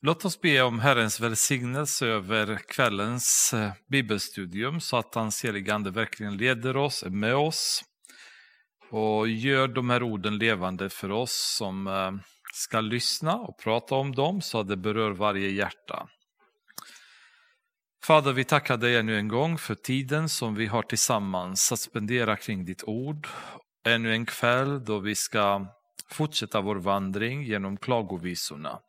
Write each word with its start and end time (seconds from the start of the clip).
Låt 0.00 0.24
oss 0.24 0.40
be 0.40 0.62
om 0.62 0.78
Herrens 0.78 1.20
välsignelse 1.20 2.06
över 2.06 2.56
kvällens 2.68 3.54
eh, 3.54 3.72
bibelstudium 3.88 4.80
så 4.80 4.96
att 4.96 5.14
hans 5.14 5.44
helige 5.44 5.74
Ande 5.74 5.90
verkligen 5.90 6.36
leder 6.36 6.76
oss, 6.76 7.02
är 7.02 7.10
med 7.10 7.34
oss 7.34 7.84
och 8.90 9.28
gör 9.28 9.68
de 9.68 9.90
här 9.90 10.02
orden 10.02 10.38
levande 10.38 10.90
för 10.90 11.10
oss 11.10 11.56
som 11.58 11.86
eh, 11.86 12.12
ska 12.52 12.80
lyssna 12.80 13.34
och 13.34 13.58
prata 13.58 13.94
om 13.94 14.14
dem 14.14 14.40
så 14.40 14.60
att 14.60 14.68
det 14.68 14.76
berör 14.76 15.10
varje 15.10 15.48
hjärta. 15.50 16.08
Fader, 18.04 18.32
vi 18.32 18.44
tackar 18.44 18.76
dig 18.76 18.96
ännu 18.96 19.18
en 19.18 19.28
gång 19.28 19.58
för 19.58 19.74
tiden 19.74 20.28
som 20.28 20.54
vi 20.54 20.66
har 20.66 20.82
tillsammans 20.82 21.72
att 21.72 21.80
spendera 21.80 22.36
kring 22.36 22.64
ditt 22.64 22.84
ord. 22.84 23.28
Ännu 23.86 24.12
en 24.12 24.26
kväll 24.26 24.84
då 24.84 24.98
vi 24.98 25.14
ska 25.14 25.66
fortsätta 26.10 26.60
vår 26.60 26.76
vandring 26.76 27.42
genom 27.42 27.76
klagovisorna. 27.76 28.80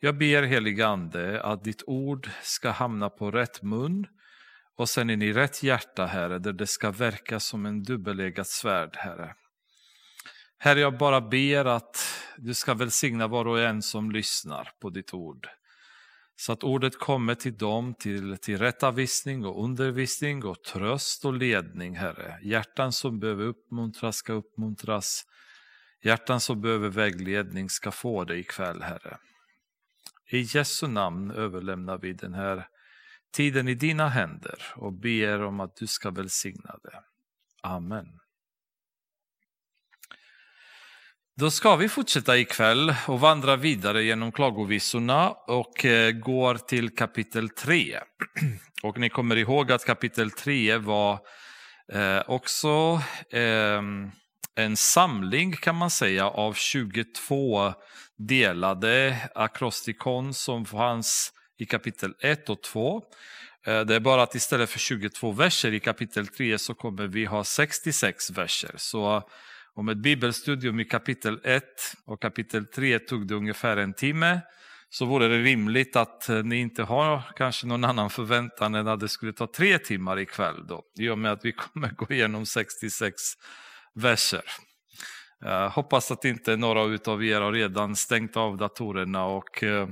Jag 0.00 0.18
ber 0.18 0.42
helige 0.42 0.86
Ande 0.86 1.42
att 1.42 1.64
ditt 1.64 1.82
ord 1.86 2.30
ska 2.42 2.70
hamna 2.70 3.10
på 3.10 3.30
rätt 3.30 3.62
mun 3.62 4.06
och 4.76 4.88
sen 4.88 5.10
in 5.10 5.22
i 5.22 5.32
rätt 5.32 5.62
hjärta, 5.62 6.06
Herre, 6.06 6.38
där 6.38 6.52
det 6.52 6.66
ska 6.66 6.90
verka 6.90 7.40
som 7.40 7.66
en 7.66 7.82
dubbeleggat 7.82 8.46
svärd, 8.46 8.96
Herre. 8.96 9.34
Herre, 10.58 10.80
jag 10.80 10.98
bara 10.98 11.20
ber 11.20 11.64
att 11.64 11.96
du 12.36 12.54
ska 12.54 12.74
välsigna 12.74 13.26
var 13.26 13.46
och 13.46 13.60
en 13.60 13.82
som 13.82 14.10
lyssnar 14.10 14.70
på 14.80 14.90
ditt 14.90 15.14
ord. 15.14 15.48
Så 16.36 16.52
att 16.52 16.64
ordet 16.64 16.98
kommer 16.98 17.34
till 17.34 17.56
dem 17.56 17.94
till, 17.94 18.38
till 18.38 18.58
rättavisning 18.58 19.44
och 19.44 19.64
undervisning 19.64 20.44
och 20.44 20.62
tröst 20.62 21.24
och 21.24 21.32
ledning, 21.32 21.96
Herre. 21.96 22.38
Hjärtan 22.42 22.92
som 22.92 23.20
behöver 23.20 23.44
uppmuntras 23.44 24.16
ska 24.16 24.32
uppmuntras. 24.32 25.26
Hjärtan 26.02 26.40
som 26.40 26.60
behöver 26.60 26.88
vägledning 26.88 27.70
ska 27.70 27.90
få 27.90 28.24
det 28.24 28.36
ikväll, 28.36 28.82
Herre. 28.82 29.18
I 30.30 30.40
Jesu 30.40 30.86
namn 30.86 31.30
överlämnar 31.30 31.98
vi 31.98 32.12
den 32.12 32.34
här 32.34 32.66
tiden 33.32 33.68
i 33.68 33.74
dina 33.74 34.08
händer 34.08 34.62
och 34.76 34.92
ber 34.92 35.42
om 35.42 35.60
att 35.60 35.76
du 35.76 35.86
ska 35.86 36.10
välsigna 36.10 36.76
det. 36.82 37.02
Amen. 37.62 38.06
Då 41.36 41.50
ska 41.50 41.76
vi 41.76 41.88
fortsätta 41.88 42.38
ikväll 42.38 42.94
och 43.06 43.20
vandra 43.20 43.56
vidare 43.56 44.02
genom 44.02 44.32
klagovisorna 44.32 45.30
och 45.30 45.84
eh, 45.84 46.12
går 46.12 46.54
till 46.54 46.96
kapitel 46.96 47.48
3. 47.48 47.98
Och 48.82 48.98
ni 48.98 49.08
kommer 49.08 49.36
ihåg 49.36 49.72
att 49.72 49.84
kapitel 49.84 50.30
3 50.30 50.76
var 50.76 51.18
eh, 51.92 52.22
också 52.26 53.02
eh, 53.32 53.82
en 54.54 54.76
samling 54.76 55.52
kan 55.52 55.76
man 55.76 55.90
säga 55.90 56.28
av 56.28 56.54
22 56.54 57.74
delade 58.18 59.16
akrostikon 59.34 60.34
som 60.34 60.64
fanns 60.64 61.32
i 61.58 61.66
kapitel 61.66 62.14
1 62.20 62.48
och 62.48 62.62
2. 62.62 63.02
Eh, 63.66 63.80
det 63.80 63.94
är 63.94 64.00
bara 64.00 64.22
att 64.22 64.34
istället 64.34 64.70
för 64.70 64.78
22 64.78 65.32
verser 65.32 65.74
i 65.74 65.80
kapitel 65.80 66.26
3 66.26 66.58
så 66.58 66.74
kommer 66.74 67.06
vi 67.06 67.24
ha 67.24 67.44
66 67.44 68.30
verser. 68.30 68.74
Så 68.76 69.22
om 69.74 69.88
ett 69.88 69.98
bibelstudium 69.98 70.80
i 70.80 70.84
kapitel 70.84 71.40
1 71.44 71.64
och 72.06 72.22
kapitel 72.22 72.66
3 72.66 72.98
tog 72.98 73.26
det 73.26 73.34
ungefär 73.34 73.76
en 73.76 73.94
timme 73.94 74.40
så 74.90 75.04
vore 75.04 75.28
det 75.28 75.38
rimligt 75.38 75.96
att 75.96 76.28
eh, 76.28 76.42
ni 76.44 76.56
inte 76.56 76.82
har 76.82 77.22
kanske 77.36 77.66
någon 77.66 77.84
annan 77.84 78.10
förväntan 78.10 78.74
än 78.74 78.88
att 78.88 79.00
det 79.00 79.08
skulle 79.08 79.32
ta 79.32 79.46
tre 79.46 79.78
timmar 79.78 80.18
ikväll 80.18 80.66
då, 80.66 80.82
i 80.98 81.08
och 81.08 81.18
med 81.18 81.32
att 81.32 81.44
vi 81.44 81.52
kommer 81.52 81.88
gå 81.88 82.14
igenom 82.14 82.46
66 82.46 83.14
verser. 83.94 84.42
Uh, 85.46 85.68
hoppas 85.68 86.10
att 86.10 86.24
inte 86.24 86.56
några 86.56 86.80
av 87.12 87.24
er 87.24 87.40
har 87.40 87.52
redan 87.52 87.96
stängt 87.96 88.36
av 88.36 88.56
datorerna 88.56 89.24
och, 89.24 89.62
uh, 89.62 89.88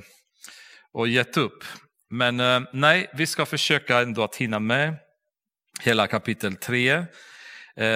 och 0.93 1.09
gett 1.09 1.37
upp. 1.37 1.65
Men 2.11 2.41
uh, 2.41 2.63
nej, 2.73 3.11
vi 3.15 3.27
ska 3.27 3.47
försöka 3.47 4.01
ändå 4.01 4.25
att 4.25 4.37
hinna 4.37 4.59
med 4.59 4.97
hela 5.81 6.07
kapitel 6.07 6.57
3. 6.57 7.05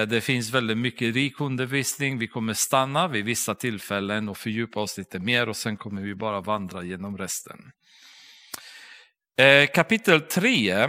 Det 0.09 0.25
finns 0.25 0.51
väldigt 0.51 0.79
mycket 0.79 1.15
rik 1.15 1.41
undervisning. 1.41 2.19
Vi 2.19 2.27
kommer 2.27 2.55
stanna 2.55 3.09
vid 3.09 3.25
vissa 3.25 3.55
tillfällen 3.55 4.29
och 4.29 4.39
fördjupa 4.39 4.81
oss 4.81 4.99
lite 4.99 5.19
mer 5.19 5.49
och 5.49 5.57
sen 5.57 5.77
kommer 5.77 6.03
vi 6.03 6.15
bara 6.15 6.41
vandra 6.41 6.83
genom 6.83 7.19
resten. 7.19 7.59
Kapitel 9.75 10.21
3 10.21 10.89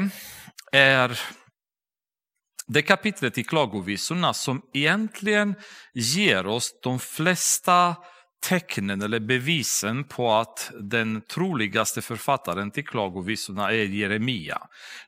är 0.72 1.19
det 2.73 2.81
kapitlet 2.81 3.37
i 3.37 3.43
klagovisorna 3.43 4.33
som 4.33 4.61
egentligen 4.73 5.55
ger 5.93 6.47
oss 6.47 6.79
de 6.83 6.99
flesta 6.99 7.95
tecknen 8.47 9.01
eller 9.01 9.19
bevisen 9.19 10.03
på 10.03 10.31
att 10.31 10.71
den 10.79 11.21
troligaste 11.21 12.01
författaren 12.01 12.71
till 12.71 12.87
klagovisorna 12.87 13.71
är 13.71 13.85
Jeremia. 13.85 14.57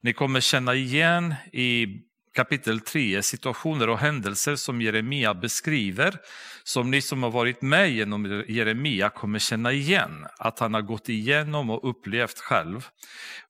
Ni 0.02 0.14
kommer 0.14 0.40
känna 0.40 0.76
igen 0.76 1.36
i 1.54 1.88
kapitel 2.34 2.80
3 2.80 3.24
situationer 3.24 3.90
och 3.90 4.00
händelser 4.00 4.56
som 4.56 4.82
Jeremia 4.82 5.34
beskriver, 5.34 6.20
som 6.64 6.92
ni 6.92 7.02
som 7.02 7.24
har 7.24 7.32
varit 7.32 7.62
med 7.62 7.92
genom 7.92 8.44
Jeremia 8.48 9.10
kommer 9.10 9.40
känna 9.40 9.72
igen, 9.72 10.28
att 10.38 10.60
han 10.60 10.74
har 10.74 10.82
gått 10.82 11.10
igenom 11.10 11.70
och 11.70 11.90
upplevt 11.90 12.40
själv. 12.40 12.88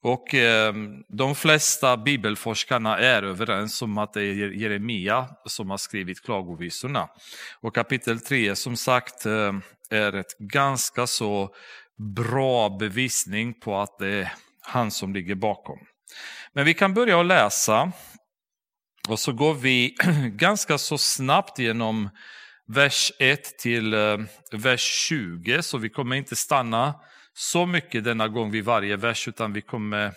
Och 0.00 0.34
eh, 0.34 0.74
de 1.08 1.34
flesta 1.34 1.96
bibelforskarna 1.96 2.98
är 2.98 3.22
överens 3.22 3.82
om 3.82 3.98
att 3.98 4.12
det 4.12 4.22
är 4.22 4.52
Jeremia 4.52 5.28
som 5.46 5.70
har 5.70 5.78
skrivit 5.78 6.24
klagovisorna. 6.24 7.08
Och 7.60 7.74
kapitel 7.74 8.20
3 8.20 8.56
som 8.56 8.76
sagt 8.76 9.26
ehm, 9.26 9.62
är 9.90 10.12
ett 10.12 10.38
ganska 10.38 11.06
så 11.06 11.54
bra 12.16 12.76
bevisning 12.78 13.60
på 13.60 13.76
att 13.76 13.98
det 13.98 14.08
är 14.08 14.32
han 14.60 14.90
som 14.90 15.14
ligger 15.14 15.34
bakom. 15.34 15.78
Men 16.52 16.64
vi 16.64 16.74
kan 16.74 16.94
börja 16.94 17.20
att 17.20 17.26
läsa 17.26 17.92
och 19.08 19.18
så 19.18 19.32
går 19.32 19.54
vi 19.54 19.96
ganska 20.32 20.78
så 20.78 20.98
snabbt 20.98 21.58
genom 21.58 22.10
vers 22.66 23.12
1 23.18 23.58
till 23.58 23.94
eh, 23.94 24.18
vers 24.52 24.80
20, 25.08 25.62
så 25.62 25.78
vi 25.78 25.88
kommer 25.88 26.16
inte 26.16 26.36
stanna 26.36 26.94
så 27.34 27.66
mycket 27.66 28.04
denna 28.04 28.28
gång 28.28 28.50
vid 28.50 28.64
varje 28.64 28.96
vers, 28.96 29.28
utan 29.28 29.52
vi 29.52 29.62
kommer 29.62 30.12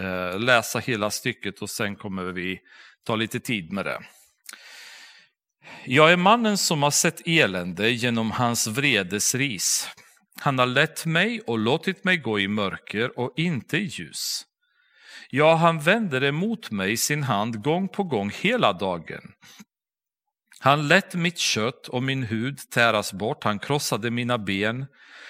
eh, 0.00 0.38
läsa 0.38 0.78
hela 0.78 1.10
stycket 1.10 1.62
och 1.62 1.70
sen 1.70 1.96
kommer 1.96 2.24
vi 2.24 2.58
ta 3.06 3.16
lite 3.16 3.40
tid 3.40 3.72
med 3.72 3.84
det. 3.84 4.00
Jag 5.84 6.12
är 6.12 6.16
mannen 6.16 6.58
som 6.58 6.82
har 6.82 6.90
sett 6.90 7.26
elände 7.26 7.90
genom 7.90 8.30
hans 8.30 8.66
vredes 8.66 9.34
ris. 9.34 9.88
Han 10.40 10.58
har 10.58 10.66
lett 10.66 11.06
mig 11.06 11.40
och 11.40 11.58
låtit 11.58 12.04
mig 12.04 12.16
gå 12.16 12.40
i 12.40 12.48
mörker 12.48 13.18
och 13.18 13.32
inte 13.36 13.76
i 13.76 13.84
ljus. 13.84 14.46
Ja, 15.30 15.54
han 15.54 15.80
vänder 15.80 16.24
emot 16.24 16.70
mig 16.70 16.96
sin 16.96 17.22
hand 17.22 17.62
gång 17.62 17.88
på 17.88 18.02
gång 18.02 18.30
hela 18.30 18.72
dagen. 18.72 19.32
Han 20.60 20.88
lät 20.88 21.14
mitt 21.14 21.38
kött 21.38 21.88
och 21.88 22.02
min 22.02 22.22
hud 22.22 22.58
täras 22.70 23.12
bort, 23.12 23.44
han 23.44 23.58
krossade 23.58 24.10
mina 24.10 24.38
ben. 24.38 24.86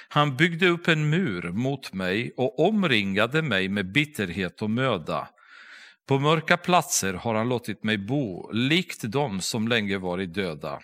Han 0.08 0.36
byggde 0.36 0.68
upp 0.68 0.88
en 0.88 1.10
mur 1.10 1.52
mot 1.52 1.92
mig 1.92 2.32
och 2.36 2.68
omringade 2.68 3.42
mig 3.42 3.68
med 3.68 3.92
bitterhet 3.92 4.62
och 4.62 4.70
möda. 4.70 5.28
På 6.08 6.18
mörka 6.18 6.56
platser 6.56 7.14
har 7.14 7.34
han 7.34 7.48
låtit 7.48 7.84
mig 7.84 7.98
bo, 7.98 8.52
likt 8.52 9.02
dem 9.02 9.40
som 9.40 9.68
länge 9.68 9.98
varit 9.98 10.34
döda. 10.34 10.80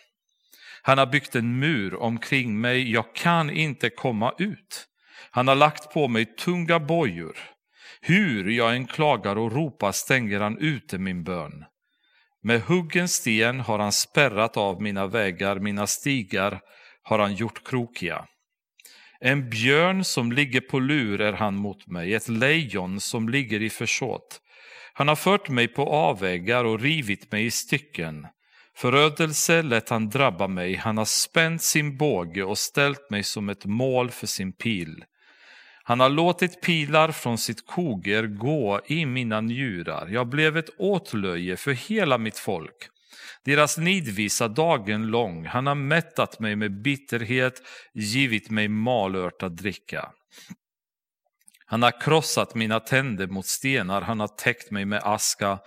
Han 0.83 0.99
har 0.99 1.07
byggt 1.07 1.37
en 1.37 1.59
mur 1.59 1.95
omkring 1.95 2.61
mig, 2.61 2.93
jag 2.93 3.15
kan 3.15 3.51
inte 3.51 3.91
komma 3.91 4.35
ut. 4.39 4.87
Han 5.31 5.49
har 5.49 5.55
lagt 5.55 5.93
på 5.95 6.09
mig 6.09 6.25
tunga 6.25 6.81
bojor. 6.81 7.37
Hur 8.05 8.51
jag 8.51 8.77
än 8.77 8.87
klagar 8.87 9.37
och 9.37 9.53
ropar 9.53 9.93
stänger 9.93 10.41
han 10.41 10.59
ute 10.59 10.99
min 10.99 11.25
bön. 11.25 11.65
Med 12.43 12.61
huggen 12.61 13.09
sten 13.09 13.61
har 13.61 13.79
han 13.79 13.93
spärrat 13.93 14.57
av 14.57 14.83
mina 14.83 15.07
vägar, 15.07 15.59
mina 15.59 15.87
stigar 15.87 16.61
har 17.03 17.19
han 17.19 17.35
gjort 17.35 17.69
krokiga. 17.69 18.27
En 19.21 19.51
björn 19.51 20.05
som 20.05 20.33
ligger 20.33 20.61
på 20.61 20.79
lur 20.79 21.21
är 21.21 21.33
han 21.33 21.55
mot 21.55 21.87
mig, 21.87 22.15
ett 22.15 22.29
lejon 22.29 23.01
som 23.01 23.29
ligger 23.29 23.63
i 23.63 23.71
försåt. 23.71 24.41
Han 24.95 25.09
har 25.09 25.17
fört 25.17 25.49
mig 25.49 25.69
på 25.69 25.83
avvägar 25.83 26.65
och 26.65 26.81
rivit 26.81 27.33
mig 27.33 27.47
i 27.47 27.51
stycken. 27.51 28.27
Förödelse 28.77 29.63
lät 29.63 29.89
han 29.89 30.11
drabba 30.11 30.49
mig, 30.49 30.75
han 30.75 30.99
har 30.99 31.05
spänt 31.05 31.63
sin 31.63 31.97
båge 31.97 32.43
och 32.43 32.59
ställt 32.59 33.11
mig 33.11 33.23
som 33.23 33.49
ett 33.49 33.65
mål 33.65 34.11
för 34.11 34.27
sin 34.27 34.53
pil. 34.53 35.05
Han 35.85 36.01
har 36.01 36.09
låtit 36.09 36.61
pilar 36.61 37.13
från 37.13 37.39
sitt 37.39 37.67
koger 37.67 38.27
gå 38.27 38.81
i 38.87 39.07
mina 39.07 39.41
njurar. 39.41 40.09
Jag 40.09 40.29
blev 40.29 40.57
ett 40.57 40.71
åtlöje 40.79 41.57
för 41.57 41.73
hela 41.73 42.19
mitt 42.19 42.39
folk. 42.39 42.89
Deras 43.45 43.79
nidvisa 43.79 44.49
dagen 44.49 45.07
lång. 45.07 45.47
Han 45.47 45.67
har 45.67 45.75
mättat 45.75 46.41
mig 46.41 46.57
med 46.57 46.83
bitterhet, 46.83 47.63
givit 47.95 48.51
mig 48.51 48.69
malört 48.69 49.43
att 49.43 49.57
dricka. 49.57 50.13
Han 51.67 51.83
har 51.83 52.01
krossat 52.01 52.55
mina 52.55 52.81
tänder 52.81 53.27
mot 53.27 53.47
stenar, 53.47 54.01
han 54.01 54.21
har 54.21 54.29
täckt 54.29 54.71
mig 54.71 54.85
med 54.85 55.01
aska. 55.05 55.59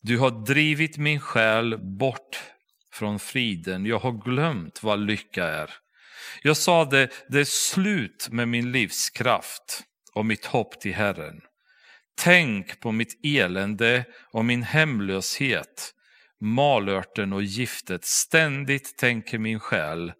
Du 0.00 0.18
har 0.18 0.46
drivit 0.46 0.96
min 0.96 1.20
själ 1.20 1.78
bort 1.78 2.42
från 2.92 3.18
friden, 3.18 3.86
jag 3.86 3.98
har 3.98 4.12
glömt 4.12 4.82
vad 4.82 4.98
lycka 5.00 5.44
är. 5.44 5.70
Jag 6.42 6.56
sade, 6.56 7.08
det 7.28 7.40
är 7.40 7.44
slut 7.44 8.28
med 8.30 8.48
min 8.48 8.72
livskraft 8.72 9.82
och 10.14 10.26
mitt 10.26 10.44
hopp 10.44 10.80
till 10.80 10.94
Herren. 10.94 11.40
Tänk 12.20 12.80
på 12.80 12.92
mitt 12.92 13.20
elände 13.24 14.04
och 14.32 14.44
min 14.44 14.62
hemlöshet, 14.62 15.92
malörten 16.40 17.32
och 17.32 17.42
giftet. 17.42 18.04
Ständigt 18.04 18.98
tänker 18.98 19.38
min 19.38 19.60
själ 19.60 20.12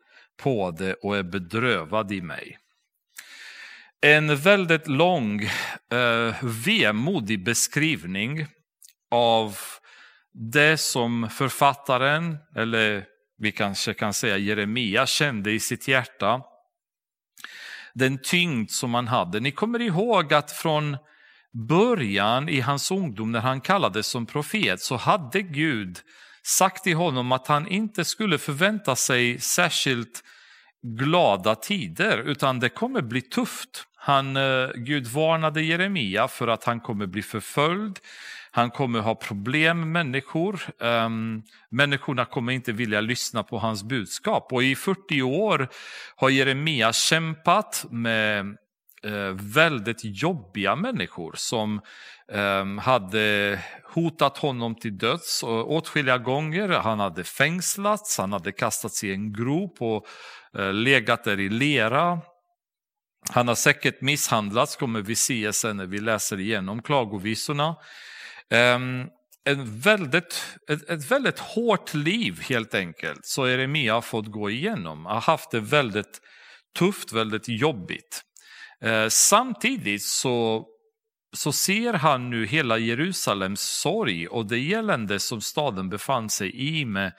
på 0.42 0.70
det 0.70 0.94
och 0.94 1.16
är 1.16 1.22
bedrövad 1.22 2.12
i 2.12 2.22
mig. 2.22 2.58
En 4.00 4.36
väldigt 4.36 4.88
lång, 4.88 5.42
eh, 5.92 6.44
vemodig 6.66 7.44
beskrivning 7.44 8.46
av 9.10 9.58
det 10.34 10.78
som 10.78 11.28
författaren, 11.30 12.38
eller 12.56 13.04
vi 13.42 13.52
kanske 13.52 13.94
kan 13.94 14.14
säga 14.14 14.38
Jeremia, 14.38 15.06
kände 15.06 15.52
i 15.52 15.60
sitt 15.60 15.88
hjärta. 15.88 16.40
Den 17.94 18.18
tyngd 18.22 18.70
som 18.70 18.94
han 18.94 19.08
hade. 19.08 19.40
Ni 19.40 19.50
kommer 19.50 19.80
ihåg 19.80 20.34
att 20.34 20.52
från 20.52 20.96
början 21.68 22.48
i 22.48 22.60
hans 22.60 22.90
ungdom 22.90 23.32
när 23.32 23.40
han 23.40 23.60
kallades 23.60 24.06
som 24.06 24.26
profet 24.26 24.80
så 24.80 24.96
hade 24.96 25.42
Gud 25.42 25.98
sagt 26.42 26.84
till 26.84 26.96
honom 26.96 27.32
att 27.32 27.46
han 27.46 27.68
inte 27.68 28.04
skulle 28.04 28.38
förvänta 28.38 28.96
sig 28.96 29.40
särskilt 29.40 30.24
glada 30.82 31.54
tider 31.54 32.18
utan 32.18 32.60
det 32.60 32.68
kommer 32.68 33.02
bli 33.02 33.20
tufft. 33.20 33.86
Han, 33.96 34.36
eh, 34.36 34.68
Gud 34.74 35.06
varnade 35.06 35.62
Jeremia 35.62 36.28
för 36.28 36.48
att 36.48 36.64
han 36.64 36.80
kommer 36.80 37.06
bli 37.06 37.22
förföljd, 37.22 37.98
han 38.54 38.70
kommer 38.70 39.00
ha 39.00 39.14
problem 39.14 39.78
med 39.80 39.88
människor. 39.88 40.60
Um, 40.78 41.42
människorna 41.70 42.24
kommer 42.24 42.52
inte 42.52 42.72
vilja 42.72 43.00
lyssna 43.00 43.42
på 43.42 43.58
hans 43.58 43.82
budskap. 43.82 44.52
Och 44.52 44.62
i 44.62 44.74
40 44.74 45.22
år 45.22 45.68
har 46.16 46.30
Jeremia 46.30 46.92
kämpat 46.92 47.84
med 47.90 48.46
uh, 49.06 49.30
väldigt 49.32 50.00
jobbiga 50.02 50.76
människor 50.76 51.32
som 51.36 51.80
um, 52.32 52.78
hade 52.78 53.58
hotat 53.94 54.38
honom 54.38 54.74
till 54.74 54.98
döds 54.98 55.42
åtskilliga 55.42 56.18
gånger. 56.18 56.68
Han 56.68 57.00
hade 57.00 57.24
fängslats, 57.24 58.18
han 58.18 58.32
hade 58.32 58.52
kastats 58.52 59.04
i 59.04 59.12
en 59.12 59.32
grop 59.32 59.76
och 59.82 60.06
uh, 60.58 60.72
legat 60.72 61.24
där 61.24 61.40
i 61.40 61.48
lera. 61.48 62.20
Han 63.30 63.48
har 63.48 63.54
säkert 63.54 64.00
misshandlats, 64.00 64.76
kommer 64.76 65.00
vi 65.00 65.14
se 65.14 65.52
sen 65.52 65.76
när 65.76 65.86
vi 65.86 65.98
läser 66.00 66.40
igenom 66.40 66.82
klagovisorna. 66.82 67.76
Um, 68.52 69.08
en 69.44 69.80
väldigt, 69.80 70.58
ett, 70.70 70.90
ett, 70.90 71.10
väldigt 71.10 71.38
hårt 71.38 71.94
liv 71.94 72.40
helt 72.40 72.74
enkelt, 72.74 73.26
så 73.26 73.48
Jeremia 73.48 73.94
har 73.94 74.00
fått 74.00 74.26
gå 74.26 74.50
igenom. 74.50 75.06
Han 75.06 75.14
Har 75.14 75.20
haft 75.20 75.50
det 75.50 75.60
väldigt 75.60 76.20
tufft, 76.78 77.12
väldigt 77.12 77.48
jobbigt. 77.48 78.22
Ehm, 78.80 79.10
samtidigt 79.10 80.02
så, 80.02 80.66
så 81.36 81.52
ser 81.52 81.92
han 81.92 82.30
nu 82.30 82.46
hela 82.46 82.78
Jerusalems 82.78 83.60
sorg 83.60 84.28
och 84.28 84.46
det 84.46 84.72
elände 84.72 85.20
som 85.20 85.40
staden 85.40 85.88
befann 85.88 86.30
sig 86.30 86.78
i 86.78 86.84
med 86.84 87.12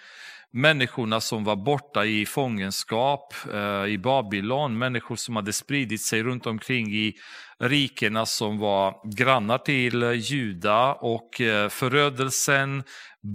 människorna 0.53 1.21
som 1.21 1.43
var 1.43 1.55
borta 1.55 2.05
i 2.05 2.25
fångenskap 2.25 3.33
eh, 3.53 3.85
i 3.85 3.97
Babylon, 3.97 4.77
människor 4.77 5.15
som 5.15 5.35
hade 5.35 5.53
spridit 5.53 6.01
sig 6.01 6.23
runt 6.23 6.45
omkring 6.45 6.93
i 6.93 7.13
rikena 7.59 8.25
som 8.25 8.57
var 8.57 9.15
grannar 9.17 9.57
till 9.57 10.03
Juda 10.03 10.93
och 10.93 11.41
eh, 11.41 11.69
förödelsen, 11.69 12.83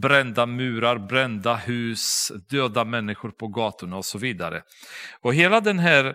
brända 0.02 0.46
murar, 0.46 0.98
brända 0.98 1.54
hus, 1.54 2.32
döda 2.50 2.84
människor 2.84 3.30
på 3.30 3.48
gatorna 3.48 3.96
och 3.96 4.04
så 4.04 4.18
vidare. 4.18 4.62
Och 5.20 5.34
hela 5.34 5.60
den 5.60 5.78
här 5.78 6.14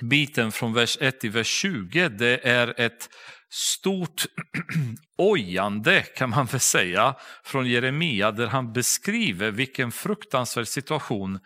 biten 0.00 0.52
från 0.52 0.72
vers 0.72 0.98
1 1.00 1.20
till 1.20 1.30
vers 1.30 1.46
20, 1.46 2.08
det 2.08 2.48
är 2.48 2.80
ett 2.80 3.08
stort 3.50 4.26
ojande 5.18 6.02
kan 6.02 6.30
man 6.30 6.46
väl 6.46 6.60
säga 6.60 7.14
från 7.44 7.66
Jeremia 7.66 8.30
där 8.30 8.46
han 8.46 8.72
beskriver 8.72 9.50
vilken 9.50 9.92
fruktansvärd 9.92 10.68
situation 10.68 11.38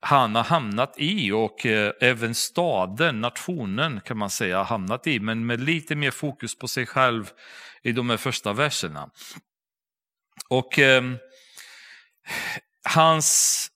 han 0.00 0.34
har 0.34 0.44
hamnat 0.44 0.94
i 0.96 1.32
och 1.32 1.66
eh, 1.66 1.92
även 2.00 2.34
staden, 2.34 3.20
nationen 3.20 4.00
kan 4.00 4.18
man 4.18 4.30
säga, 4.30 4.58
har 4.58 4.64
hamnat 4.64 5.06
i, 5.06 5.20
men 5.20 5.46
med 5.46 5.60
lite 5.60 5.96
mer 5.96 6.10
fokus 6.10 6.58
på 6.58 6.68
sig 6.68 6.86
själv 6.86 7.30
i 7.82 7.92
de 7.92 8.10
här 8.10 8.16
första 8.16 8.52
verserna. 8.52 9.10
Och 10.48 10.78
eh, 10.78 11.02
hans 12.84 13.70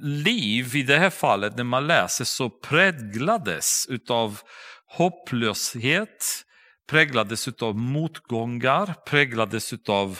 liv 0.00 0.76
i 0.76 0.82
det 0.82 0.98
här 0.98 1.10
fallet, 1.10 1.56
när 1.56 1.64
man 1.64 1.86
läser, 1.86 2.24
så 2.24 2.50
präglades 2.50 3.86
utav 3.88 4.40
hopplöshet, 4.86 6.44
präglades 6.88 7.48
av 7.48 7.76
motgångar, 7.76 8.94
präglades 9.06 9.72
av 9.88 10.18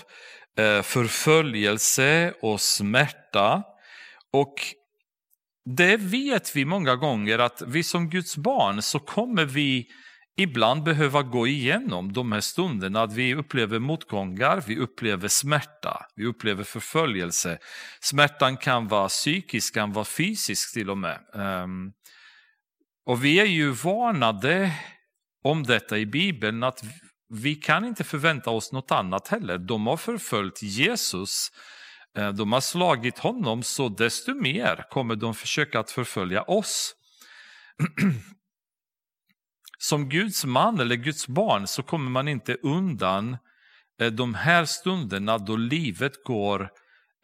eh, 0.58 0.82
förföljelse 0.82 2.34
och 2.42 2.60
smärta. 2.60 3.62
Och 4.32 4.54
det 5.76 5.96
vet 5.96 6.56
vi 6.56 6.64
många 6.64 6.96
gånger 6.96 7.38
att 7.38 7.62
vi 7.66 7.82
som 7.82 8.10
Guds 8.10 8.36
barn 8.36 8.82
så 8.82 8.98
kommer 8.98 9.44
vi 9.44 9.86
ibland 10.36 10.82
behöva 10.82 11.22
gå 11.22 11.46
igenom 11.46 12.12
de 12.12 12.32
här 12.32 12.40
stunderna 12.40 13.02
att 13.02 13.12
vi 13.12 13.34
upplever 13.34 13.78
motgångar, 13.78 14.62
vi 14.66 14.78
upplever 14.78 15.28
smärta, 15.28 16.06
vi 16.16 16.26
upplever 16.26 16.64
förföljelse. 16.64 17.58
Smärtan 18.00 18.56
kan 18.56 18.88
vara 18.88 19.08
psykisk, 19.08 19.74
kan 19.74 19.92
vara 19.92 20.04
fysisk 20.04 20.74
till 20.74 20.90
och 20.90 20.98
med. 20.98 21.18
Ehm, 21.34 21.92
och 23.06 23.24
vi 23.24 23.40
är 23.40 23.44
ju 23.44 23.70
varnade 23.70 24.72
om 25.44 25.62
detta 25.62 25.98
i 25.98 26.06
Bibeln 26.06 26.62
att 26.62 26.82
vi 27.28 27.54
kan 27.54 27.84
inte 27.84 28.04
förvänta 28.04 28.50
oss 28.50 28.72
något 28.72 28.90
annat 28.90 29.28
heller. 29.28 29.58
De 29.58 29.86
har 29.86 29.96
förföljt 29.96 30.62
Jesus, 30.62 31.48
eh, 32.16 32.28
de 32.28 32.52
har 32.52 32.60
slagit 32.60 33.18
honom, 33.18 33.62
så 33.62 33.88
desto 33.88 34.34
mer 34.34 34.84
kommer 34.90 35.16
de 35.16 35.34
försöka 35.34 35.80
att 35.80 35.90
förfölja 35.90 36.42
oss. 36.42 36.94
Som 39.78 40.08
Guds 40.08 40.44
man 40.44 40.80
eller 40.80 40.96
Guds 40.96 41.26
barn 41.26 41.66
så 41.66 41.82
kommer 41.82 42.10
man 42.10 42.28
inte 42.28 42.54
undan 42.54 43.36
eh, 44.00 44.10
de 44.10 44.34
här 44.34 44.64
stunderna 44.64 45.38
då 45.38 45.56
livet 45.56 46.24
går 46.24 46.70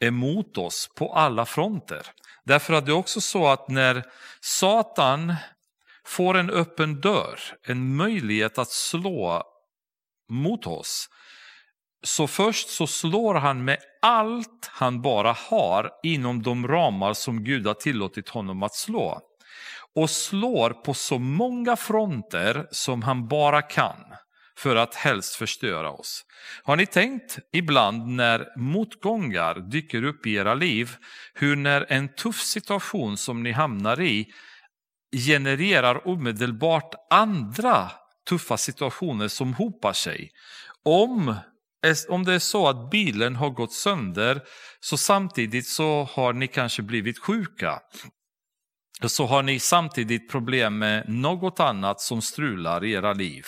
emot 0.00 0.58
oss 0.58 0.90
på 0.96 1.12
alla 1.12 1.46
fronter. 1.46 2.06
Därför 2.44 2.74
att 2.74 2.86
det 2.86 2.92
är 2.92 2.96
också 2.96 3.20
så 3.20 3.48
att 3.48 3.68
när 3.68 4.04
Satan 4.40 5.34
får 6.06 6.36
en 6.36 6.50
öppen 6.50 7.00
dörr, 7.00 7.40
en 7.62 7.96
möjlighet 7.96 8.58
att 8.58 8.70
slå 8.70 9.42
mot 10.30 10.66
oss. 10.66 11.08
Så 12.02 12.26
först 12.26 12.68
så 12.68 12.86
slår 12.86 13.34
han 13.34 13.64
med 13.64 13.78
allt 14.02 14.70
han 14.72 15.02
bara 15.02 15.32
har 15.32 15.90
inom 16.02 16.42
de 16.42 16.68
ramar 16.68 17.14
som 17.14 17.44
Gud 17.44 17.66
har 17.66 17.74
tillåtit 17.74 18.28
honom 18.28 18.62
att 18.62 18.74
slå. 18.74 19.20
Och 19.94 20.10
slår 20.10 20.70
på 20.70 20.94
så 20.94 21.18
många 21.18 21.76
fronter 21.76 22.66
som 22.70 23.02
han 23.02 23.28
bara 23.28 23.62
kan 23.62 24.04
för 24.56 24.76
att 24.76 24.94
helst 24.94 25.34
förstöra 25.34 25.90
oss. 25.90 26.24
Har 26.62 26.76
ni 26.76 26.86
tänkt 26.86 27.38
ibland 27.52 28.06
när 28.06 28.46
motgångar 28.56 29.70
dyker 29.70 30.04
upp 30.04 30.26
i 30.26 30.34
era 30.34 30.54
liv, 30.54 30.90
hur 31.34 31.56
när 31.56 31.86
en 31.88 32.08
tuff 32.14 32.40
situation 32.40 33.16
som 33.16 33.42
ni 33.42 33.52
hamnar 33.52 34.00
i 34.00 34.32
genererar 35.18 36.08
omedelbart 36.08 36.94
andra 37.10 37.90
tuffa 38.28 38.56
situationer 38.56 39.28
som 39.28 39.54
hopar 39.54 39.92
sig. 39.92 40.30
Om, 40.84 41.34
om 42.08 42.24
det 42.24 42.32
är 42.34 42.38
så 42.38 42.68
att 42.68 42.90
bilen 42.90 43.36
har 43.36 43.50
gått 43.50 43.72
sönder 43.72 44.40
så 44.80 44.96
samtidigt 44.96 45.66
så 45.66 46.08
har 46.12 46.32
ni 46.32 46.48
kanske 46.48 46.82
blivit 46.82 47.18
sjuka. 47.18 47.80
Så 49.06 49.26
har 49.26 49.42
ni 49.42 49.58
samtidigt 49.58 50.30
problem 50.30 50.78
med 50.78 51.08
något 51.08 51.60
annat 51.60 52.00
som 52.00 52.22
strular 52.22 52.84
i 52.84 52.92
era 52.92 53.12
liv. 53.12 53.44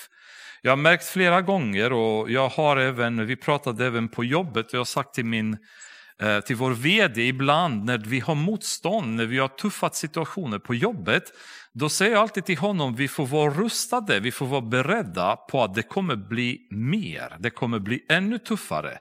Jag 0.62 0.72
har 0.72 0.76
märkt 0.76 1.04
flera 1.04 1.42
gånger 1.42 1.92
och 1.92 2.30
jag 2.30 2.48
har 2.48 2.76
även, 2.76 3.26
vi 3.26 3.36
pratade 3.36 3.86
även 3.86 4.08
på 4.08 4.24
jobbet 4.24 4.66
och 4.66 4.74
jag 4.74 4.80
har 4.80 4.84
sagt 4.84 5.14
till 5.14 5.24
min 5.24 5.58
Eh, 6.22 6.40
till 6.40 6.56
vår 6.56 6.70
VD 6.70 7.28
ibland 7.28 7.84
när 7.84 7.98
vi 7.98 8.20
har 8.20 8.34
motstånd, 8.34 9.16
när 9.16 9.26
vi 9.26 9.38
har 9.38 9.48
tuffa 9.48 9.90
situationer 9.90 10.58
på 10.58 10.74
jobbet. 10.74 11.22
Då 11.72 11.88
säger 11.88 12.12
jag 12.12 12.20
alltid 12.20 12.44
till 12.44 12.58
honom, 12.58 12.94
vi 12.94 13.08
får 13.08 13.26
vara 13.26 13.50
rustade, 13.50 14.20
vi 14.20 14.32
får 14.32 14.46
vara 14.46 14.60
beredda 14.60 15.36
på 15.36 15.62
att 15.62 15.74
det 15.74 15.82
kommer 15.82 16.16
bli 16.16 16.68
mer, 16.70 17.36
det 17.38 17.50
kommer 17.50 17.78
bli 17.78 18.06
ännu 18.08 18.38
tuffare. 18.38 18.98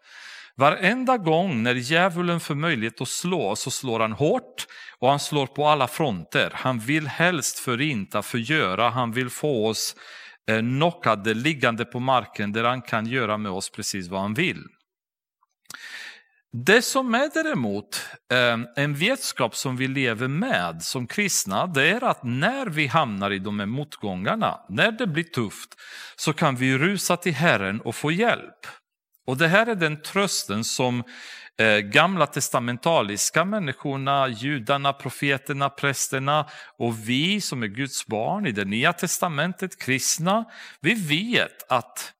Varenda 0.56 1.18
gång 1.18 1.64
när 1.64 1.76
djävulen 1.76 2.40
får 2.40 2.56
möjlighet 2.56 3.02
att 3.02 3.08
slå 3.08 3.56
så 3.56 3.72
slår 3.72 4.00
han 4.00 4.12
hårt 4.12 4.66
och 5.00 5.10
han 5.10 5.20
slår 5.20 5.48
på 5.48 5.68
alla 5.68 5.88
fronter. 5.88 6.52
Han 6.54 6.80
vill 6.80 7.08
helst 7.08 7.60
förinta, 7.60 8.22
förgöra, 8.22 8.90
han 8.90 9.12
vill 9.12 9.30
få 9.30 9.68
oss 9.68 9.96
eh, 10.50 10.60
knockade, 10.60 11.34
liggande 11.34 11.86
på 11.86 12.00
marken 12.00 12.54
där 12.54 12.64
han 12.64 12.82
kan 12.82 13.06
göra 13.06 13.38
med 13.38 13.52
oss 13.52 13.70
precis 13.70 14.08
vad 14.08 14.22
han 14.22 14.34
vill. 14.34 14.64
Det 16.58 16.82
som 16.82 17.16
är 17.16 17.30
däremot 17.34 18.06
eh, 18.32 18.84
en 18.84 18.96
vetskap 18.96 19.56
som 19.56 19.78
vi 19.78 19.88
lever 19.88 20.28
med 20.28 20.82
som 20.82 21.08
kristna, 21.08 21.68
det 21.68 21.90
är 21.90 22.04
att 22.04 22.24
när 22.24 22.66
vi 22.66 22.88
hamnar 22.88 23.32
i 23.32 23.40
de 23.40 23.60
här 23.60 23.66
motgångarna, 23.66 24.60
när 24.70 24.92
det 24.92 25.08
blir 25.08 25.24
tufft, 25.24 25.70
så 26.16 26.34
kan 26.34 26.56
vi 26.56 26.78
rusa 26.78 27.18
till 27.18 27.34
Herren 27.34 27.82
och 27.82 27.96
få 27.96 28.12
hjälp. 28.12 28.68
Och 29.28 29.38
det 29.38 29.48
här 29.48 29.68
är 29.68 29.76
den 29.76 30.02
trösten 30.02 30.64
som 30.64 31.04
eh, 31.58 31.78
gamla 31.78 32.28
testamentaliska 32.28 33.46
människorna, 33.46 34.28
judarna, 34.28 34.94
profeterna, 34.94 35.70
prästerna 35.70 36.46
och 36.78 37.10
vi 37.10 37.42
som 37.42 37.64
är 37.64 37.68
Guds 37.68 38.08
barn 38.08 38.48
i 38.48 38.52
det 38.52 38.66
nya 38.66 38.94
testamentet, 38.94 39.80
kristna, 39.82 40.46
vi 40.82 40.94
vet 40.94 41.72
att 41.72 42.16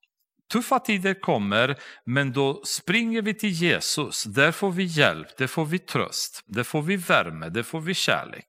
tuffa 0.52 0.80
tider 0.80 1.14
kommer, 1.14 1.80
men 2.06 2.34
då 2.34 2.62
springer 2.66 3.22
vi 3.22 3.34
till 3.34 3.50
Jesus. 3.50 4.24
Där 4.24 4.52
får 4.52 4.72
vi 4.72 4.84
hjälp, 4.84 5.38
där 5.38 5.48
får 5.48 5.66
vi 5.66 5.80
tröst, 5.80 6.44
där 6.46 6.64
får 6.64 6.82
vi 6.82 6.96
värme, 6.96 7.50
där 7.50 7.64
får 7.64 7.82
vi 7.82 7.94
kärlek. 7.94 8.48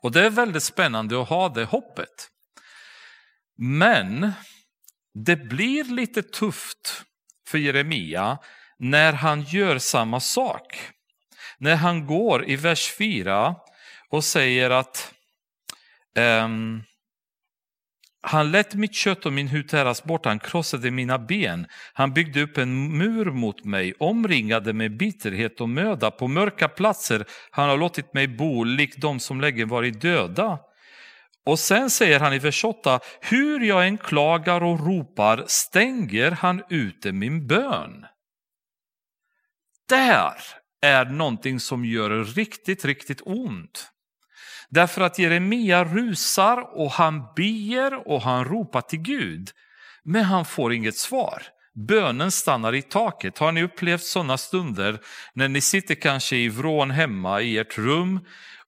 Och 0.00 0.12
det 0.12 0.26
är 0.26 0.30
väldigt 0.30 0.62
spännande 0.62 1.22
att 1.22 1.28
ha 1.28 1.48
det 1.48 1.64
hoppet. 1.64 2.28
Men 3.56 4.32
det 5.14 5.36
blir 5.36 5.84
lite 5.84 6.22
tufft 6.22 7.04
för 7.48 7.58
Jeremia 7.58 8.38
när 8.78 9.12
han 9.12 9.42
gör 9.42 9.78
samma 9.78 10.20
sak. 10.20 10.90
När 11.58 11.76
han 11.76 12.06
går 12.06 12.48
i 12.50 12.56
vers 12.56 12.92
4 12.98 13.56
och 14.08 14.24
säger 14.24 14.70
att 14.70 15.14
um, 16.18 16.82
han 18.20 18.50
lät 18.50 18.74
mitt 18.74 18.94
kött 18.94 19.26
och 19.26 19.32
min 19.32 19.48
hud 19.48 19.68
täras 19.68 20.04
bort, 20.04 20.24
han 20.24 20.38
krossade 20.38 20.90
mina 20.90 21.18
ben. 21.18 21.66
Han 21.92 22.12
byggde 22.12 22.42
upp 22.42 22.58
en 22.58 22.98
mur 22.98 23.30
mot 23.30 23.64
mig, 23.64 23.94
omringade 23.98 24.72
med 24.72 24.96
bitterhet 24.96 25.60
och 25.60 25.68
möda. 25.68 26.10
På 26.10 26.28
mörka 26.28 26.68
platser 26.68 27.24
han 27.50 27.68
har 27.68 27.76
låtit 27.76 28.14
mig 28.14 28.28
bo, 28.28 28.64
likt 28.64 29.00
de 29.00 29.20
som 29.20 29.40
länge 29.40 29.64
varit 29.64 30.00
döda. 30.00 30.58
Och 31.46 31.58
sen 31.58 31.90
säger 31.90 32.20
han 32.20 32.34
i 32.34 32.38
vers 32.38 32.64
8, 32.64 33.00
hur 33.20 33.60
jag 33.60 33.86
än 33.86 33.98
klagar 33.98 34.62
och 34.62 34.86
ropar 34.86 35.44
stänger 35.46 36.30
han 36.30 36.62
ute 36.70 37.12
min 37.12 37.46
bön. 37.46 38.06
Där 39.88 40.34
är 40.82 41.04
någonting 41.04 41.60
som 41.60 41.84
gör 41.84 42.24
riktigt, 42.24 42.84
riktigt 42.84 43.20
ont. 43.24 43.90
Därför 44.70 45.00
att 45.00 45.18
Jeremia 45.18 45.84
rusar 45.84 46.78
och 46.78 46.90
han 46.90 47.22
ber 47.36 48.08
och 48.08 48.22
han 48.22 48.44
ropar 48.44 48.80
till 48.80 48.98
Gud. 48.98 49.50
Men 50.04 50.24
han 50.24 50.44
får 50.44 50.72
inget 50.72 50.96
svar. 50.96 51.42
Bönen 51.74 52.30
stannar 52.30 52.74
i 52.74 52.82
taket. 52.82 53.38
Har 53.38 53.52
ni 53.52 53.62
upplevt 53.62 54.02
sådana 54.02 54.38
stunder 54.38 54.98
när 55.34 55.48
ni 55.48 55.60
sitter 55.60 55.94
kanske 55.94 56.36
i 56.36 56.48
vrån 56.48 56.90
hemma 56.90 57.40
i 57.40 57.58
ert 57.58 57.78
rum 57.78 58.20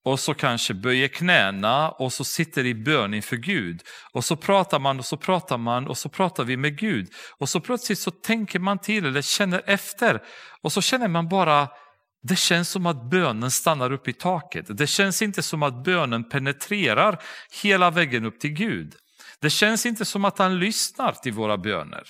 och 0.03 0.19
så 0.19 0.33
kanske 0.33 0.73
böjer 0.73 1.07
knäna 1.07 1.89
och 1.91 2.13
så 2.13 2.23
sitter 2.23 2.65
i 2.65 2.75
bön 2.75 3.13
inför 3.13 3.35
Gud. 3.35 3.81
Och 4.11 4.25
så 4.25 4.35
pratar 4.35 4.79
man 4.79 4.99
och 4.99 5.05
så 5.05 5.17
pratar 5.17 5.57
man 5.57 5.87
och 5.87 5.97
så 5.97 6.09
pratar 6.09 6.43
vi 6.43 6.57
med 6.57 6.77
Gud. 6.77 7.07
Och 7.37 7.49
så 7.49 7.59
plötsligt 7.59 7.99
så 7.99 8.11
tänker 8.11 8.59
man 8.59 8.79
till 8.79 9.05
eller 9.05 9.21
känner 9.21 9.61
efter 9.65 10.21
och 10.61 10.71
så 10.71 10.81
känner 10.81 11.07
man 11.07 11.29
bara 11.29 11.67
det 12.23 12.35
känns 12.35 12.69
som 12.69 12.85
att 12.85 13.09
bönen 13.09 13.51
stannar 13.51 13.91
upp 13.91 14.07
i 14.07 14.13
taket. 14.13 14.77
Det 14.77 14.87
känns 14.87 15.21
inte 15.21 15.41
som 15.41 15.63
att 15.63 15.83
bönen 15.83 16.29
penetrerar 16.29 17.21
hela 17.63 17.91
vägen 17.91 18.25
upp 18.25 18.39
till 18.39 18.53
Gud. 18.53 18.95
Det 19.39 19.49
känns 19.49 19.85
inte 19.85 20.05
som 20.05 20.25
att 20.25 20.37
han 20.37 20.59
lyssnar 20.59 21.11
till 21.11 21.33
våra 21.33 21.57
böner. 21.57 22.03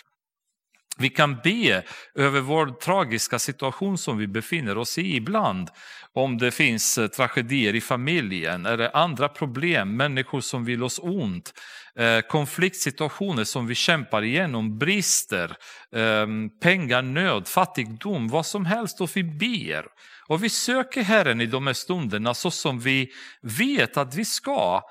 Vi 0.98 1.10
kan 1.10 1.38
be 1.44 1.84
över 2.16 2.40
vår 2.40 2.68
tragiska 2.68 3.40
situation 3.40 3.98
som 3.98 4.18
vi 4.18 4.28
befinner 4.28 4.78
oss 4.78 4.98
i 4.98 5.16
ibland. 5.16 5.70
Om 6.14 6.38
det 6.38 6.52
finns 6.52 6.98
eh, 6.98 7.08
tragedier 7.08 7.76
i 7.76 7.82
familjen 7.82 8.66
eller 8.66 8.98
andra 8.98 9.30
problem, 9.30 9.98
människor 9.98 10.42
som 10.42 10.66
vill 10.66 10.84
oss 10.84 11.00
ont, 11.04 11.54
eh, 11.96 12.20
konfliktsituationer 12.20 13.44
som 13.44 13.68
vi 13.68 13.76
kämpar 13.76 14.22
igenom, 14.22 14.78
brister, 14.78 15.56
ehm, 15.96 16.50
pengar, 16.60 17.02
nöd, 17.02 17.48
fattigdom, 17.48 18.28
vad 18.28 18.46
som 18.46 18.66
helst 18.66 19.02
och 19.02 19.10
vi 19.16 19.24
ber. 19.24 19.86
Och 20.28 20.44
vi 20.44 20.50
söker 20.50 21.02
Herren 21.02 21.42
i 21.42 21.46
de 21.46 21.68
här 21.68 21.74
stunderna 21.74 22.34
så 22.34 22.52
som 22.52 22.80
vi 22.80 23.12
vet 23.42 23.98
att 23.98 24.16
vi 24.16 24.26
ska, 24.26 24.82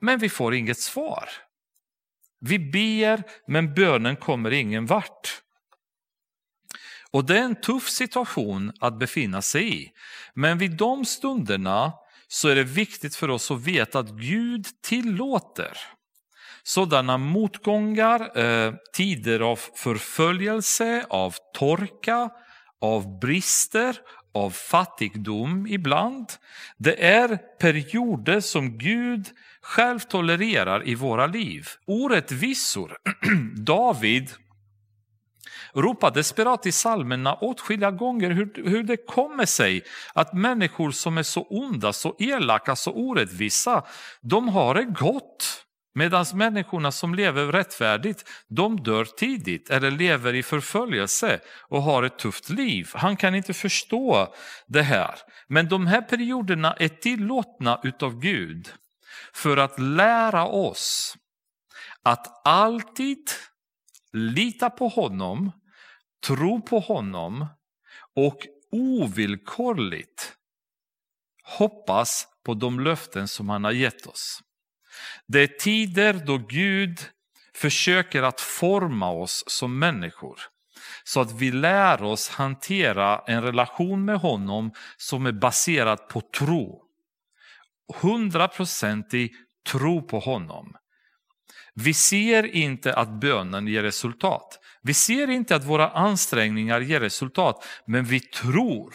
men 0.00 0.18
vi 0.18 0.28
får 0.28 0.54
inget 0.54 0.78
svar. 0.78 1.28
Vi 2.40 2.58
ber, 2.58 3.22
men 3.46 3.74
bönen 3.74 4.16
kommer 4.16 4.50
ingen 4.50 4.86
vart. 4.86 5.43
Och 7.14 7.24
det 7.24 7.38
är 7.38 7.42
en 7.42 7.60
tuff 7.60 7.88
situation 7.88 8.72
att 8.80 8.98
befinna 8.98 9.42
sig 9.42 9.82
i. 9.82 9.90
Men 10.34 10.58
vid 10.58 10.76
de 10.76 11.04
stunderna 11.04 11.92
så 12.28 12.48
är 12.48 12.54
det 12.54 12.64
viktigt 12.64 13.16
för 13.16 13.30
oss 13.30 13.50
att 13.50 13.62
veta 13.62 13.98
att 13.98 14.10
Gud 14.10 14.66
tillåter 14.82 15.78
sådana 16.62 17.18
motgångar, 17.18 18.38
eh, 18.38 18.74
tider 18.92 19.40
av 19.40 19.58
förföljelse, 19.74 21.06
av 21.08 21.34
torka, 21.54 22.30
av 22.80 23.18
brister, 23.18 23.96
av 24.34 24.50
fattigdom 24.50 25.66
ibland. 25.66 26.28
Det 26.76 27.04
är 27.04 27.36
perioder 27.36 28.40
som 28.40 28.78
Gud 28.78 29.26
själv 29.62 29.98
tolererar 29.98 30.88
i 30.88 30.94
våra 30.94 31.26
liv. 31.26 31.68
Orättvisor. 31.86 32.96
David 33.56 34.30
ropar 35.74 36.10
desperat 36.10 36.66
i 36.66 36.70
psalmerna 36.70 37.34
åtskilliga 37.34 37.90
gånger 37.90 38.30
hur, 38.30 38.68
hur 38.68 38.82
det 38.82 38.96
kommer 38.96 39.46
sig 39.46 39.82
att 40.14 40.32
människor 40.32 40.90
som 40.90 41.18
är 41.18 41.22
så 41.22 41.42
onda, 41.42 41.92
så 41.92 42.16
elaka, 42.18 42.76
så 42.76 42.92
orättvisa, 42.92 43.82
de 44.20 44.48
har 44.48 44.74
det 44.74 44.84
gott. 44.84 45.60
Medan 45.96 46.24
människorna 46.34 46.92
som 46.92 47.14
lever 47.14 47.46
rättfärdigt, 47.46 48.24
de 48.48 48.76
dör 48.82 49.04
tidigt 49.04 49.70
eller 49.70 49.90
lever 49.90 50.34
i 50.34 50.42
förföljelse 50.42 51.40
och 51.68 51.82
har 51.82 52.02
ett 52.02 52.18
tufft 52.18 52.50
liv. 52.50 52.90
Han 52.94 53.16
kan 53.16 53.34
inte 53.34 53.54
förstå 53.54 54.34
det 54.66 54.82
här. 54.82 55.14
Men 55.48 55.68
de 55.68 55.86
här 55.86 56.02
perioderna 56.02 56.72
är 56.72 56.88
tillåtna 56.88 57.80
utav 57.82 58.20
Gud 58.20 58.68
för 59.34 59.56
att 59.56 59.78
lära 59.78 60.46
oss 60.46 61.16
att 62.02 62.46
alltid 62.46 63.30
lita 64.12 64.70
på 64.70 64.88
honom 64.88 65.52
tro 66.26 66.62
på 66.62 66.78
honom 66.78 67.46
och 68.16 68.46
ovillkorligt 68.72 70.36
hoppas 71.44 72.26
på 72.44 72.54
de 72.54 72.80
löften 72.80 73.28
som 73.28 73.48
han 73.48 73.64
har 73.64 73.72
gett 73.72 74.06
oss. 74.06 74.40
Det 75.26 75.40
är 75.40 75.46
tider 75.46 76.12
då 76.26 76.38
Gud 76.38 77.00
försöker 77.54 78.22
att 78.22 78.40
forma 78.40 79.10
oss 79.10 79.44
som 79.46 79.78
människor 79.78 80.40
så 81.04 81.20
att 81.20 81.32
vi 81.32 81.50
lär 81.50 82.02
oss 82.02 82.28
hantera 82.28 83.22
en 83.26 83.42
relation 83.42 84.04
med 84.04 84.16
honom 84.18 84.72
som 84.96 85.26
är 85.26 85.32
baserad 85.32 86.08
på 86.08 86.20
tro. 86.20 86.82
Hundraprocentig 87.94 89.34
tro 89.66 90.02
på 90.02 90.18
honom. 90.18 90.76
Vi 91.74 91.94
ser 91.94 92.46
inte 92.46 92.94
att 92.94 93.08
bönen 93.08 93.66
ger 93.66 93.82
resultat. 93.82 94.58
Vi 94.82 94.94
ser 94.94 95.30
inte 95.30 95.56
att 95.56 95.64
våra 95.64 95.88
ansträngningar 95.90 96.80
ger 96.80 97.00
resultat, 97.00 97.64
men 97.86 98.04
vi 98.04 98.20
tror. 98.20 98.94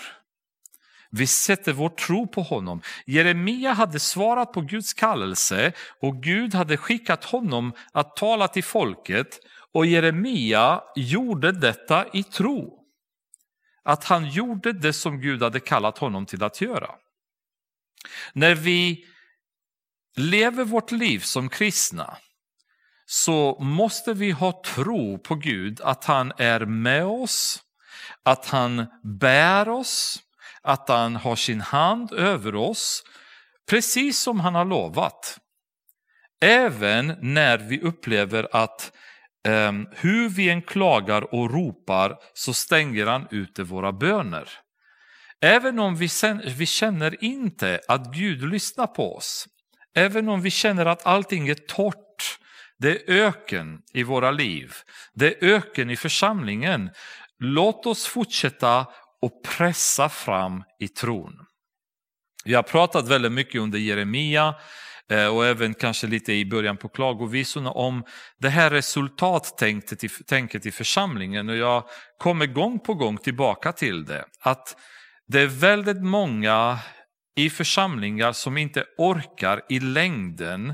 Vi 1.11 1.27
sätter 1.27 1.73
vår 1.73 1.89
tro 1.89 2.27
på 2.27 2.41
honom. 2.41 2.81
Jeremia 3.05 3.73
hade 3.73 3.99
svarat 3.99 4.53
på 4.53 4.61
Guds 4.61 4.93
kallelse 4.93 5.73
och 6.01 6.23
Gud 6.23 6.53
hade 6.53 6.77
skickat 6.77 7.23
honom 7.23 7.73
att 7.93 8.15
tala 8.15 8.47
till 8.47 8.63
folket 8.63 9.39
och 9.73 9.85
Jeremia 9.85 10.81
gjorde 10.95 11.51
detta 11.51 12.05
i 12.13 12.23
tro. 12.23 12.79
Att 13.83 14.03
han 14.03 14.29
gjorde 14.29 14.73
det 14.73 14.93
som 14.93 15.21
Gud 15.21 15.43
hade 15.43 15.59
kallat 15.59 15.97
honom 15.97 16.25
till 16.25 16.43
att 16.43 16.61
göra. 16.61 16.89
När 18.33 18.55
vi 18.55 19.05
lever 20.15 20.63
vårt 20.63 20.91
liv 20.91 21.19
som 21.19 21.49
kristna 21.49 22.17
så 23.11 23.57
måste 23.59 24.13
vi 24.13 24.31
ha 24.31 24.61
tro 24.65 25.17
på 25.17 25.35
Gud 25.35 25.81
att 25.81 26.05
han 26.05 26.31
är 26.37 26.65
med 26.65 27.05
oss, 27.05 27.59
att 28.23 28.45
han 28.45 28.85
bär 29.03 29.69
oss, 29.69 30.19
att 30.61 30.89
han 30.89 31.15
har 31.15 31.35
sin 31.35 31.61
hand 31.61 32.13
över 32.13 32.55
oss, 32.55 33.03
precis 33.69 34.19
som 34.19 34.39
han 34.39 34.55
har 34.55 34.65
lovat. 34.65 35.39
Även 36.41 37.15
när 37.21 37.57
vi 37.57 37.81
upplever 37.81 38.47
att 38.51 38.91
eh, 39.47 39.71
hur 39.91 40.29
vi 40.29 40.49
än 40.49 40.61
klagar 40.61 41.33
och 41.33 41.51
ropar 41.51 42.17
så 42.33 42.53
stänger 42.53 43.05
han 43.05 43.27
ute 43.31 43.63
våra 43.63 43.91
böner. 43.91 44.49
Även 45.41 45.79
om 45.79 45.95
vi, 45.95 46.09
sen, 46.09 46.41
vi 46.45 46.65
känner 46.65 47.23
inte 47.23 47.79
att 47.87 48.13
Gud 48.13 48.49
lyssnar 48.49 48.87
på 48.87 49.15
oss, 49.15 49.47
även 49.95 50.29
om 50.29 50.41
vi 50.41 50.51
känner 50.51 50.85
att 50.85 51.05
allting 51.05 51.47
är 51.47 51.55
torrt 51.55 52.08
det 52.79 53.09
är 53.09 53.13
öken 53.13 53.81
i 53.93 54.03
våra 54.03 54.31
liv. 54.31 54.73
Det 55.13 55.27
är 55.27 55.47
öken 55.47 55.89
i 55.89 55.95
församlingen. 55.95 56.89
Låt 57.39 57.85
oss 57.85 58.05
fortsätta 58.05 58.87
och 59.21 59.43
pressa 59.43 60.09
fram 60.09 60.63
i 60.79 60.87
tron. 60.87 61.45
Vi 62.45 62.53
har 62.53 62.63
pratat 62.63 63.07
väldigt 63.07 63.31
mycket 63.31 63.61
under 63.61 63.79
Jeremia 63.79 64.55
eh, 65.09 65.27
och 65.27 65.45
även 65.45 65.73
kanske 65.73 66.07
lite 66.07 66.33
i 66.33 66.45
början 66.45 66.77
på 66.77 66.89
klagovisorna 66.89 67.71
om 67.71 68.03
det 68.37 68.49
här 68.49 68.69
resultattänket 68.69 70.65
i 70.65 70.71
församlingen 70.71 71.49
och 71.49 71.55
jag 71.55 71.83
kommer 72.17 72.45
gång 72.45 72.79
på 72.79 72.93
gång 72.93 73.17
tillbaka 73.17 73.71
till 73.71 74.05
det. 74.05 74.25
Att 74.39 74.75
det 75.27 75.41
är 75.41 75.47
väldigt 75.47 76.03
många 76.03 76.79
i 77.35 77.49
församlingar 77.49 78.31
som 78.31 78.57
inte 78.57 78.85
orkar 78.97 79.61
i 79.69 79.79
längden 79.79 80.73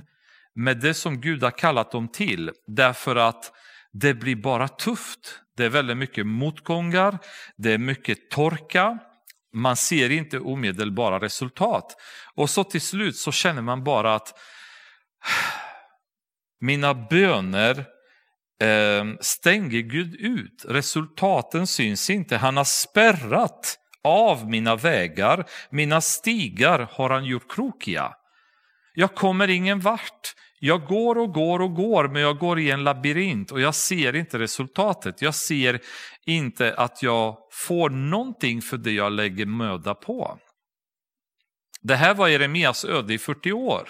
med 0.56 0.80
det 0.80 0.94
som 0.94 1.22
Gud 1.22 1.44
har 1.44 1.52
kallat 1.52 1.92
dem 1.92 2.08
till 2.08 2.52
därför 2.68 3.16
att 3.16 3.52
det 3.94 4.14
blir 4.14 4.36
bara 4.36 4.68
tufft. 4.68 5.40
Det 5.58 5.66
är 5.66 5.70
väldigt 5.70 5.98
mycket 5.98 6.28
motgångar, 6.28 7.18
det 7.58 7.74
är 7.74 7.78
mycket 7.78 8.30
torka, 8.30 9.00
man 9.54 9.76
ser 9.76 10.10
inte 10.10 10.40
omedelbara 10.40 11.20
resultat. 11.20 11.96
Och 12.36 12.50
så 12.50 12.64
till 12.64 12.82
slut 12.82 13.16
så 13.16 13.32
känner 13.32 13.62
man 13.62 13.84
bara 13.84 14.16
att 14.16 14.34
mina 16.60 16.94
böner 16.94 17.86
ehm, 18.64 19.18
stänger 19.22 19.80
Gud 19.82 20.16
ut. 20.16 20.66
Resultaten 20.68 21.68
syns 21.68 22.10
inte. 22.10 22.38
Han 22.38 22.58
har 22.58 22.64
spärrat 22.64 23.80
av 24.04 24.50
mina 24.50 24.76
vägar, 24.76 25.46
mina 25.70 26.02
stigar 26.02 26.88
har 26.92 27.10
han 27.10 27.26
gjort 27.26 27.52
krokiga. 27.52 28.14
Jag 28.94 29.16
kommer 29.16 29.48
ingen 29.48 29.80
vart. 29.80 30.36
Jag 30.60 30.86
går 30.86 31.18
och 31.18 31.34
går 31.34 31.62
och 31.62 31.74
går, 31.74 32.08
men 32.08 32.22
jag 32.22 32.38
går 32.38 32.60
i 32.60 32.72
en 32.72 32.84
labyrint 32.84 33.52
och 33.52 33.62
jag 33.62 33.76
ser 33.76 34.16
inte 34.16 34.40
resultatet. 34.40 35.22
Jag 35.22 35.36
ser 35.36 35.82
inte 36.26 36.74
att 36.74 37.04
jag 37.04 37.38
får 37.52 37.90
någonting 37.90 38.62
för 38.62 38.78
det 38.78 38.92
jag 38.92 39.12
lägger 39.12 39.46
möda 39.46 39.96
på. 39.96 40.40
Det 41.82 41.96
här 41.96 42.14
var 42.14 42.28
Jeremias 42.28 42.86
öde 42.86 43.14
i 43.14 43.18
40 43.18 43.52
år. 43.52 43.90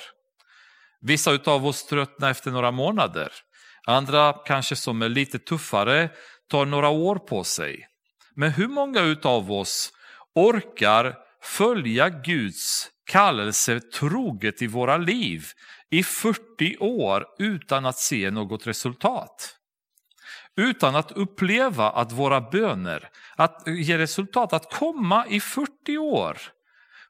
Vissa 1.01 1.39
av 1.45 1.65
oss 1.65 1.85
tröttnar 1.85 2.31
efter 2.31 2.51
några 2.51 2.71
månader. 2.71 3.31
Andra 3.87 4.33
kanske 4.33 4.75
som 4.75 5.01
är 5.01 5.09
lite 5.09 5.39
tuffare 5.39 6.09
tar 6.49 6.65
några 6.65 6.89
år 6.89 7.15
på 7.15 7.43
sig. 7.43 7.87
Men 8.35 8.51
hur 8.51 8.67
många 8.67 9.15
av 9.23 9.51
oss 9.51 9.91
orkar 10.35 11.15
följa 11.41 12.09
Guds 12.09 12.89
kallelse 13.05 13.79
troget 13.79 14.61
i 14.61 14.67
våra 14.67 14.97
liv 14.97 15.45
i 15.89 16.03
40 16.03 16.77
år 16.77 17.25
utan 17.39 17.85
att 17.85 17.97
se 17.97 18.31
något 18.31 18.67
resultat. 18.67 19.55
Utan 20.57 20.95
att 20.95 21.11
uppleva 21.11 21.91
att 21.91 22.11
våra 22.11 22.41
böner 22.41 23.09
att 23.35 23.63
ge 23.67 23.97
resultat, 23.97 24.53
att 24.53 24.73
komma 24.73 25.25
i 25.27 25.39
40 25.39 25.97
år 25.97 26.37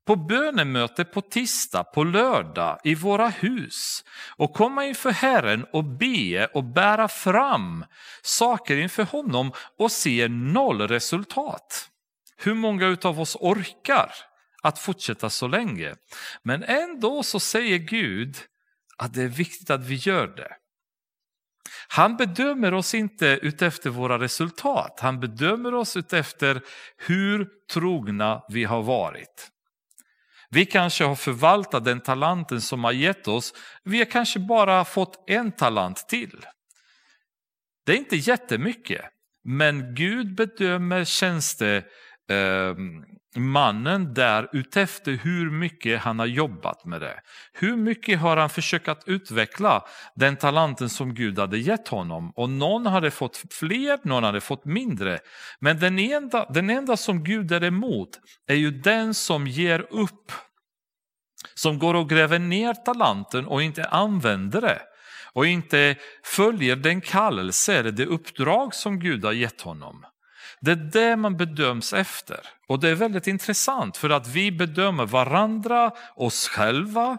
på 0.06 0.16
bönemöte 0.16 1.06
på 1.06 1.22
tisdag, 1.22 1.84
på 1.84 2.04
lördag, 2.04 2.80
i 2.84 2.96
våra 2.96 3.28
hus 3.28 4.04
och 4.38 4.54
komma 4.54 4.86
inför 4.86 5.12
Herren 5.12 5.66
och 5.74 5.84
be 5.84 6.46
och 6.46 6.64
bära 6.64 7.08
fram 7.08 7.86
saker 8.22 8.78
inför 8.78 9.04
honom 9.04 9.52
och 9.80 9.92
se 9.92 10.28
noll 10.28 10.88
resultat. 10.88 11.90
Hur 12.38 12.54
många 12.54 12.98
av 13.04 13.22
oss 13.22 13.38
orkar 13.40 14.12
att 14.68 14.80
fortsätta 14.80 15.30
så 15.30 15.48
länge? 15.48 15.96
Men 16.44 16.64
ändå 16.64 17.24
så 17.24 17.40
säger 17.40 17.78
Gud 17.78 18.38
att 18.98 19.14
det 19.14 19.24
är 19.24 19.28
viktigt 19.28 19.70
att 19.70 19.86
vi 19.86 19.96
gör 19.96 20.28
det. 20.28 20.56
Han 21.88 22.18
bedömer 22.18 22.74
oss 22.74 22.94
inte 22.94 23.40
utefter 23.42 23.90
våra 23.90 24.20
resultat, 24.20 25.00
han 25.00 25.20
bedömer 25.20 25.74
oss 25.74 25.98
utefter 25.98 26.62
hur 26.98 27.48
trogna 27.74 28.44
vi 28.50 28.64
har 28.64 28.84
varit. 28.84 29.52
Vi 30.50 30.66
kanske 30.66 31.04
har 31.04 31.16
förvaltat 31.16 31.86
den 31.86 32.02
talanten 32.02 32.62
som 32.62 32.84
har 32.84 32.92
gett 32.92 33.28
oss, 33.28 33.54
vi 33.84 33.98
har 33.98 34.06
kanske 34.06 34.40
bara 34.40 34.86
fått 34.86 35.30
en 35.30 35.52
talant 35.52 36.10
till. 36.10 36.46
Det 37.86 37.92
är 37.92 37.98
inte 37.98 38.16
jättemycket, 38.16 39.02
men 39.44 39.96
Gud 39.96 40.36
bedömer 40.36 41.04
tjänste 41.04 41.84
eh, 42.30 42.76
mannen 43.36 44.14
där 44.14 44.50
utefter 44.54 45.12
hur 45.12 45.52
mycket 45.52 46.02
han 46.02 46.20
har 46.20 46.26
jobbat 46.26 46.86
med 46.86 47.02
det. 47.02 47.20
Hur 47.54 47.76
mycket 47.76 48.20
har 48.20 48.38
han 48.38 48.50
försökt 48.50 48.88
att 48.88 49.04
utveckla 49.06 49.84
den 50.16 50.36
talanten 50.38 50.90
som 50.90 51.14
Gud 51.14 51.40
hade 51.40 51.58
gett 51.58 51.88
honom. 51.88 52.32
Och 52.36 52.50
någon 52.50 52.86
hade 52.86 53.12
fått 53.12 53.44
fler, 53.50 54.00
någon 54.04 54.24
hade 54.24 54.42
fått 54.42 54.66
mindre. 54.66 55.20
Men 55.60 55.80
den 55.80 56.00
enda, 56.00 56.46
den 56.50 56.70
enda 56.70 56.98
som 56.98 57.24
Gud 57.24 57.52
är 57.52 57.64
emot 57.64 58.10
är 58.48 58.56
ju 58.56 58.72
den 58.72 59.14
som 59.14 59.48
ger 59.48 59.88
upp. 59.90 60.32
Som 61.56 61.80
går 61.80 61.94
och 61.94 62.10
gräver 62.10 62.40
ner 62.40 62.74
talanten 62.74 63.46
och 63.46 63.64
inte 63.64 63.86
använder 63.86 64.62
det. 64.62 64.82
Och 65.34 65.46
inte 65.46 65.96
följer 66.24 66.76
den 66.76 67.02
kallelse 67.02 67.74
eller 67.74 67.92
det 67.92 68.06
uppdrag 68.06 68.76
som 68.76 69.00
Gud 69.00 69.26
har 69.26 69.34
gett 69.34 69.62
honom. 69.62 70.06
Det 70.66 70.72
är 70.72 70.76
det 70.76 71.16
man 71.16 71.38
bedöms 71.38 71.94
efter. 71.94 72.40
Och 72.68 72.80
det 72.80 72.90
är 72.90 72.96
väldigt 72.96 73.28
intressant 73.28 73.98
för 73.98 74.10
att 74.10 74.28
vi 74.28 74.52
bedömer 74.52 75.06
varandra, 75.06 75.92
oss 76.16 76.48
själva, 76.48 77.18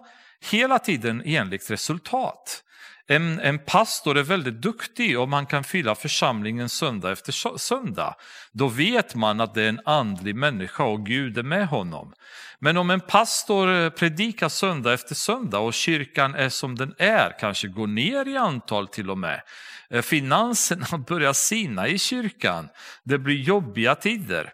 hela 0.50 0.78
tiden 0.78 1.22
enligt 1.24 1.70
resultat. 1.70 2.62
En, 3.06 3.40
en 3.40 3.58
pastor 3.58 4.18
är 4.18 4.22
väldigt 4.22 4.62
duktig 4.62 5.18
om 5.18 5.30
man 5.30 5.46
kan 5.46 5.64
fylla 5.64 5.94
församlingen 5.94 6.68
söndag 6.68 7.12
efter 7.12 7.58
söndag. 7.58 8.14
Då 8.52 8.68
vet 8.68 9.14
man 9.14 9.40
att 9.40 9.54
det 9.54 9.62
är 9.62 9.68
en 9.68 9.80
andlig 9.84 10.36
människa 10.36 10.84
och 10.84 11.06
Gud 11.06 11.38
är 11.38 11.42
med 11.42 11.68
honom. 11.68 12.12
Men 12.60 12.76
om 12.76 12.90
en 12.90 13.00
pastor 13.00 13.70
eh, 13.70 13.90
predikar 13.90 14.48
söndag 14.48 14.92
efter 14.92 15.14
söndag 15.14 15.58
och 15.58 15.74
kyrkan 15.74 16.34
är 16.34 16.48
som 16.48 16.74
den 16.74 16.94
är, 16.98 17.38
kanske 17.40 17.68
går 17.68 17.86
ner 17.86 18.28
i 18.28 18.36
antal 18.36 18.88
till 18.88 19.10
och 19.10 19.18
med, 19.18 19.42
eh, 19.90 20.02
finanserna 20.02 20.98
börjar 21.08 21.32
sina 21.32 21.88
i 21.88 21.98
kyrkan, 21.98 22.68
det 23.04 23.18
blir 23.18 23.36
jobbiga 23.36 23.94
tider, 23.94 24.52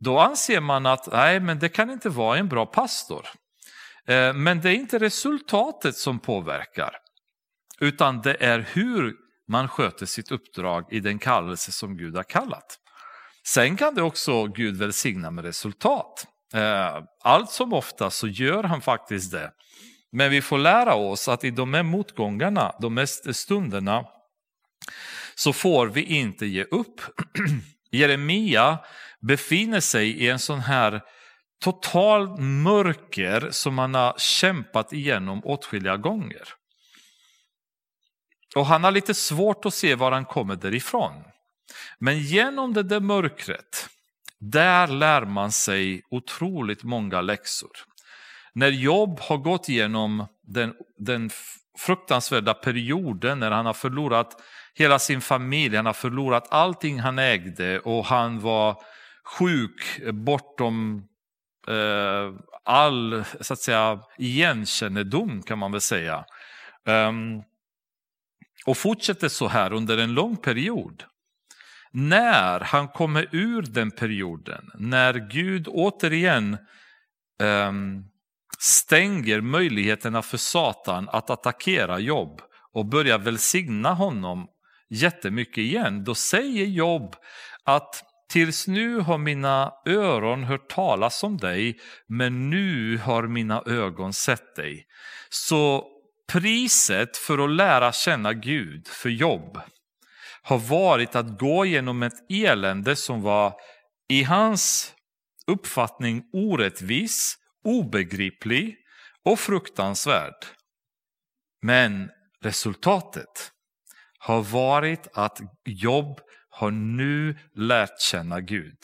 då 0.00 0.18
anser 0.18 0.60
man 0.60 0.86
att 0.86 1.12
nej, 1.12 1.40
men 1.40 1.58
det 1.58 1.68
kan 1.68 1.90
inte 1.90 2.08
vara 2.08 2.38
en 2.38 2.48
bra 2.48 2.66
pastor. 2.66 3.26
Eh, 4.06 4.34
men 4.34 4.60
det 4.60 4.70
är 4.70 4.74
inte 4.74 4.98
resultatet 4.98 5.96
som 5.96 6.18
påverkar, 6.18 6.96
utan 7.80 8.20
det 8.20 8.44
är 8.44 8.68
hur 8.72 9.14
man 9.48 9.68
sköter 9.68 10.06
sitt 10.06 10.30
uppdrag 10.30 10.84
i 10.90 11.00
den 11.00 11.18
kallelse 11.18 11.72
som 11.72 11.96
Gud 11.96 12.16
har 12.16 12.22
kallat. 12.22 12.78
Sen 13.46 13.76
kan 13.76 13.94
det 13.94 14.02
också 14.02 14.46
Gud 14.46 14.76
välsigna 14.76 15.30
med 15.30 15.44
resultat. 15.44 16.26
Eh, 16.54 17.02
allt 17.22 17.50
som 17.50 17.72
ofta 17.72 18.10
så 18.10 18.28
gör 18.28 18.64
han 18.64 18.80
faktiskt 18.80 19.32
det. 19.32 19.52
Men 20.12 20.30
vi 20.30 20.42
får 20.42 20.58
lära 20.58 20.94
oss 20.94 21.28
att 21.28 21.44
i 21.44 21.50
de 21.50 21.74
här 21.74 21.82
motgångarna, 21.82 22.74
de 22.80 22.96
här 22.96 23.32
stunderna, 23.32 24.04
så 25.34 25.52
får 25.52 25.86
vi 25.86 26.02
inte 26.02 26.46
ge 26.46 26.64
upp. 26.64 27.00
Jeremia 27.90 28.78
befinner 29.20 29.80
sig 29.80 30.10
i 30.10 30.28
en 30.28 30.38
sån 30.38 30.60
här 30.60 31.00
total 31.62 32.40
mörker 32.40 33.48
som 33.50 33.78
han 33.78 33.94
har 33.94 34.14
kämpat 34.18 34.92
igenom 34.92 35.44
åtskilliga 35.44 35.96
gånger. 35.96 36.48
Och 38.56 38.66
han 38.66 38.84
har 38.84 38.90
lite 38.90 39.14
svårt 39.14 39.64
att 39.64 39.74
se 39.74 39.94
var 39.94 40.12
han 40.12 40.24
kommer 40.24 40.56
därifrån. 40.56 41.24
Men 41.98 42.18
genom 42.18 42.72
det 42.72 42.82
där 42.82 43.00
mörkret, 43.00 43.88
där 44.42 44.86
lär 44.86 45.24
man 45.24 45.52
sig 45.52 46.02
otroligt 46.10 46.82
många 46.82 47.20
läxor. 47.20 47.70
När 48.52 48.68
Job 48.68 49.20
har 49.20 49.36
gått 49.36 49.68
igenom 49.68 50.26
den, 50.42 50.74
den 50.98 51.30
fruktansvärda 51.78 52.54
perioden 52.54 53.38
när 53.38 53.50
han 53.50 53.66
har 53.66 53.72
förlorat 53.72 54.42
hela 54.74 54.98
sin 54.98 55.20
familj, 55.20 55.76
han 55.76 55.86
har 55.86 55.92
förlorat 55.92 56.46
allting 56.50 57.00
han 57.00 57.18
ägde 57.18 57.80
och 57.80 58.04
han 58.04 58.40
var 58.40 58.82
sjuk 59.24 60.00
bortom 60.12 61.08
eh, 61.68 62.34
all 62.64 63.24
så 63.40 63.52
att 63.52 63.58
säga, 63.58 64.00
igenkännedom 64.18 65.42
kan 65.42 65.58
man 65.58 65.72
väl 65.72 65.80
säga. 65.80 66.24
Um, 66.84 67.42
och 68.66 68.76
fortsätter 68.76 69.28
så 69.28 69.48
här 69.48 69.72
under 69.72 69.98
en 69.98 70.14
lång 70.14 70.36
period. 70.36 71.04
När 71.92 72.60
han 72.60 72.88
kommer 72.88 73.28
ur 73.32 73.62
den 73.62 73.90
perioden, 73.90 74.70
när 74.74 75.14
Gud 75.14 75.68
återigen 75.68 76.58
um, 77.42 78.04
stänger 78.58 79.40
möjligheterna 79.40 80.22
för 80.22 80.38
Satan 80.38 81.08
att 81.08 81.30
attackera 81.30 81.98
Jobb 81.98 82.40
och 82.72 82.86
börjar 82.86 83.18
välsigna 83.18 83.94
honom 83.94 84.46
jättemycket 84.90 85.58
igen, 85.58 86.04
då 86.04 86.14
säger 86.14 86.66
Jobb 86.66 87.16
att 87.64 88.04
tills 88.32 88.66
nu 88.66 88.98
har 88.98 89.18
mina 89.18 89.72
öron 89.86 90.44
hört 90.44 90.68
talas 90.68 91.22
om 91.22 91.36
dig, 91.36 91.80
men 92.08 92.50
nu 92.50 92.98
har 92.98 93.22
mina 93.22 93.62
ögon 93.66 94.12
sett 94.12 94.56
dig. 94.56 94.86
Så 95.30 95.86
priset 96.32 97.16
för 97.16 97.44
att 97.44 97.50
lära 97.50 97.92
känna 97.92 98.32
Gud 98.32 98.88
för 98.88 99.08
Jobb 99.08 99.60
har 100.42 100.58
varit 100.58 101.16
att 101.16 101.38
gå 101.38 101.64
genom 101.64 102.02
ett 102.02 102.30
elände 102.30 102.96
som 102.96 103.22
var 103.22 103.54
i 104.08 104.22
hans 104.22 104.94
uppfattning 105.46 106.22
orättvis, 106.32 107.38
obegriplig 107.64 108.76
och 109.24 109.38
fruktansvärd. 109.38 110.34
Men 111.62 112.10
resultatet 112.40 113.52
har 114.18 114.42
varit 114.42 115.08
att 115.14 115.40
Jobb 115.64 116.20
har 116.48 116.70
nu 116.70 117.38
lärt 117.54 118.00
känna 118.00 118.40
Gud. 118.40 118.78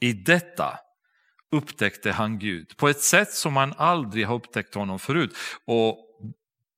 I 0.00 0.12
detta 0.12 0.78
upptäckte 1.50 2.12
han 2.12 2.38
Gud 2.38 2.76
på 2.76 2.88
ett 2.88 3.00
sätt 3.00 3.30
som 3.32 3.56
han 3.56 3.74
aldrig 3.76 4.26
har 4.26 4.34
upptäckt 4.34 4.74
honom 4.74 4.98
förut. 4.98 5.36
Och 5.64 6.05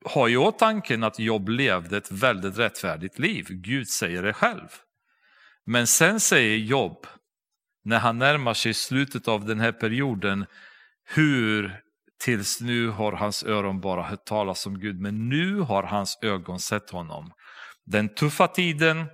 har 0.05 0.29
i 0.29 0.37
åtanke 0.37 1.05
att 1.05 1.19
Job 1.19 1.49
levde 1.49 1.97
ett 1.97 2.11
väldigt 2.11 2.57
rättfärdigt 2.57 3.19
liv. 3.19 3.45
Gud 3.49 3.87
säger 3.87 4.23
det 4.23 4.33
själv. 4.33 4.67
Men 5.65 5.87
sen 5.87 6.19
säger 6.19 6.57
Job, 6.57 7.07
när 7.83 7.99
han 7.99 8.17
närmar 8.17 8.53
sig 8.53 8.73
slutet 8.73 9.27
av 9.27 9.45
den 9.45 9.59
här 9.59 9.71
perioden, 9.71 10.45
hur 11.03 11.81
tills 12.19 12.61
nu 12.61 12.87
har 12.87 13.11
hans 13.11 13.43
öron 13.43 13.81
bara 13.81 14.03
hört 14.03 14.25
talas 14.25 14.65
om 14.65 14.79
Gud, 14.79 14.99
men 14.99 15.29
nu 15.29 15.59
har 15.59 15.83
hans 15.83 16.19
ögon 16.21 16.59
sett 16.59 16.89
honom. 16.89 17.31
Den 17.85 18.15
tuffa 18.15 18.47
tiden 18.47 19.05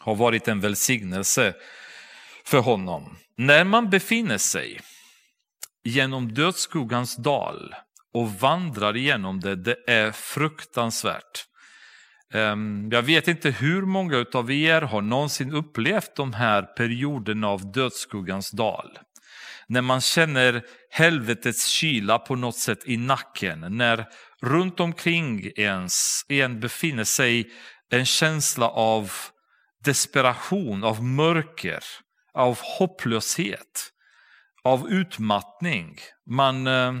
har 0.00 0.14
varit 0.14 0.48
en 0.48 0.60
välsignelse 0.60 1.54
för 2.44 2.58
honom. 2.58 3.16
När 3.36 3.64
man 3.64 3.90
befinner 3.90 4.38
sig 4.38 4.80
genom 5.84 6.34
dödsskuggans 6.34 7.16
dal 7.16 7.74
och 8.16 8.32
vandrar 8.32 8.96
igenom 8.96 9.40
det, 9.40 9.56
det 9.56 9.76
är 9.86 10.12
fruktansvärt. 10.12 11.44
Ehm, 12.32 12.88
jag 12.92 13.02
vet 13.02 13.28
inte 13.28 13.50
hur 13.50 13.82
många 13.82 14.26
av 14.34 14.50
er 14.50 14.80
har 14.82 15.02
någonsin 15.02 15.52
upplevt 15.52 16.16
de 16.16 16.32
här 16.32 16.62
perioderna 16.62 17.48
av 17.48 17.72
dödsskuggans 17.72 18.50
dal. 18.50 18.98
När 19.68 19.82
man 19.82 20.00
känner 20.00 20.62
helvetets 20.90 21.66
kyla 21.66 22.18
på 22.18 22.36
något 22.36 22.56
sätt 22.56 22.78
i 22.84 22.96
nacken, 22.96 23.66
när 23.70 24.06
runt 24.42 24.80
omkring 24.80 25.50
ens 25.56 26.24
en 26.28 26.60
befinner 26.60 27.04
sig 27.04 27.50
en 27.90 28.06
känsla 28.06 28.68
av 28.68 29.12
desperation, 29.84 30.84
av 30.84 31.04
mörker, 31.04 31.84
av 32.34 32.58
hopplöshet, 32.78 33.90
av 34.64 34.88
utmattning. 34.90 35.96
Man, 36.30 36.66
eh, 36.66 36.92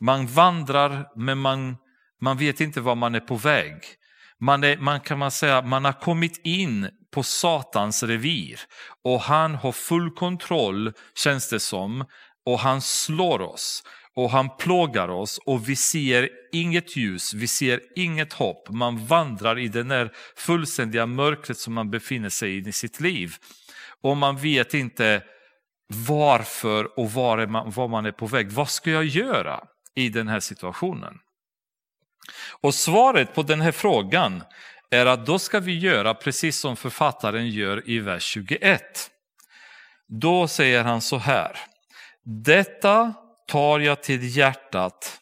man 0.00 0.26
vandrar 0.26 1.06
men 1.16 1.38
man, 1.38 1.76
man 2.20 2.36
vet 2.36 2.60
inte 2.60 2.80
var 2.80 2.94
man 2.94 3.14
är 3.14 3.20
på 3.20 3.34
väg. 3.34 3.74
Man, 4.40 4.64
är, 4.64 4.76
man 4.76 5.00
kan 5.00 5.18
man 5.18 5.30
säga, 5.30 5.62
man 5.62 5.84
har 5.84 5.92
kommit 5.92 6.40
in 6.44 6.88
på 7.14 7.22
Satans 7.22 8.02
revir 8.02 8.60
och 9.04 9.20
han 9.20 9.54
har 9.54 9.72
full 9.72 10.10
kontroll 10.10 10.92
känns 11.14 11.48
det 11.48 11.60
som 11.60 12.04
och 12.46 12.58
han 12.58 12.80
slår 12.80 13.40
oss 13.40 13.82
och 14.16 14.30
han 14.30 14.56
plågar 14.56 15.08
oss 15.08 15.40
och 15.46 15.68
vi 15.68 15.76
ser 15.76 16.30
inget 16.52 16.96
ljus, 16.96 17.34
vi 17.34 17.48
ser 17.48 17.80
inget 17.96 18.32
hopp. 18.32 18.68
Man 18.70 19.06
vandrar 19.06 19.58
i 19.58 19.68
det 19.68 19.82
där 19.82 20.12
fullständiga 20.36 21.06
mörkret 21.06 21.58
som 21.58 21.74
man 21.74 21.90
befinner 21.90 22.28
sig 22.28 22.56
i 22.56 22.68
i 22.68 22.72
sitt 22.72 23.00
liv. 23.00 23.34
Och 24.02 24.16
man 24.16 24.36
vet 24.36 24.74
inte 24.74 25.22
varför 26.08 26.98
och 26.98 27.12
var, 27.12 27.46
man, 27.46 27.70
var 27.70 27.88
man 27.88 28.06
är 28.06 28.12
på 28.12 28.26
väg. 28.26 28.50
Vad 28.50 28.68
ska 28.68 28.90
jag 28.90 29.04
göra 29.04 29.60
i 29.94 30.08
den 30.08 30.28
här 30.28 30.40
situationen? 30.40 31.18
Och 32.60 32.74
svaret 32.74 33.34
på 33.34 33.42
den 33.42 33.60
här 33.60 33.72
frågan 33.72 34.42
är 34.90 35.06
att 35.06 35.26
då 35.26 35.38
ska 35.38 35.60
vi 35.60 35.78
göra 35.78 36.14
precis 36.14 36.58
som 36.58 36.76
författaren 36.76 37.50
gör 37.50 37.90
i 37.90 37.98
vers 37.98 38.22
21. 38.22 39.10
Då 40.08 40.48
säger 40.48 40.84
han 40.84 41.00
så 41.00 41.18
här. 41.18 41.58
Detta 42.24 43.14
tar 43.46 43.80
jag 43.80 44.02
till 44.02 44.36
hjärtat, 44.36 45.20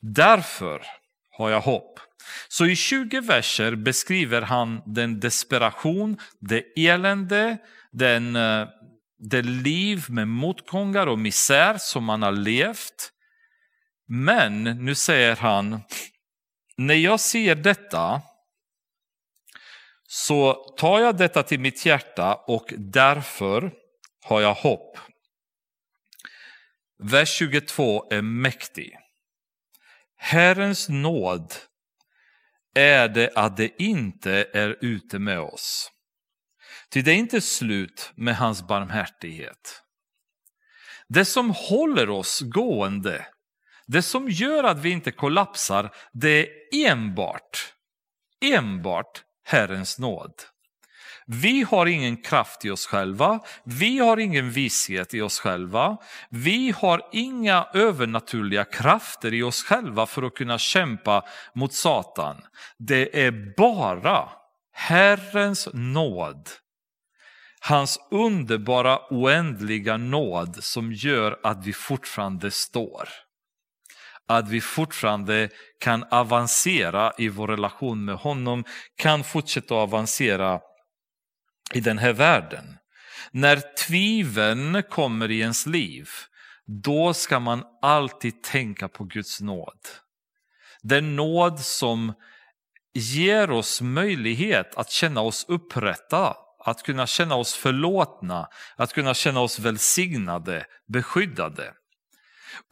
därför 0.00 0.82
har 1.30 1.50
jag 1.50 1.60
hopp. 1.60 2.00
Så 2.48 2.66
i 2.66 2.76
20 2.76 3.20
verser 3.20 3.74
beskriver 3.74 4.42
han 4.42 4.82
den 4.86 5.20
desperation, 5.20 6.18
det 6.40 6.88
elände, 6.88 7.58
den, 7.92 8.36
eh, 8.36 8.68
det 9.18 9.42
liv 9.42 10.04
med 10.08 10.28
motgångar 10.28 11.06
och 11.06 11.18
misär 11.18 11.76
som 11.78 12.04
man 12.04 12.22
har 12.22 12.32
levt. 12.32 13.10
Men 14.06 14.62
nu 14.62 14.94
säger 14.94 15.36
han, 15.36 15.80
när 16.76 16.94
jag 16.94 17.20
ser 17.20 17.54
detta 17.54 18.22
så 20.06 20.54
tar 20.54 21.00
jag 21.00 21.16
detta 21.16 21.42
till 21.42 21.60
mitt 21.60 21.86
hjärta 21.86 22.34
och 22.34 22.74
därför 22.76 23.72
har 24.24 24.40
jag 24.40 24.54
hopp. 24.54 24.98
Vers 26.98 27.28
22 27.28 28.10
är 28.10 28.22
mäktig. 28.22 28.98
Herrens 30.16 30.88
nåd 30.88 31.54
är 32.74 33.08
det 33.08 33.30
att 33.34 33.56
det 33.56 33.82
inte 33.82 34.46
är 34.52 34.78
ute 34.80 35.18
med 35.18 35.40
oss. 35.40 35.90
Ty 36.90 37.02
det 37.02 37.10
är 37.10 37.16
inte 37.16 37.40
slut 37.40 38.12
med 38.14 38.36
hans 38.36 38.62
barmhärtighet. 38.62 39.82
Det 41.08 41.24
som 41.24 41.50
håller 41.50 42.10
oss 42.10 42.40
gående, 42.40 43.26
det 43.86 44.02
som 44.02 44.28
gör 44.28 44.64
att 44.64 44.78
vi 44.78 44.90
inte 44.90 45.10
kollapsar, 45.10 45.90
det 46.12 46.40
är 46.40 46.48
enbart, 46.86 47.74
enbart 48.40 49.22
Herrens 49.44 49.98
nåd. 49.98 50.32
Vi 51.26 51.62
har 51.62 51.86
ingen 51.86 52.16
kraft 52.16 52.64
i 52.64 52.70
oss 52.70 52.86
själva, 52.86 53.40
vi 53.64 53.98
har 53.98 54.16
ingen 54.16 54.50
vishet 54.50 55.14
i 55.14 55.20
oss 55.20 55.40
själva, 55.40 55.96
vi 56.28 56.74
har 56.76 57.02
inga 57.12 57.66
övernaturliga 57.74 58.64
krafter 58.64 59.34
i 59.34 59.42
oss 59.42 59.62
själva 59.62 60.06
för 60.06 60.22
att 60.22 60.34
kunna 60.34 60.58
kämpa 60.58 61.24
mot 61.54 61.74
Satan. 61.74 62.36
Det 62.78 63.24
är 63.24 63.54
bara 63.56 64.28
Herrens 64.72 65.68
nåd, 65.72 66.48
hans 67.60 67.98
underbara 68.10 68.98
oändliga 69.10 69.96
nåd 69.96 70.64
som 70.64 70.92
gör 70.92 71.40
att 71.42 71.66
vi 71.66 71.72
fortfarande 71.72 72.50
står. 72.50 73.08
Att 74.28 74.48
vi 74.48 74.60
fortfarande 74.60 75.48
kan 75.80 76.04
avancera 76.10 77.12
i 77.18 77.28
vår 77.28 77.48
relation 77.48 78.04
med 78.04 78.14
honom, 78.14 78.64
kan 78.96 79.24
fortsätta 79.24 79.74
att 79.74 79.88
avancera 79.88 80.60
i 81.74 81.80
den 81.80 81.98
här 81.98 82.12
världen. 82.12 82.78
När 83.30 83.76
tviveln 83.86 84.82
kommer 84.82 85.30
i 85.30 85.40
ens 85.40 85.66
liv, 85.66 86.08
då 86.66 87.14
ska 87.14 87.40
man 87.40 87.64
alltid 87.82 88.42
tänka 88.42 88.88
på 88.88 89.04
Guds 89.04 89.40
nåd. 89.40 89.78
Den 90.82 91.16
nåd 91.16 91.60
som 91.60 92.12
ger 92.94 93.50
oss 93.50 93.80
möjlighet 93.80 94.74
att 94.74 94.90
känna 94.90 95.20
oss 95.20 95.44
upprätta, 95.48 96.36
att 96.64 96.82
kunna 96.82 97.06
känna 97.06 97.34
oss 97.34 97.54
förlåtna, 97.54 98.48
att 98.76 98.92
kunna 98.92 99.14
känna 99.14 99.40
oss 99.40 99.58
välsignade, 99.58 100.66
beskyddade. 100.88 101.74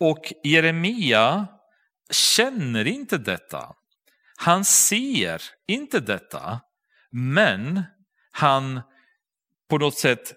Och 0.00 0.32
Jeremia 0.44 1.46
känner 2.10 2.86
inte 2.86 3.18
detta. 3.18 3.74
Han 4.36 4.64
ser 4.64 5.42
inte 5.68 6.00
detta, 6.00 6.60
men 7.10 7.82
han 8.32 8.80
på 9.68 9.78
något 9.78 9.98
sätt 9.98 10.32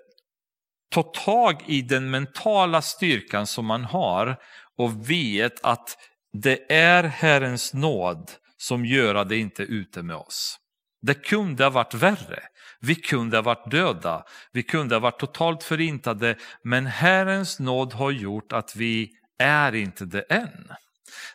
tar 0.90 1.04
tag 1.04 1.64
i 1.68 1.82
den 1.82 2.10
mentala 2.10 2.82
styrkan 2.82 3.48
som 3.48 3.66
man 3.66 3.84
har 3.84 4.38
och 4.78 5.10
vet 5.10 5.66
att 5.66 5.98
det 6.34 6.74
är 6.74 7.04
Herrens 7.04 7.74
nåd 7.74 8.32
som 8.58 8.86
gör 8.86 9.16
att 9.16 9.30
det 9.30 9.38
inte 9.38 9.64
är 9.64 9.68
ute 9.68 10.04
med 10.04 10.16
oss. 10.16 10.60
Det 11.02 11.14
kunde 11.14 11.64
ha 11.64 11.70
varit 11.70 11.94
värre. 11.94 12.44
Vi 12.80 12.96
kunde 12.96 13.38
ha 13.38 13.42
varit 13.42 13.72
döda, 13.72 14.24
vi 14.52 14.64
kunde 14.64 14.96
ha 14.96 15.00
varit 15.00 15.20
totalt 15.20 15.64
förintade, 15.64 16.36
men 16.62 16.86
Herrens 16.86 17.60
nåd 17.60 17.94
har 17.94 18.12
gjort 18.12 18.54
att 18.54 18.76
vi 18.76 19.12
är 19.38 19.76
inte 19.76 20.06
det 20.06 20.22
än. 20.22 20.72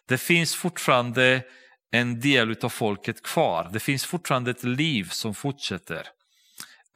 Det 0.07 0.19
finns 0.19 0.55
fortfarande 0.55 1.43
en 1.91 2.21
del 2.21 2.57
av 2.63 2.69
folket 2.69 3.23
kvar, 3.23 3.71
det 3.73 3.81
finns 3.81 4.05
fortfarande 4.05 4.51
ett 4.51 4.65
liv 4.65 5.09
som 5.11 5.35
fortsätter. 5.35 6.07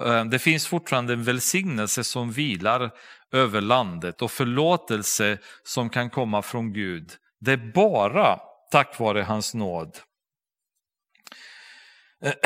Eh, 0.02 0.24
det 0.24 0.38
finns 0.38 0.66
fortfarande 0.66 1.12
en 1.12 1.24
välsignelse 1.24 2.04
som 2.04 2.32
vilar 2.32 2.90
över 3.32 3.60
landet 3.60 4.22
och 4.22 4.30
förlåtelse 4.30 5.38
som 5.62 5.90
kan 5.90 6.10
komma 6.10 6.42
från 6.42 6.72
Gud. 6.72 7.12
Det 7.40 7.52
är 7.52 7.72
bara 7.72 8.40
tack 8.70 8.98
vare 8.98 9.22
hans 9.22 9.54
nåd. 9.54 9.98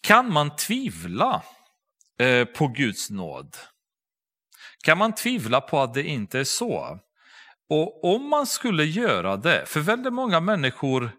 Kan 0.00 0.32
man 0.32 0.56
tvivla 0.56 1.42
eh, 2.20 2.44
på 2.44 2.68
Guds 2.68 3.10
nåd? 3.10 3.56
Kan 4.82 4.98
man 4.98 5.14
tvivla 5.14 5.60
på 5.60 5.80
att 5.80 5.94
det 5.94 6.02
inte 6.02 6.38
är 6.38 6.44
så? 6.44 6.98
Och 7.68 8.04
om 8.14 8.28
man 8.28 8.46
skulle 8.46 8.84
göra 8.84 9.36
det, 9.36 9.66
för 9.66 9.80
väldigt 9.80 10.12
många 10.12 10.40
människor 10.40 11.10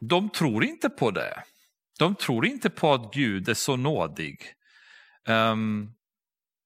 de 0.00 0.30
tror 0.30 0.64
inte 0.64 0.90
på 0.90 1.10
det. 1.10 1.42
De 1.98 2.14
tror 2.14 2.46
inte 2.46 2.70
på 2.70 2.92
att 2.92 3.14
Gud 3.14 3.48
är 3.48 3.54
så 3.54 3.76
nådig. 3.76 4.54
Um, 5.28 5.94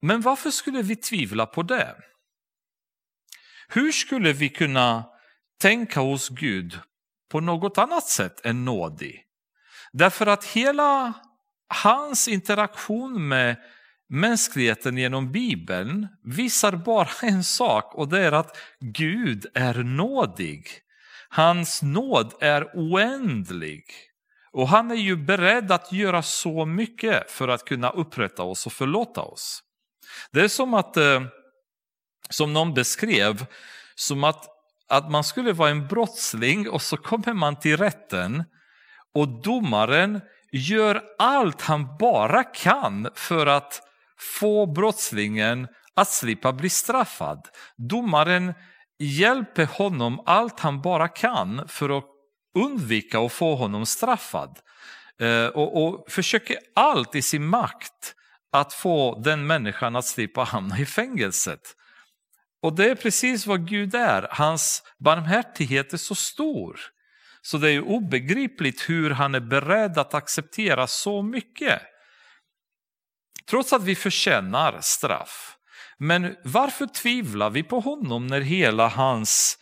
men 0.02 0.20
varför 0.20 0.50
skulle 0.50 0.82
vi 0.82 0.96
tvivla 0.96 1.46
på 1.46 1.62
det? 1.62 1.96
Hur 3.68 3.92
skulle 3.92 4.32
vi 4.32 4.48
kunna 4.48 5.04
tänka 5.60 6.00
oss 6.02 6.28
Gud 6.28 6.78
på 7.28 7.40
något 7.40 7.78
annat 7.78 8.08
sätt 8.08 8.46
än 8.46 8.64
nådig? 8.64 9.24
Därför 9.92 10.26
att 10.26 10.44
hela 10.44 11.12
hans 11.68 12.28
interaktion 12.28 13.28
med 13.28 13.56
mänskligheten 14.08 14.98
genom 14.98 15.32
Bibeln 15.32 16.08
visar 16.22 16.72
bara 16.72 17.08
en 17.22 17.44
sak 17.44 17.94
och 17.94 18.08
det 18.08 18.20
är 18.20 18.32
att 18.32 18.56
Gud 18.80 19.46
är 19.54 19.74
nådig. 19.74 20.66
Hans 21.28 21.82
nåd 21.82 22.34
är 22.40 22.70
oändlig. 22.74 23.84
Och 24.52 24.68
han 24.68 24.90
är 24.90 24.94
ju 24.94 25.16
beredd 25.16 25.72
att 25.72 25.92
göra 25.92 26.22
så 26.22 26.66
mycket 26.66 27.30
för 27.30 27.48
att 27.48 27.64
kunna 27.64 27.90
upprätta 27.90 28.42
oss 28.42 28.66
och 28.66 28.72
förlåta 28.72 29.20
oss. 29.20 29.62
Det 30.32 30.40
är 30.40 30.48
som 30.48 30.74
att, 30.74 30.96
eh, 30.96 31.22
som 32.30 32.52
någon 32.52 32.74
beskrev, 32.74 33.46
som 33.94 34.24
att, 34.24 34.48
att 34.88 35.10
man 35.10 35.24
skulle 35.24 35.52
vara 35.52 35.70
en 35.70 35.86
brottsling 35.86 36.70
och 36.70 36.82
så 36.82 36.96
kommer 36.96 37.32
man 37.32 37.58
till 37.58 37.76
rätten 37.76 38.44
och 39.14 39.42
domaren 39.42 40.20
gör 40.52 41.02
allt 41.18 41.60
han 41.60 41.96
bara 41.98 42.44
kan 42.44 43.08
för 43.14 43.46
att 43.46 43.87
få 44.18 44.66
brottslingen 44.66 45.68
att 45.94 46.08
slippa 46.08 46.52
bli 46.52 46.70
straffad. 46.70 47.48
Domaren 47.76 48.54
hjälper 48.98 49.66
honom 49.66 50.22
allt 50.26 50.60
han 50.60 50.82
bara 50.82 51.08
kan 51.08 51.68
för 51.68 51.98
att 51.98 52.04
undvika 52.54 53.20
att 53.20 53.32
få 53.32 53.54
honom 53.54 53.86
straffad. 53.86 54.58
Eh, 55.20 55.46
och, 55.46 55.84
och 55.84 56.10
försöker 56.10 56.58
allt 56.74 57.14
i 57.14 57.22
sin 57.22 57.46
makt 57.46 58.14
att 58.52 58.72
få 58.72 59.20
den 59.24 59.46
människan 59.46 59.96
att 59.96 60.04
slippa 60.04 60.44
hamna 60.44 60.78
i 60.78 60.86
fängelset. 60.86 61.74
Och 62.62 62.76
det 62.76 62.90
är 62.90 62.94
precis 62.94 63.46
vad 63.46 63.68
Gud 63.68 63.94
är, 63.94 64.28
hans 64.30 64.82
barmhärtighet 64.98 65.92
är 65.92 65.96
så 65.96 66.14
stor. 66.14 66.80
Så 67.42 67.58
det 67.58 67.70
är 67.70 67.80
obegripligt 67.80 68.88
hur 68.88 69.10
han 69.10 69.34
är 69.34 69.40
beredd 69.40 69.98
att 69.98 70.14
acceptera 70.14 70.86
så 70.86 71.22
mycket. 71.22 71.82
Trots 73.50 73.72
att 73.72 73.82
vi 73.84 73.94
förtjänar 73.94 74.80
straff. 74.80 75.56
Men 75.98 76.36
varför 76.44 76.86
tvivlar 76.86 77.50
vi 77.50 77.62
på 77.62 77.80
honom 77.80 78.26
när 78.26 78.40
hela 78.40 78.88
hans 78.88 79.58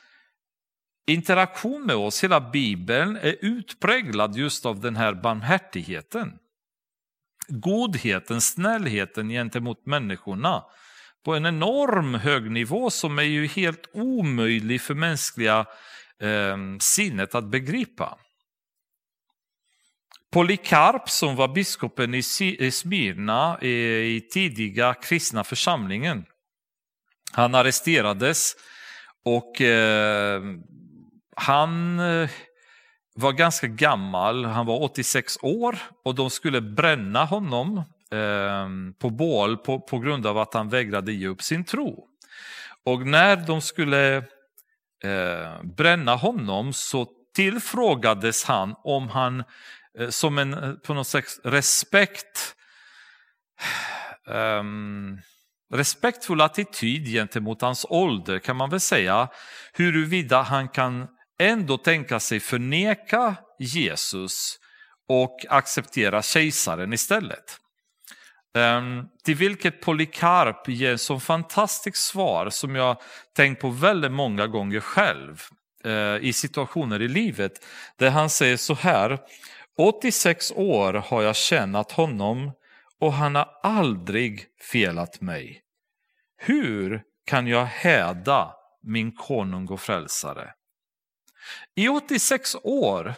interaktion 1.07 1.87
med 1.87 1.96
oss, 1.96 2.25
hela 2.25 2.40
bibeln 2.40 3.16
är 3.16 3.37
utpräglad 3.40 4.37
just 4.37 4.66
av 4.66 4.81
den 4.81 4.96
här 4.96 5.14
barmhärtigheten? 5.14 6.33
Godheten, 7.49 8.40
snällheten 8.40 9.29
gentemot 9.29 9.87
människorna 9.87 10.64
på 11.25 11.35
en 11.35 11.46
enorm 11.46 12.14
hög 12.14 12.51
nivå 12.51 12.90
som 12.90 13.18
är 13.18 13.22
ju 13.22 13.46
helt 13.46 13.90
omöjlig 13.92 14.81
för 14.81 14.94
mänskliga 14.94 15.66
eh, 16.20 16.57
sinnet 16.81 17.35
att 17.35 17.44
begripa. 17.44 18.18
Polycarp 20.32 21.10
som 21.10 21.36
var 21.36 21.48
biskopen 21.48 22.14
i 22.14 22.22
Smyrna 22.72 23.58
i 23.62 24.28
tidiga 24.32 24.94
kristna 24.94 25.44
församlingen. 25.44 26.24
Han 27.32 27.54
arresterades 27.54 28.56
och 29.24 29.60
eh, 29.60 30.42
han 31.36 31.98
eh, 31.98 32.30
var 33.14 33.32
ganska 33.32 33.66
gammal, 33.66 34.44
han 34.44 34.66
var 34.66 34.82
86 34.82 35.38
år 35.42 35.78
och 36.04 36.14
de 36.14 36.30
skulle 36.30 36.60
bränna 36.60 37.24
honom 37.24 37.78
eh, 38.12 38.68
på 38.98 39.10
bål 39.10 39.56
på, 39.56 39.80
på 39.80 39.98
grund 39.98 40.26
av 40.26 40.38
att 40.38 40.54
han 40.54 40.68
vägrade 40.68 41.12
ge 41.12 41.26
upp 41.26 41.42
sin 41.42 41.64
tro. 41.64 42.08
Och 42.84 43.06
när 43.06 43.36
de 43.36 43.60
skulle 43.60 44.16
eh, 45.04 45.62
bränna 45.62 46.14
honom 46.14 46.72
så 46.72 47.06
tillfrågades 47.34 48.44
han 48.44 48.74
om 48.84 49.08
han 49.08 49.44
Eh, 49.98 50.09
som 50.09 50.38
en 50.38 50.54
eh, 50.54 50.72
på 50.72 50.94
något 50.94 51.06
sätt 51.06 51.24
respekt 51.44 52.54
um, 54.26 55.20
respektfull 55.74 56.40
attityd 56.40 57.06
gentemot 57.06 57.62
hans 57.62 57.87
ålder 57.88 58.38
kan 58.38 58.56
man 58.56 58.70
väl 58.70 58.80
säga 58.80 59.28
huruvida 59.72 60.42
han 60.42 60.68
kan 60.68 61.06
ändå 61.38 61.78
tänka 61.78 62.20
sig 62.20 62.40
förneka 62.40 63.37
Jesus 63.59 64.59
och 65.09 65.37
acceptera 65.48 66.22
kejsaren 66.22 66.92
istället. 66.92 67.61
Um, 68.54 69.09
till 69.24 69.35
vilket 69.35 69.80
Polycarp 69.80 70.68
ger 70.68 70.96
så 70.96 71.20
fantastiskt 71.20 72.02
svar 72.02 72.50
som 72.50 72.74
jag 72.74 73.00
tänkt 73.37 73.61
på 73.61 73.70
väldigt 73.70 74.12
många 74.12 74.46
gånger 74.46 74.80
själv 74.80 75.42
uh, 75.87 76.16
i 76.24 76.32
situationer 76.32 77.02
i 77.02 77.09
livet. 77.09 77.52
Där 77.98 78.11
han 78.11 78.30
säger 78.30 78.56
så 78.56 78.74
här, 78.74 79.18
86 79.78 80.52
år 80.56 80.92
har 80.92 81.22
jag 81.22 81.36
tjänat 81.36 81.92
honom 81.92 82.52
och 83.00 83.12
han 83.12 83.34
har 83.34 83.60
aldrig 83.62 84.46
felat 84.72 85.20
mig. 85.20 85.62
Hur 86.36 87.02
kan 87.26 87.46
jag 87.46 87.64
häda 87.64 88.54
min 88.82 89.12
konung 89.12 89.68
och 89.68 89.80
frälsare? 89.80 90.52
I 91.74 91.88
86 91.88 92.56
år 92.62 93.14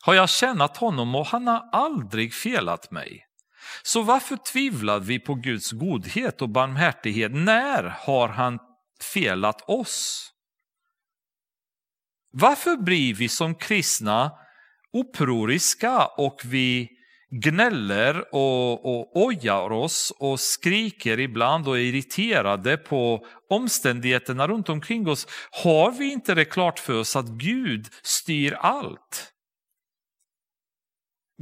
har 0.00 0.14
jag 0.14 0.28
tjänat 0.28 0.76
honom 0.76 1.14
och 1.14 1.26
han 1.26 1.46
har 1.46 1.68
aldrig 1.72 2.34
felat 2.34 2.90
mig. 2.90 3.26
Så 3.82 4.02
varför 4.02 4.36
tvivlar 4.36 5.00
vi 5.00 5.18
på 5.18 5.34
Guds 5.34 5.72
godhet 5.72 6.42
och 6.42 6.48
barmhärtighet? 6.48 7.32
När 7.32 7.82
har 7.82 8.28
han 8.28 8.58
felat 9.12 9.68
oss? 9.68 10.28
Varför 12.32 12.76
blir 12.76 13.14
vi 13.14 13.28
som 13.28 13.54
kristna 13.54 14.30
upproriska 14.92 16.06
och 16.06 16.40
vi 16.44 16.88
gnäller 17.30 18.34
och, 18.34 18.72
och 18.86 19.16
ojar 19.16 19.72
oss 19.72 20.12
och 20.18 20.40
skriker 20.40 21.20
ibland 21.20 21.68
och 21.68 21.78
är 21.78 21.82
irriterade 21.82 22.76
på 22.76 23.26
omständigheterna 23.50 24.48
runt 24.48 24.68
omkring 24.68 25.08
oss. 25.08 25.26
Har 25.50 25.90
vi 25.90 26.12
inte 26.12 26.34
det 26.34 26.44
klart 26.44 26.78
för 26.78 27.00
oss 27.00 27.16
att 27.16 27.28
Gud 27.28 27.88
styr 28.02 28.52
allt? 28.52 29.32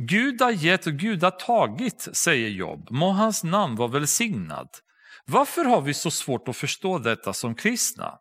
Gud 0.00 0.40
har 0.42 0.50
gett 0.50 0.86
och 0.86 0.92
Gud 0.92 1.22
har 1.22 1.30
tagit, 1.30 2.08
säger 2.12 2.48
Job. 2.48 2.88
Må 2.90 3.10
hans 3.10 3.44
namn 3.44 3.76
vara 3.76 3.88
välsignad. 3.88 4.68
Varför 5.26 5.64
har 5.64 5.80
vi 5.80 5.94
så 5.94 6.10
svårt 6.10 6.48
att 6.48 6.56
förstå 6.56 6.98
detta 6.98 7.32
som 7.32 7.54
kristna? 7.54 8.18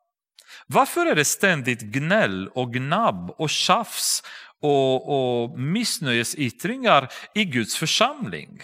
Varför 0.68 1.06
är 1.06 1.15
det 1.15 1.26
ständigt 1.26 1.82
gnäll 1.82 2.48
och 2.48 2.74
gnabb 2.74 3.36
och 3.38 3.50
tjafs 3.50 4.24
och, 4.62 5.41
och 5.41 5.60
missnöjesyttringar 5.60 7.12
i 7.34 7.45
Guds 7.45 7.76
församling? 7.76 8.62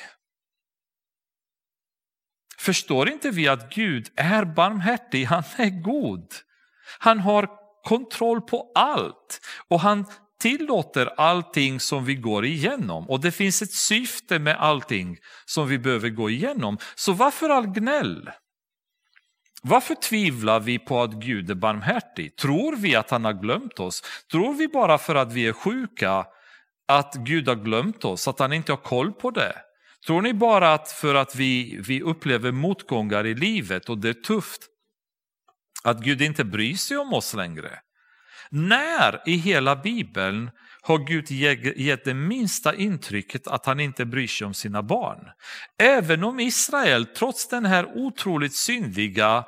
Förstår 2.58 3.10
inte 3.10 3.30
vi 3.30 3.48
att 3.48 3.74
Gud 3.74 4.10
är 4.16 4.46
barmhärtig, 4.46 5.26
han 5.26 5.44
är 5.58 5.82
god. 5.82 6.34
Han 7.00 7.20
har 7.20 7.50
kontroll 7.84 8.42
på 8.42 8.72
allt 8.76 9.42
och 9.68 9.80
han 9.80 10.06
tillåter 10.40 11.06
allting 11.18 11.80
som 11.80 12.06
vi 12.06 12.16
går 12.16 12.46
igenom 12.46 13.10
och 13.10 13.20
det 13.20 13.32
finns 13.32 13.62
ett 13.62 13.74
syfte 13.74 14.40
med 14.40 14.58
allting 14.58 15.18
som 15.46 15.68
vi 15.68 15.80
behöver 15.80 16.10
gå 16.10 16.30
igenom. 16.30 16.78
Så 16.96 17.14
varför 17.14 17.50
all 17.50 17.68
gnäll? 17.68 18.30
Varför 19.68 19.96
tvivlar 19.96 20.60
vi 20.60 20.80
på 20.80 21.02
att 21.02 21.14
Gud 21.14 21.52
är 21.52 21.56
barmhärtig? 21.56 22.36
Tror 22.36 22.76
vi 22.76 22.96
att 22.96 23.10
han 23.10 23.26
har 23.26 23.34
glömt 23.34 23.80
oss? 23.80 24.02
Tror 24.32 24.54
vi 24.54 24.68
bara 24.68 24.98
för 24.98 25.16
att 25.16 25.34
vi 25.34 25.48
är 25.48 25.54
sjuka 25.54 26.26
att 26.88 27.16
Gud 27.16 27.48
har 27.48 27.56
glömt 27.56 28.06
oss, 28.06 28.28
att 28.28 28.40
han 28.40 28.54
inte 28.54 28.72
har 28.72 28.78
koll 28.78 29.12
på 29.12 29.32
det? 29.32 29.56
Tror 30.08 30.22
ni 30.22 30.34
bara 30.34 30.74
att 30.74 30.92
för 30.92 31.16
att 31.16 31.36
vi, 31.36 31.80
vi 31.88 32.02
upplever 32.02 32.52
motgångar 32.52 33.26
i 33.26 33.36
livet 33.36 33.90
och 33.90 33.98
det 33.98 34.10
är 34.10 34.14
tufft, 34.14 34.62
att 35.84 36.00
Gud 36.00 36.22
inte 36.22 36.44
bryr 36.44 36.76
sig 36.76 36.98
om 36.98 37.14
oss 37.14 37.34
längre? 37.34 37.80
När 38.50 39.22
i 39.26 39.36
hela 39.36 39.76
Bibeln 39.76 40.52
har 40.86 40.98
Gud 40.98 41.32
gett 41.78 42.06
det 42.06 42.14
minsta 42.14 42.76
intrycket 42.76 43.48
att 43.48 43.66
han 43.66 43.80
inte 43.80 44.06
bryr 44.06 44.28
sig 44.28 44.48
om 44.48 44.54
sina 44.54 44.84
barn? 44.84 45.20
Även 45.80 46.24
om 46.24 46.40
Israel, 46.40 47.06
trots 47.06 47.48
den 47.48 47.66
här 47.66 47.86
otroligt 47.98 48.56
syndiga 48.56 49.46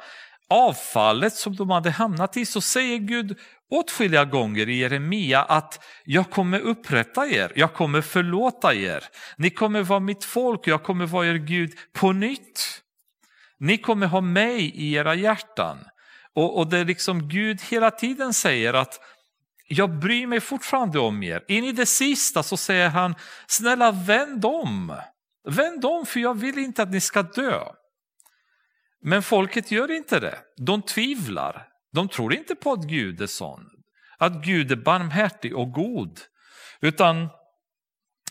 avfallet 0.49 1.33
som 1.33 1.55
de 1.55 1.69
hade 1.69 1.91
hamnat 1.91 2.37
i, 2.37 2.45
så 2.45 2.61
säger 2.61 2.97
Gud 2.97 3.37
åtskilliga 3.69 4.25
gånger 4.25 4.69
i 4.69 4.77
Jeremia 4.77 5.43
att 5.43 5.85
jag 6.05 6.29
kommer 6.29 6.59
upprätta 6.59 7.27
er, 7.27 7.51
jag 7.55 7.73
kommer 7.73 8.01
förlåta 8.01 8.73
er, 8.73 9.03
ni 9.37 9.49
kommer 9.49 9.83
vara 9.83 9.99
mitt 9.99 10.23
folk, 10.23 10.67
jag 10.67 10.83
kommer 10.83 11.05
vara 11.05 11.27
er 11.27 11.35
Gud 11.35 11.71
på 11.93 12.11
nytt. 12.11 12.81
Ni 13.59 13.77
kommer 13.77 14.07
ha 14.07 14.21
mig 14.21 14.71
i 14.75 14.93
era 14.93 15.15
hjärtan. 15.15 15.77
Och, 16.35 16.57
och 16.57 16.67
det 16.67 16.77
är 16.77 16.85
liksom 16.85 17.29
Gud 17.29 17.61
hela 17.61 17.91
tiden 17.91 18.33
säger 18.33 18.73
att 18.73 18.99
jag 19.67 19.99
bryr 19.99 20.27
mig 20.27 20.39
fortfarande 20.39 20.99
om 20.99 21.23
er. 21.23 21.43
In 21.47 21.63
i 21.63 21.71
det 21.71 21.85
sista 21.85 22.43
så 22.43 22.57
säger 22.57 22.89
han, 22.89 23.15
snälla 23.47 23.91
vänd 23.91 24.45
om. 24.45 25.01
Vänd 25.49 25.85
om 25.85 26.05
för 26.05 26.19
jag 26.19 26.39
vill 26.39 26.57
inte 26.57 26.83
att 26.83 26.91
ni 26.91 27.01
ska 27.01 27.23
dö. 27.23 27.63
Men 29.01 29.23
folket 29.23 29.71
gör 29.71 29.91
inte 29.91 30.19
det. 30.19 30.39
De 30.57 30.81
tvivlar. 30.81 31.67
De 31.91 32.09
tror 32.09 32.33
inte 32.33 32.55
på 32.55 32.71
att 32.71 32.83
Gud 32.83 33.21
är 33.21 33.27
sån. 33.27 33.65
Att 34.17 34.33
Gud 34.45 34.71
är 34.71 34.75
barmhärtig 34.75 35.55
och 35.55 35.71
god. 35.71 36.19
Utan 36.81 37.29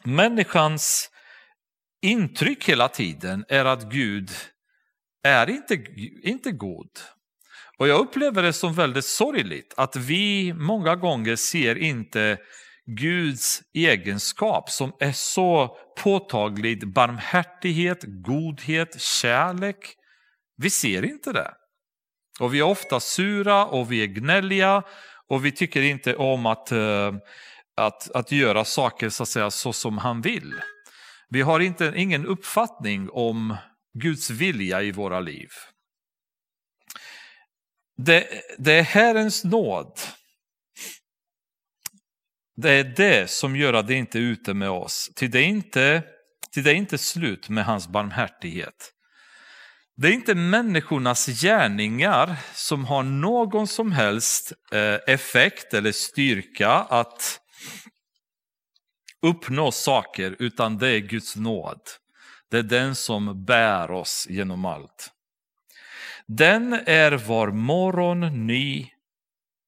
människans 0.05 1.11
intryck 2.03 2.69
hela 2.69 2.89
tiden 2.89 3.45
är 3.49 3.65
att 3.65 3.83
Gud 3.83 4.31
är 5.23 5.51
inte, 5.51 5.75
inte 6.23 6.51
god. 6.51 6.91
Och 7.79 7.89
jag 7.89 8.01
upplever 8.01 8.43
det 8.43 8.53
som 8.53 8.75
väldigt 8.75 9.05
sorgligt 9.05 9.75
att 9.77 9.97
vi 9.97 10.53
många 10.53 10.97
gånger 10.97 11.37
ser 11.37 11.79
inte 11.79 12.39
Guds 12.87 13.63
egenskap 13.75 14.71
som 14.71 14.93
är 15.01 15.13
så 15.13 15.77
påtaglig, 16.03 16.93
barmhärtighet, 16.93 18.05
godhet, 18.07 19.01
kärlek. 19.01 19.97
Vi 20.57 20.71
ser 20.71 21.05
inte 21.05 21.33
det. 21.33 21.51
Och 22.41 22.55
vi 22.55 22.59
är 22.59 22.63
ofta 22.63 23.01
sura 23.01 23.67
och 23.67 23.93
vi 23.93 24.03
är 24.03 24.07
gnälliga 24.07 24.83
och 25.29 25.45
vi 25.45 25.53
tycker 25.53 25.83
inte 25.83 26.17
om 26.17 26.47
att, 26.47 26.73
eh, 26.73 27.15
att, 27.77 28.11
att 28.11 28.33
göra 28.33 28.65
saker 28.65 29.09
så, 29.09 29.23
att 29.23 29.29
säga, 29.29 29.51
så 29.51 29.73
som 29.73 29.99
han 29.99 30.21
vill. 30.21 30.55
Vi 31.29 31.43
har 31.43 31.61
inte, 31.61 31.93
ingen 31.97 32.27
uppfattning 32.27 33.11
om 33.11 33.57
Guds 33.95 34.31
vilja 34.31 34.83
i 34.83 34.93
våra 34.93 35.21
liv. 35.21 35.49
Det, 37.97 38.29
det 38.59 38.73
är 38.73 38.83
Herrens 38.83 39.45
nåd. 39.45 40.01
Det 42.57 42.71
är 42.71 42.85
det 42.85 43.31
som 43.31 43.57
gör 43.57 43.73
att 43.73 43.87
det 43.87 43.95
inte 43.95 44.19
är 44.19 44.23
ute 44.23 44.55
med 44.55 44.71
oss. 44.71 45.11
Till 45.15 45.31
det 45.31 45.39
är 45.39 45.47
inte, 45.47 46.03
till 46.53 46.63
det 46.63 46.71
är 46.71 46.75
inte 46.75 46.99
slut 46.99 47.49
med 47.49 47.65
hans 47.65 47.89
barmhärtighet. 47.89 48.93
Det 49.97 50.09
är 50.09 50.13
inte 50.13 50.35
människornas 50.35 51.27
gärningar 51.27 52.37
som 52.55 52.85
har 52.85 53.03
någon 53.03 53.67
som 53.67 53.93
helst 53.93 54.53
eh, 54.73 55.15
effekt 55.15 55.75
eller 55.75 55.93
styrka 55.93 56.71
att 56.71 57.41
uppnå 59.23 59.73
saker, 59.73 60.37
utan 60.39 60.79
det 60.79 60.89
är 60.89 60.99
Guds 60.99 61.37
nåd. 61.37 61.81
Det 62.51 62.59
är 62.59 62.63
den 62.63 62.95
som 62.95 63.45
bär 63.45 63.91
oss 63.91 64.27
genom 64.31 64.65
allt. 64.65 65.16
Den 66.29 66.73
är 66.73 67.13
var 67.13 67.51
morgon 67.51 68.47
ny, 68.47 68.91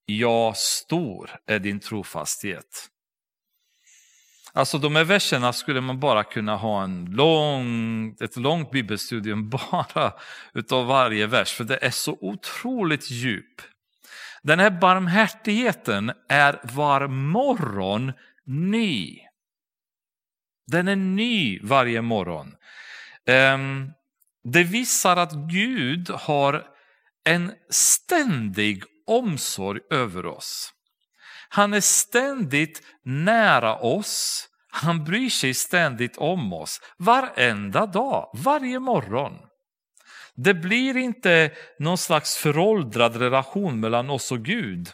ja 0.07 0.55
stor 0.57 1.31
är 1.47 1.59
din 1.59 1.81
trofasthet. 1.81 2.89
Alltså 4.53 4.79
de 4.79 4.97
här 4.97 5.05
verserna 5.05 5.53
skulle 5.53 5.81
man 5.81 6.01
bara 6.01 6.25
kunna 6.25 6.57
ha 6.57 6.85
en 6.85 7.05
lång, 7.05 8.17
ett 8.21 8.37
långt 8.37 8.71
bibelstudium 8.71 9.49
bara 9.73 10.13
utav 10.55 10.87
varje 10.87 11.27
vers, 11.27 11.53
för 11.53 11.65
det 11.65 11.77
är 11.77 11.91
så 11.91 12.19
otroligt 12.21 13.11
djup. 13.11 13.63
Den 14.43 14.59
här 14.59 14.71
barmhärtigheten 14.71 16.13
är 16.29 16.61
var 16.63 17.09
morgon 17.09 18.13
ny. 18.45 19.21
Den 20.67 20.89
är 20.89 20.97
ny 20.97 21.61
varje 21.63 22.03
morgon. 22.03 22.55
Ehm, 23.27 23.93
det 24.53 24.65
visar 24.65 25.17
att 25.17 25.33
Gud 25.33 26.11
har 26.11 26.67
en 27.25 27.53
ständig 27.71 28.83
omsorg 29.07 29.81
över 29.91 30.27
oss. 30.27 30.73
Han 31.49 31.75
är 31.75 31.81
ständigt 31.81 32.83
nära 33.05 33.79
oss. 33.79 34.49
Han 34.71 35.05
bryr 35.05 35.31
sig 35.31 35.55
ständigt 35.55 36.17
om 36.17 36.53
oss. 36.53 36.81
Varenda 36.99 37.87
dag, 37.87 38.31
varje 38.35 38.79
morgon. 38.79 39.33
Det 40.35 40.55
blir 40.55 40.97
inte 40.97 41.53
någon 41.79 41.99
slags 41.99 42.37
föråldrad 42.37 43.17
relation 43.17 43.81
mellan 43.81 44.11
oss 44.11 44.33
och 44.33 44.45
Gud. 44.45 44.91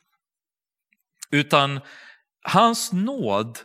Utan 1.30 1.80
hans 2.42 2.92
nåd 2.92 3.58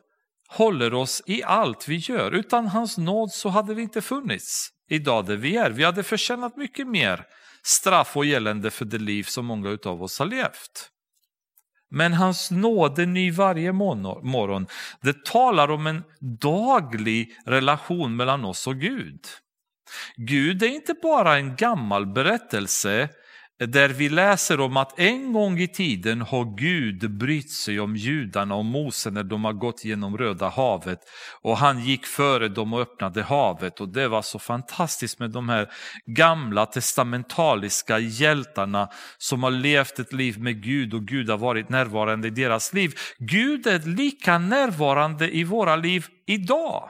håller 0.48 0.94
oss 0.94 1.22
i 1.26 1.44
allt 1.44 1.88
vi 1.88 1.96
gör. 1.96 2.32
Utan 2.32 2.68
hans 2.68 2.98
nåd 2.98 3.32
så 3.32 3.50
hade 3.50 3.74
vi 3.74 3.82
inte 3.82 4.02
funnits 4.02 4.70
idag 4.90 5.26
där 5.26 5.36
vi 5.36 5.58
är. 5.58 5.70
Vi 5.70 5.84
hade 5.84 6.04
förtjänat 6.04 6.58
mycket 6.58 6.88
mer 6.88 7.26
straff 7.64 8.18
och 8.18 8.26
elände 8.26 8.72
för 8.72 8.86
det 8.86 8.98
liv 8.98 9.24
som 9.24 9.46
många 9.46 9.78
av 9.86 10.04
oss 10.04 10.20
har 10.20 10.26
levt. 10.26 10.90
Men 11.92 12.14
hans 12.14 12.52
nåd 12.52 13.00
är 13.00 13.06
ny 13.06 13.32
varje 13.32 13.72
morgon. 13.72 14.68
Det 15.02 15.26
talar 15.26 15.72
om 15.72 15.88
en 15.88 16.04
daglig 16.42 17.38
relation 17.46 18.16
mellan 18.16 18.46
oss 18.46 18.68
och 18.68 18.76
Gud. 18.76 19.26
Gud 20.16 20.64
är 20.64 20.68
inte 20.68 20.94
bara 21.02 21.38
en 21.38 21.56
gammal 21.56 22.06
berättelse 22.06 23.10
där 23.68 23.90
vi 23.90 24.10
läser 24.10 24.60
om 24.60 24.78
att 24.78 25.00
en 25.00 25.34
gång 25.34 25.60
i 25.60 25.68
tiden 25.68 26.22
har 26.22 26.58
Gud 26.58 27.12
brytt 27.12 27.52
sig 27.52 27.80
om 27.80 27.96
judarna 27.96 28.56
och 28.56 28.66
Mose 28.66 29.12
när 29.12 29.24
de 29.24 29.46
har 29.46 29.54
gått 29.54 29.86
genom 29.86 30.18
Röda 30.18 30.50
havet 30.50 31.00
och 31.42 31.58
han 31.58 31.80
gick 31.80 32.06
före 32.06 32.48
dem 32.48 32.74
och 32.74 32.82
öppnade 32.82 33.24
havet 33.24 33.82
och 33.82 33.90
det 33.90 34.08
var 34.08 34.22
så 34.22 34.40
fantastiskt 34.40 35.20
med 35.20 35.32
de 35.32 35.50
här 35.50 35.70
gamla 36.06 36.66
testamentaliska 36.66 38.00
hjältarna 38.00 38.90
som 39.18 39.44
har 39.44 39.52
levt 39.52 40.00
ett 40.00 40.14
liv 40.14 40.40
med 40.40 40.64
Gud 40.64 40.94
och 40.94 41.04
Gud 41.04 41.30
har 41.30 41.38
varit 41.38 41.70
närvarande 41.70 42.28
i 42.28 42.32
deras 42.32 42.74
liv. 42.74 42.94
Gud 43.18 43.68
är 43.68 43.80
lika 43.80 44.38
närvarande 44.38 45.36
i 45.36 45.44
våra 45.44 45.76
liv 45.76 46.06
idag. 46.28 46.90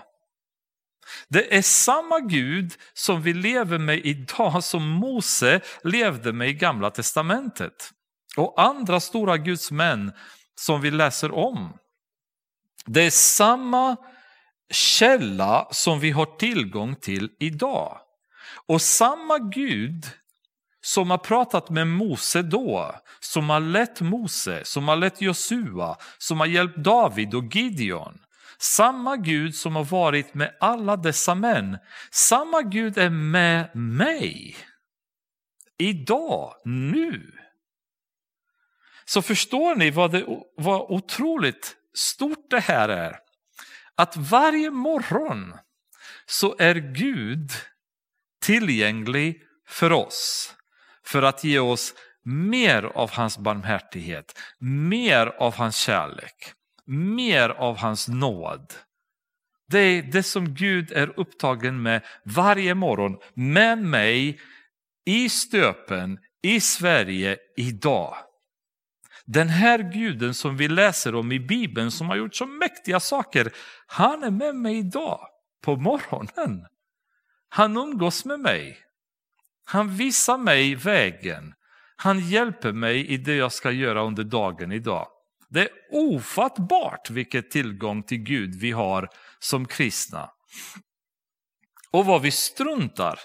Det 1.27 1.55
är 1.55 1.61
samma 1.61 2.19
Gud 2.19 2.73
som 2.93 3.21
vi 3.21 3.33
lever 3.33 3.77
med 3.77 4.05
idag 4.05 4.63
som 4.63 4.89
Mose 4.89 5.61
levde 5.83 6.33
med 6.33 6.49
i 6.49 6.53
Gamla 6.53 6.91
Testamentet. 6.91 7.91
Och 8.37 8.61
andra 8.61 8.99
stora 8.99 9.37
Guds 9.37 9.71
män 9.71 10.11
som 10.59 10.81
vi 10.81 10.91
läser 10.91 11.31
om. 11.31 11.77
Det 12.85 13.01
är 13.01 13.09
samma 13.09 13.97
källa 14.69 15.67
som 15.71 15.99
vi 15.99 16.11
har 16.11 16.25
tillgång 16.25 16.95
till 16.95 17.29
idag. 17.39 17.99
Och 18.67 18.81
samma 18.81 19.37
Gud 19.37 20.05
som 20.81 21.09
har 21.09 21.17
pratat 21.17 21.69
med 21.69 21.87
Mose 21.87 22.41
då, 22.41 22.95
som 23.19 23.49
har 23.49 23.59
lett 23.59 24.01
Mose, 24.01 24.61
som 24.65 24.87
har 24.87 24.95
lett 24.95 25.21
Josua, 25.21 25.97
som 26.17 26.39
har 26.39 26.47
hjälpt 26.47 26.77
David 26.77 27.33
och 27.33 27.55
Gideon. 27.55 28.19
Samma 28.61 29.17
Gud 29.17 29.55
som 29.55 29.75
har 29.75 29.83
varit 29.83 30.33
med 30.33 30.57
alla 30.59 30.97
dessa 30.97 31.35
män, 31.35 31.77
samma 32.11 32.61
Gud 32.61 32.97
är 32.97 33.09
med 33.09 33.75
mig. 33.75 34.57
Idag, 35.77 36.55
nu. 36.65 37.31
Så 39.05 39.21
förstår 39.21 39.75
ni 39.75 39.91
vad, 39.91 40.11
det, 40.11 40.25
vad 40.57 40.81
otroligt 40.81 41.75
stort 41.93 42.49
det 42.49 42.59
här 42.59 42.89
är. 42.89 43.19
Att 43.95 44.17
varje 44.17 44.71
morgon 44.71 45.55
så 46.25 46.55
är 46.59 46.75
Gud 46.75 47.51
tillgänglig 48.41 49.41
för 49.67 49.91
oss. 49.91 50.55
För 51.03 51.23
att 51.23 51.43
ge 51.43 51.59
oss 51.59 51.93
mer 52.23 52.83
av 52.83 53.11
hans 53.11 53.37
barmhärtighet, 53.37 54.39
mer 54.59 55.27
av 55.27 55.55
hans 55.55 55.77
kärlek 55.77 56.53
mer 56.89 57.49
av 57.49 57.77
hans 57.77 58.07
nåd. 58.07 58.73
Det 59.67 59.79
är 59.79 60.03
det 60.03 60.23
som 60.23 60.53
Gud 60.53 60.91
är 60.91 61.19
upptagen 61.19 61.81
med 61.81 62.01
varje 62.23 62.75
morgon, 62.75 63.17
med 63.33 63.77
mig, 63.77 64.39
i 65.05 65.29
stöpen, 65.29 66.19
i 66.41 66.59
Sverige, 66.59 67.37
idag. 67.57 68.15
Den 69.25 69.49
här 69.49 69.91
guden 69.93 70.33
som 70.33 70.57
vi 70.57 70.67
läser 70.67 71.15
om 71.15 71.31
i 71.31 71.39
Bibeln 71.39 71.91
som 71.91 72.07
har 72.09 72.15
gjort 72.15 72.35
så 72.35 72.45
mäktiga 72.45 72.99
saker, 72.99 73.51
han 73.87 74.23
är 74.23 74.31
med 74.31 74.55
mig 74.55 74.77
idag 74.77 75.19
på 75.63 75.75
morgonen. 75.75 76.65
Han 77.49 77.77
umgås 77.77 78.25
med 78.25 78.39
mig. 78.39 78.77
Han 79.65 79.95
visar 79.95 80.37
mig 80.37 80.75
vägen. 80.75 81.53
Han 81.95 82.19
hjälper 82.19 82.71
mig 82.71 83.07
i 83.07 83.17
det 83.17 83.35
jag 83.35 83.51
ska 83.51 83.71
göra 83.71 84.01
under 84.03 84.23
dagen 84.23 84.71
idag. 84.71 85.07
Det 85.49 85.61
är 85.61 85.69
ofattbart 85.91 87.09
vilken 87.09 87.43
tillgång 87.49 88.03
till 88.03 88.17
Gud 88.17 88.55
vi 88.55 88.71
har 88.71 89.09
som 89.39 89.65
kristna. 89.65 90.29
Och 91.91 92.05
vad 92.05 92.21
vi 92.21 92.31
struntar. 92.31 93.19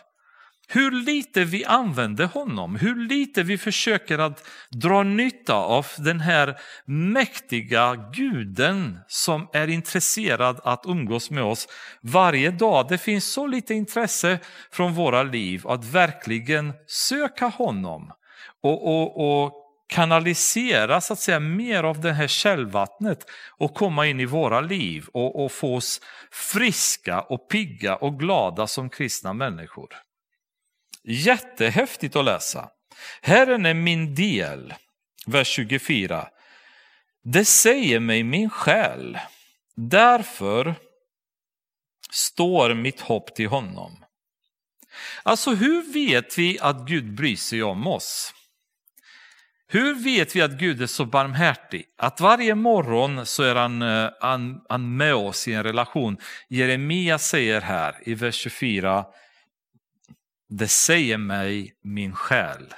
Hur 0.69 0.91
lite 0.91 1.45
vi 1.45 1.65
använder 1.65 2.27
honom, 2.27 2.77
hur 2.77 3.09
lite 3.09 3.43
vi 3.43 3.59
försöker 3.59 4.19
att 4.19 4.47
dra 4.71 5.03
nytta 5.03 5.55
av 5.55 5.87
den 5.99 6.21
här 6.21 6.57
mäktiga 6.87 8.11
guden 8.13 8.99
som 9.09 9.49
är 9.53 9.69
intresserad 9.69 10.61
att 10.65 10.87
umgås 10.87 11.31
med 11.31 11.45
oss 11.45 11.69
varje 12.01 12.51
dag. 12.51 12.89
Det 12.89 12.99
finns 12.99 13.25
så 13.33 13.47
lite 13.47 13.75
intresse 13.75 14.39
från 14.71 14.95
våra 14.95 15.23
liv 15.23 15.67
att 15.67 15.85
verkligen 15.85 16.73
söka 16.87 17.47
honom 17.47 18.13
och, 18.63 18.89
och, 18.89 19.43
och 19.45 19.64
kanalisera 19.95 21.01
så 21.01 21.13
att 21.13 21.19
säga, 21.19 21.41
mer 21.41 21.85
av 21.85 22.01
det 22.01 22.13
här 22.13 22.27
källvattnet 22.27 23.27
och 23.51 23.75
komma 23.75 24.07
in 24.07 24.21
i 24.21 24.25
våra 24.25 24.61
liv 24.61 25.07
och, 25.13 25.45
och 25.45 25.53
få 25.53 25.77
oss 25.77 26.01
friska 26.31 27.21
och 27.21 27.51
pigga 27.51 27.97
och 27.97 28.19
glada 28.19 28.67
som 28.67 28.91
kristna 28.91 29.33
människor. 29.33 29.89
Jättehäftigt 31.05 32.17
att 32.17 32.25
läsa. 32.25 32.69
Herren 33.23 33.67
är 33.67 33.75
min 33.75 34.15
del, 34.15 34.75
vers 35.27 35.49
24. 35.49 36.29
Det 37.25 37.45
säger 37.45 38.01
mig 38.01 38.23
min 38.23 38.51
själ, 38.51 39.19
därför 39.77 40.75
står 42.11 42.75
mitt 42.75 43.01
hopp 43.01 43.35
till 43.35 43.49
honom. 43.49 44.05
Alltså 45.23 45.55
hur 45.55 45.93
vet 45.93 46.39
vi 46.39 46.59
att 46.61 46.87
Gud 46.87 47.15
bryr 47.15 47.37
sig 47.37 47.63
om 47.63 47.87
oss? 47.87 48.35
Hur 49.67 49.95
vet 49.95 50.37
vi 50.37 50.43
att 50.43 50.59
Gud 50.59 50.83
är 50.83 50.87
så 50.87 51.05
barmhärtig? 51.05 51.85
Att 51.99 52.21
varje 52.21 52.55
morgon 52.55 53.27
så 53.27 53.43
är 53.43 53.55
han, 53.55 53.83
eh, 53.83 54.11
han, 54.21 54.61
han 54.69 54.97
med 54.97 55.15
oss 55.15 55.49
i 55.49 55.53
en 55.53 55.63
relation. 55.63 56.17
Jeremia 56.49 57.19
säger 57.19 57.61
här 57.61 58.09
i 58.09 58.15
vers 58.15 58.35
24, 58.35 59.05
det 60.49 60.69
säger 60.69 61.19
mig 61.19 61.75
min 61.83 62.15
själ. 62.15 62.75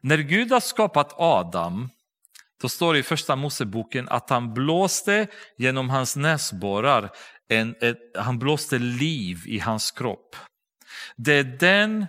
När 0.00 0.18
Gud 0.18 0.52
har 0.52 0.60
skapat 0.60 1.14
Adam, 1.16 1.90
då 2.60 2.68
står 2.68 2.92
det 2.92 2.98
i 2.98 3.02
första 3.02 3.36
Moseboken 3.36 4.08
att 4.08 4.30
han 4.30 4.54
blåste 4.54 5.26
genom 5.58 5.90
hans 5.90 6.16
näsborrar, 6.16 7.10
en, 7.48 7.74
ett, 7.80 7.98
han 8.18 8.38
blåste 8.38 8.78
liv 8.78 9.38
i 9.46 9.58
hans 9.58 9.90
kropp. 9.90 10.36
Det 11.16 11.34
är 11.34 11.44
den 11.44 12.06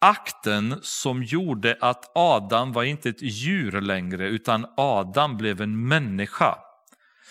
akten 0.00 0.78
som 0.82 1.22
gjorde 1.22 1.76
att 1.80 2.10
Adam 2.14 2.72
var 2.72 2.84
inte 2.84 3.08
ett 3.08 3.22
djur 3.22 3.80
längre 3.80 4.28
utan 4.28 4.66
Adam 4.76 5.36
blev 5.36 5.60
en 5.60 5.88
människa 5.88 6.58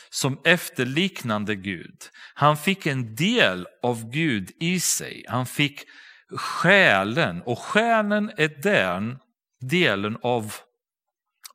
som 0.09 0.41
efterliknande 0.43 1.55
Gud. 1.55 1.97
Han 2.33 2.57
fick 2.57 2.85
en 2.85 3.15
del 3.15 3.67
av 3.83 4.09
Gud 4.09 4.51
i 4.59 4.79
sig. 4.79 5.25
Han 5.27 5.45
fick 5.45 5.83
själen 6.35 7.41
och 7.41 7.59
själen 7.59 8.31
är 8.37 8.61
den 8.63 9.17
delen 9.61 10.17
av 10.21 10.53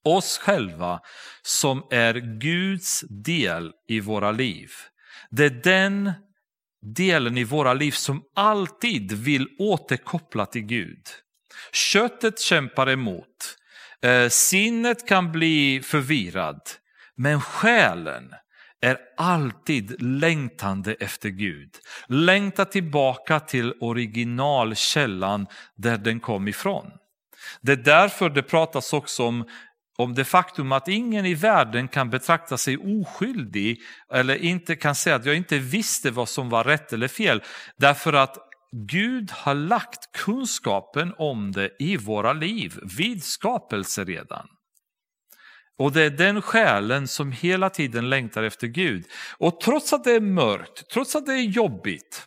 oss 0.05 0.39
själva 0.39 1.01
som 1.43 1.87
är 1.91 2.15
Guds 2.41 3.01
del 3.01 3.73
i 3.89 4.01
våra 4.01 4.33
liv. 4.33 4.71
Det 5.31 5.45
är 5.45 5.51
den 5.51 6.13
delen 6.83 7.39
i 7.39 7.45
våra 7.45 7.75
liv 7.75 7.91
som 7.91 8.23
alltid 8.35 9.13
vill 9.13 9.49
återkoppla 9.59 10.47
till 10.47 10.63
Gud. 10.63 11.03
Köttet 11.73 12.41
kämpar 12.41 12.91
emot, 12.91 13.57
eh, 14.03 14.29
sinnet 14.29 15.09
kan 15.09 15.33
bli 15.33 15.81
förvirrad, 15.85 16.61
men 17.17 17.41
själen 17.41 18.35
är 18.81 18.99
alltid 19.17 20.03
längtande 20.03 20.95
efter 20.95 21.29
Gud. 21.29 21.71
Längtar 22.09 22.65
tillbaka 22.65 23.41
till 23.41 23.75
originalkällan 23.81 25.47
där 25.75 25.99
den 25.99 26.21
kom 26.21 26.49
ifrån. 26.49 26.91
Det 27.61 27.73
är 27.73 27.77
därför 27.77 28.31
det 28.31 28.43
pratas 28.43 28.93
också 28.93 29.27
om 29.27 29.49
om 30.03 30.15
det 30.15 30.25
faktum 30.25 30.73
att 30.73 30.89
ingen 30.89 31.27
i 31.27 31.35
världen 31.35 31.89
kan 31.89 32.11
betrakta 32.11 32.59
sig 32.59 32.77
oskyldig 32.77 33.81
eller 34.13 34.37
inte 34.37 34.77
kan 34.77 34.95
säga 34.95 35.17
att 35.17 35.27
jag 35.27 35.37
inte 35.37 35.59
visste 35.59 36.11
vad 36.11 36.29
som 36.29 36.49
var 36.49 36.65
rätt 36.65 36.93
eller 36.93 37.09
fel. 37.09 37.43
Därför 37.77 38.13
att 38.13 38.37
Gud 38.73 39.31
har 39.31 39.55
lagt 39.55 40.13
kunskapen 40.13 41.15
om 41.19 41.53
det 41.53 41.71
i 41.79 41.97
våra 41.97 42.33
liv 42.33 42.81
vid 42.99 43.25
skapelse 43.25 44.05
redan. 44.05 44.47
Och 45.79 45.93
det 45.93 46.03
är 46.03 46.11
den 46.11 46.43
själen 46.43 47.09
som 47.09 47.33
hela 47.33 47.71
tiden 47.71 48.11
längtar 48.11 48.43
efter 48.43 48.67
Gud. 48.67 49.05
Och 49.39 49.61
trots 49.61 49.93
att 49.93 50.05
det 50.05 50.13
är 50.13 50.21
mörkt, 50.21 50.89
trots 50.93 51.17
att 51.17 51.27
det 51.27 51.33
är 51.33 51.43
jobbigt, 51.43 52.27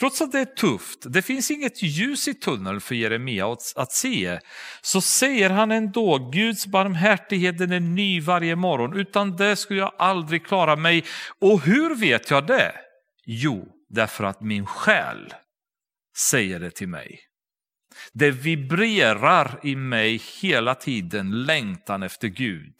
Trots 0.00 0.20
att 0.20 0.32
det 0.32 0.38
är 0.40 0.44
tufft, 0.44 0.98
det 1.02 1.22
finns 1.22 1.50
inget 1.50 1.82
ljus 1.82 2.28
i 2.28 2.34
tunneln 2.34 2.80
för 2.80 2.94
Jeremia 2.94 3.56
att 3.76 3.92
se, 3.92 4.40
så 4.80 5.00
säger 5.00 5.50
han 5.50 5.70
ändå 5.70 6.30
Guds 6.32 6.66
barmhärtighet 6.66 7.58
den 7.58 7.72
är 7.72 7.80
ny 7.80 8.20
varje 8.20 8.56
morgon, 8.56 8.96
utan 8.96 9.36
det 9.36 9.56
skulle 9.56 9.80
jag 9.80 9.92
aldrig 9.98 10.46
klara 10.46 10.76
mig. 10.76 11.04
Och 11.38 11.60
hur 11.60 11.94
vet 11.94 12.30
jag 12.30 12.46
det? 12.46 12.72
Jo, 13.26 13.68
därför 13.88 14.24
att 14.24 14.40
min 14.40 14.66
själ 14.66 15.34
säger 16.16 16.60
det 16.60 16.70
till 16.70 16.88
mig. 16.88 17.20
Det 18.12 18.30
vibrerar 18.30 19.60
i 19.62 19.76
mig 19.76 20.22
hela 20.40 20.74
tiden 20.74 21.42
längtan 21.42 22.02
efter 22.02 22.28
Gud. 22.28 22.74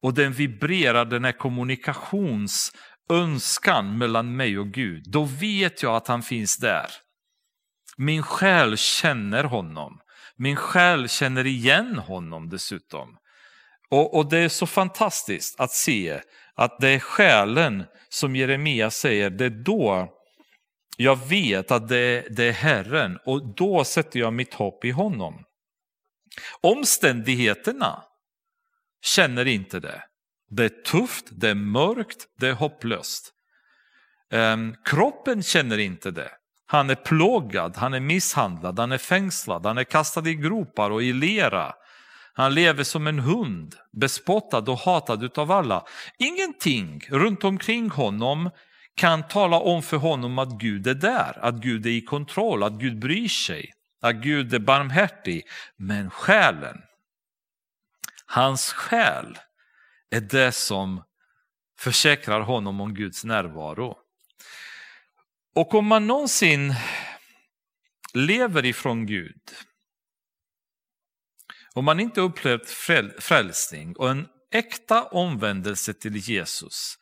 Och 0.00 0.14
den 0.14 0.32
vibrerar, 0.32 1.04
den 1.04 1.24
är 1.24 1.32
kommunikations 1.32 2.72
önskan 3.10 3.98
mellan 3.98 4.36
mig 4.36 4.58
och 4.58 4.68
Gud, 4.68 5.04
då 5.06 5.24
vet 5.24 5.82
jag 5.82 5.96
att 5.96 6.08
han 6.08 6.22
finns 6.22 6.56
där. 6.56 6.86
Min 7.96 8.22
själ 8.22 8.76
känner 8.76 9.44
honom. 9.44 10.00
Min 10.36 10.56
själ 10.56 11.08
känner 11.08 11.46
igen 11.46 11.98
honom 11.98 12.48
dessutom. 12.48 13.16
Och, 13.90 14.16
och 14.16 14.30
det 14.30 14.38
är 14.38 14.48
så 14.48 14.66
fantastiskt 14.66 15.60
att 15.60 15.72
se 15.72 16.20
att 16.54 16.80
det 16.80 16.88
är 16.88 16.98
själen 16.98 17.84
som 18.08 18.36
Jeremia 18.36 18.90
säger, 18.90 19.30
det 19.30 19.44
är 19.44 19.50
då 19.50 20.12
jag 20.96 21.28
vet 21.28 21.70
att 21.70 21.88
det, 21.88 22.26
det 22.30 22.44
är 22.44 22.52
Herren 22.52 23.18
och 23.24 23.54
då 23.54 23.84
sätter 23.84 24.20
jag 24.20 24.32
mitt 24.32 24.54
hopp 24.54 24.84
i 24.84 24.90
honom. 24.90 25.44
Omständigheterna 26.60 28.04
känner 29.02 29.46
inte 29.46 29.80
det. 29.80 30.02
Det 30.50 30.64
är 30.64 30.82
tufft, 30.82 31.26
det 31.30 31.48
är 31.48 31.54
mörkt, 31.54 32.26
det 32.38 32.48
är 32.48 32.52
hopplöst. 32.52 33.32
Um, 34.32 34.74
kroppen 34.84 35.42
känner 35.42 35.78
inte 35.78 36.10
det. 36.10 36.30
Han 36.66 36.90
är 36.90 36.94
plågad, 36.94 37.76
han 37.76 37.94
är 37.94 38.00
misshandlad, 38.00 38.78
han 38.78 38.92
är 38.92 38.98
fängslad, 38.98 39.66
han 39.66 39.78
är 39.78 39.84
kastad 39.84 40.28
i 40.28 40.34
gropar 40.34 40.90
och 40.90 41.02
i 41.02 41.12
lera. 41.12 41.74
Han 42.34 42.54
lever 42.54 42.84
som 42.84 43.06
en 43.06 43.18
hund, 43.18 43.74
bespottad 43.92 44.58
och 44.70 44.78
hatad 44.78 45.38
av 45.38 45.52
alla. 45.52 45.84
Ingenting 46.18 47.00
runt 47.08 47.44
omkring 47.44 47.90
honom 47.90 48.50
kan 48.94 49.28
tala 49.28 49.56
om 49.56 49.82
för 49.82 49.96
honom 49.96 50.38
att 50.38 50.58
Gud 50.58 50.86
är 50.86 50.94
där, 50.94 51.38
att 51.42 51.54
Gud 51.54 51.86
är 51.86 51.90
i 51.90 52.00
kontroll, 52.00 52.62
att 52.62 52.72
Gud 52.72 52.98
bryr 52.98 53.28
sig, 53.28 53.72
att 54.02 54.14
Gud 54.14 54.54
är 54.54 54.58
barmhärtig. 54.58 55.42
Men 55.76 56.10
själen, 56.10 56.76
hans 58.26 58.72
själ 58.72 59.38
är 60.16 60.20
det 60.20 60.52
som 60.52 61.02
försäkrar 61.78 62.40
honom 62.40 62.80
om 62.80 62.94
Guds 62.94 63.24
närvaro. 63.24 63.96
Och 65.54 65.74
om 65.74 65.86
man 65.86 66.06
någonsin 66.06 66.74
lever 68.14 68.64
ifrån 68.64 69.06
Gud, 69.06 69.40
om 71.74 71.84
man 71.84 72.00
inte 72.00 72.20
upplevt 72.20 72.70
frälsning 73.18 73.96
och 73.96 74.10
en 74.10 74.28
äkta 74.52 75.04
omvändelse 75.04 75.94
till 75.94 76.16
Jesus, 76.16 76.98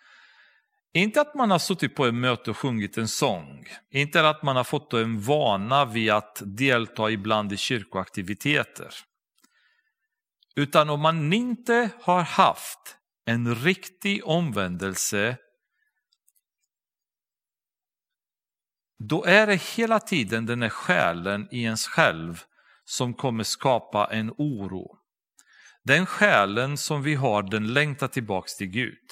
inte 0.93 1.21
att 1.21 1.35
man 1.35 1.51
har 1.51 1.59
suttit 1.59 1.95
på 1.95 2.07
ett 2.07 2.15
möte 2.15 2.51
och 2.51 2.59
sjungit 2.59 2.99
en 2.99 3.09
sång, 3.09 3.67
inte 3.91 4.29
att 4.29 4.43
man 4.43 4.57
har 4.57 4.65
fått 4.65 4.93
en 4.93 5.21
vana 5.21 5.85
vid 5.85 6.11
att 6.11 6.43
delta 6.45 7.11
ibland 7.11 7.53
i 7.53 7.57
kyrkoaktiviteter, 7.57 8.95
utan 10.57 10.91
om 10.91 11.01
man 11.01 11.33
inte 11.33 11.91
har 12.03 12.23
haft 12.23 12.99
en 13.27 13.55
riktig 13.55 14.27
omvändelse, 14.27 15.37
då 18.99 19.25
är 19.25 19.47
det 19.47 19.63
hela 19.63 20.01
tiden 20.01 20.47
den 20.47 20.63
här 20.63 20.69
själen 20.69 21.49
i 21.51 21.63
ens 21.63 21.87
själv 21.87 22.43
som 22.85 23.15
kommer 23.15 23.45
skapa 23.45 24.09
en 24.13 24.31
oro. 24.39 24.99
Den 25.85 26.07
själen 26.07 26.77
som 26.77 27.03
vi 27.03 27.15
har, 27.15 27.43
den 27.43 27.73
längtar 27.73 28.09
tillbaks 28.09 28.57
till 28.57 28.67
Gud. 28.67 29.09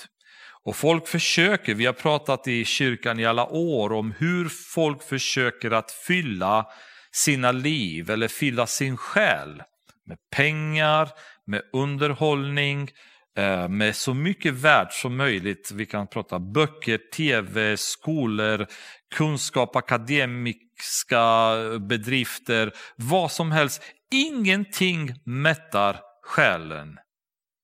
Och 0.64 0.76
folk 0.76 1.08
försöker, 1.08 1.74
vi 1.74 1.86
har 1.86 1.92
pratat 1.92 2.48
i 2.48 2.64
kyrkan 2.64 3.20
i 3.20 3.26
alla 3.26 3.46
år 3.46 3.92
om 3.92 4.12
hur 4.18 4.48
folk 4.48 5.02
försöker 5.02 5.70
att 5.70 5.90
fylla 5.90 6.66
sina 7.12 7.52
liv 7.52 8.10
eller 8.10 8.28
fylla 8.28 8.66
sin 8.66 8.96
själ 8.96 9.62
med 10.06 10.18
pengar, 10.30 11.08
med 11.46 11.62
underhållning, 11.72 12.90
Eh, 13.36 13.68
med 13.68 13.96
så 13.96 14.14
mycket 14.14 14.54
värld 14.54 14.88
som 14.90 15.16
möjligt. 15.16 15.70
Vi 15.74 15.86
kan 15.86 16.06
prata 16.06 16.38
böcker, 16.38 16.98
tv, 16.98 17.76
skolor, 17.76 18.66
kunskap, 19.14 19.76
akademiska 19.76 21.54
bedrifter, 21.80 22.72
vad 22.96 23.32
som 23.32 23.52
helst. 23.52 23.82
Ingenting 24.10 25.14
mättar 25.24 26.00
själen 26.22 26.98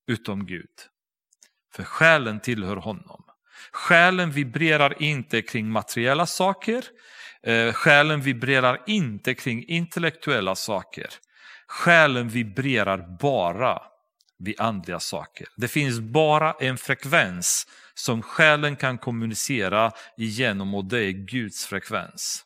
utom 0.07 0.45
Gud. 0.45 0.69
För 1.73 1.83
själen 1.83 2.39
tillhör 2.39 2.75
honom. 2.75 3.23
Själen 3.71 4.31
vibrerar 4.31 5.01
inte 5.01 5.41
kring 5.41 5.71
materiella 5.71 6.25
saker. 6.25 6.83
Eh, 7.43 7.73
själen 7.73 8.21
vibrerar 8.21 8.83
inte 8.87 9.33
kring 9.33 9.65
intellektuella 9.67 10.55
saker. 10.55 11.07
Själen 11.67 12.29
vibrerar 12.29 13.17
bara 13.19 13.81
vid 14.39 14.61
andliga 14.61 14.99
saker. 14.99 15.47
Det 15.55 15.67
finns 15.67 15.99
bara 15.99 16.53
en 16.59 16.77
frekvens 16.77 17.67
som 17.93 18.21
själen 18.21 18.75
kan 18.75 18.97
kommunicera 18.97 19.91
igenom 20.17 20.73
och 20.73 20.85
det 20.85 20.99
är 20.99 21.11
Guds 21.11 21.65
frekvens. 21.65 22.45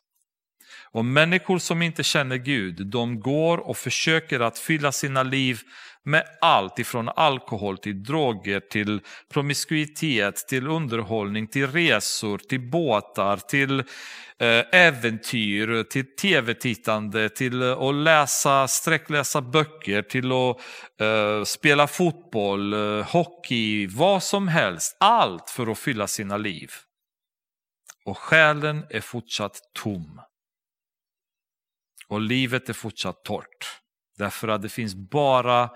Och 0.94 1.04
människor 1.04 1.58
som 1.58 1.82
inte 1.82 2.02
känner 2.02 2.36
Gud, 2.36 2.86
de 2.86 3.20
går 3.20 3.58
och 3.58 3.76
försöker 3.76 4.40
att 4.40 4.58
fylla 4.58 4.92
sina 4.92 5.22
liv 5.22 5.60
med 6.04 6.24
allt 6.40 6.78
ifrån 6.78 7.08
alkohol 7.08 7.78
till 7.78 8.02
droger, 8.02 8.60
till 8.60 9.00
promiskuitet, 9.32 10.36
till 10.48 10.66
underhållning, 10.66 11.46
till 11.46 11.66
resor, 11.66 12.38
till 12.38 12.70
båtar, 12.70 13.36
till 13.36 13.80
eh, 13.80 14.64
äventyr, 14.72 15.82
till 15.82 16.16
tv-tittande, 16.16 17.28
till 17.28 17.72
att 17.72 17.94
läsa, 17.94 18.68
sträckläsa 18.68 19.40
böcker, 19.40 20.02
till 20.02 20.32
att 20.32 20.60
eh, 21.00 21.44
spela 21.44 21.86
fotboll, 21.86 22.72
eh, 22.72 23.06
hockey, 23.06 23.86
vad 23.86 24.22
som 24.22 24.48
helst. 24.48 24.96
Allt 25.00 25.50
för 25.50 25.66
att 25.66 25.78
fylla 25.78 26.06
sina 26.06 26.36
liv. 26.36 26.70
Och 28.04 28.18
själen 28.18 28.86
är 28.90 29.00
fortsatt 29.00 29.60
tom. 29.72 30.20
Och 32.08 32.20
livet 32.20 32.68
är 32.68 32.72
fortsatt 32.72 33.24
torrt. 33.24 33.80
Därför 34.18 34.48
att 34.48 34.62
det 34.62 34.68
finns 34.68 34.94
bara 34.94 35.70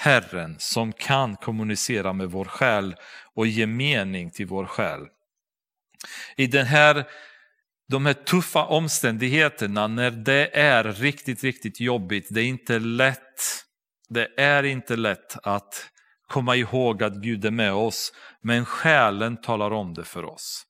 Herren 0.00 0.56
som 0.58 0.92
kan 0.92 1.36
kommunicera 1.36 2.12
med 2.12 2.30
vår 2.30 2.44
själ 2.44 2.96
och 3.34 3.46
ge 3.46 3.66
mening 3.66 4.30
till 4.30 4.46
vår 4.46 4.66
själ. 4.66 5.00
I 6.36 6.46
den 6.46 6.66
här, 6.66 7.04
de 7.88 8.06
här 8.06 8.12
tuffa 8.12 8.64
omständigheterna 8.64 9.86
när 9.86 10.10
det 10.10 10.56
är 10.58 10.84
riktigt, 10.84 11.44
riktigt 11.44 11.80
jobbigt, 11.80 12.26
det 12.30 12.40
är 12.40 12.44
inte 12.44 12.78
lätt, 12.78 13.64
det 14.08 14.28
är 14.36 14.62
inte 14.62 14.96
lätt 14.96 15.36
att 15.42 15.90
komma 16.28 16.56
ihåg 16.56 17.02
att 17.02 17.14
Gud 17.14 17.44
är 17.44 17.50
med 17.50 17.72
oss, 17.72 18.12
men 18.42 18.64
själen 18.64 19.40
talar 19.40 19.70
om 19.70 19.94
det 19.94 20.04
för 20.04 20.24
oss. 20.24 20.64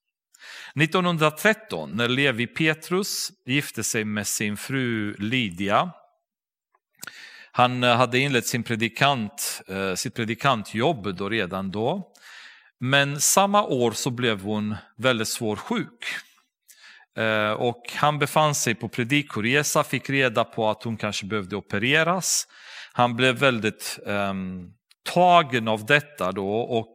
1913 0.81 1.91
när 1.95 2.09
Levi 2.09 2.47
Petrus 2.47 3.31
gifte 3.47 3.85
sig 3.85 4.05
med 4.05 4.27
sin 4.27 4.57
fru 4.57 5.15
Lydia 5.19 5.93
han 7.59 7.85
eh, 7.85 7.97
hade 7.97 8.19
inlett 8.19 8.47
sin 8.47 8.63
predikant, 8.63 9.63
eh, 9.69 9.95
sitt 9.95 10.15
predikantjobb 10.15 11.17
då 11.17 11.29
redan 11.29 11.71
då. 11.71 12.13
Men 12.81 13.21
samma 13.21 13.65
år 13.65 13.93
så 13.93 14.11
blev 14.11 14.43
hon 14.43 14.77
väldigt 14.97 15.29
svårt 15.29 15.59
sjuk. 15.59 16.05
Eh, 17.17 17.53
och 17.53 17.83
han 17.95 18.19
befann 18.19 18.55
sig 18.55 18.75
på 18.75 18.89
predikoresa, 18.89 19.85
fick 19.85 20.11
reda 20.11 20.45
på 20.45 20.71
att 20.71 20.83
hon 20.83 20.97
kanske 20.97 21.27
behövde 21.27 21.57
opereras. 21.57 22.47
Han 22.93 23.17
blev 23.17 23.39
väldigt 23.39 23.99
um, 24.07 24.73
tagen 25.15 25.69
av 25.69 25.87
detta 25.87 26.33
då 26.33 26.55
och 26.55 26.93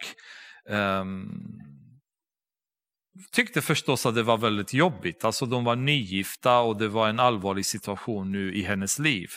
um, 0.70 1.44
tyckte 3.32 3.62
förstås 3.62 4.06
att 4.06 4.16
det 4.16 4.24
var 4.24 4.38
väldigt 4.38 4.74
jobbigt. 4.74 5.26
Alltså 5.26 5.46
de 5.46 5.64
var 5.64 5.76
nygifta 5.76 6.60
och 6.60 6.78
det 6.78 6.88
var 6.88 7.10
en 7.10 7.20
allvarlig 7.20 7.66
situation 7.66 8.32
nu 8.32 8.54
i 8.54 8.64
hennes 8.64 9.00
liv. 9.00 9.32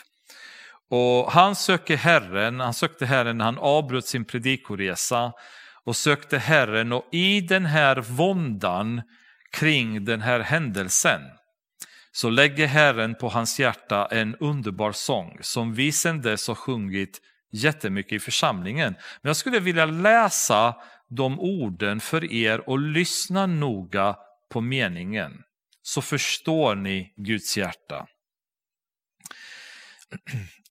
Och 0.88 1.32
han 1.32 1.56
söker 1.56 1.96
Herren, 1.96 2.60
han 2.60 2.74
sökte 2.74 3.06
Herren 3.06 3.38
när 3.38 3.44
han 3.44 3.58
avbröt 3.58 4.06
sin 4.06 4.24
predikoresa 4.24 5.32
och 5.84 5.96
sökte 5.96 6.38
Herren 6.38 6.92
och 6.92 7.08
i 7.12 7.40
den 7.40 7.66
här 7.66 7.96
våndan 7.96 9.02
kring 9.50 10.04
den 10.04 10.20
här 10.20 10.40
händelsen 10.40 11.20
så 12.12 12.30
lägger 12.30 12.66
Herren 12.66 13.14
på 13.14 13.28
hans 13.28 13.60
hjärta 13.60 14.06
en 14.06 14.36
underbar 14.36 14.92
sång 14.92 15.38
som 15.40 15.74
vi 15.74 15.92
sedan 15.92 16.22
dess 16.22 16.48
har 16.48 16.54
sjungit 16.54 17.20
jättemycket 17.52 18.12
i 18.12 18.18
församlingen. 18.18 18.92
Men 19.22 19.28
jag 19.28 19.36
skulle 19.36 19.60
vilja 19.60 19.86
läsa 19.86 20.76
de 21.08 21.40
orden 21.40 22.00
för 22.00 22.32
er 22.32 22.68
och 22.68 22.78
lyssna 22.78 23.46
noga 23.46 24.16
på 24.50 24.60
meningen 24.60 25.42
så 25.82 26.02
förstår 26.02 26.74
ni 26.74 27.12
Guds 27.16 27.56
hjärta. 27.56 28.06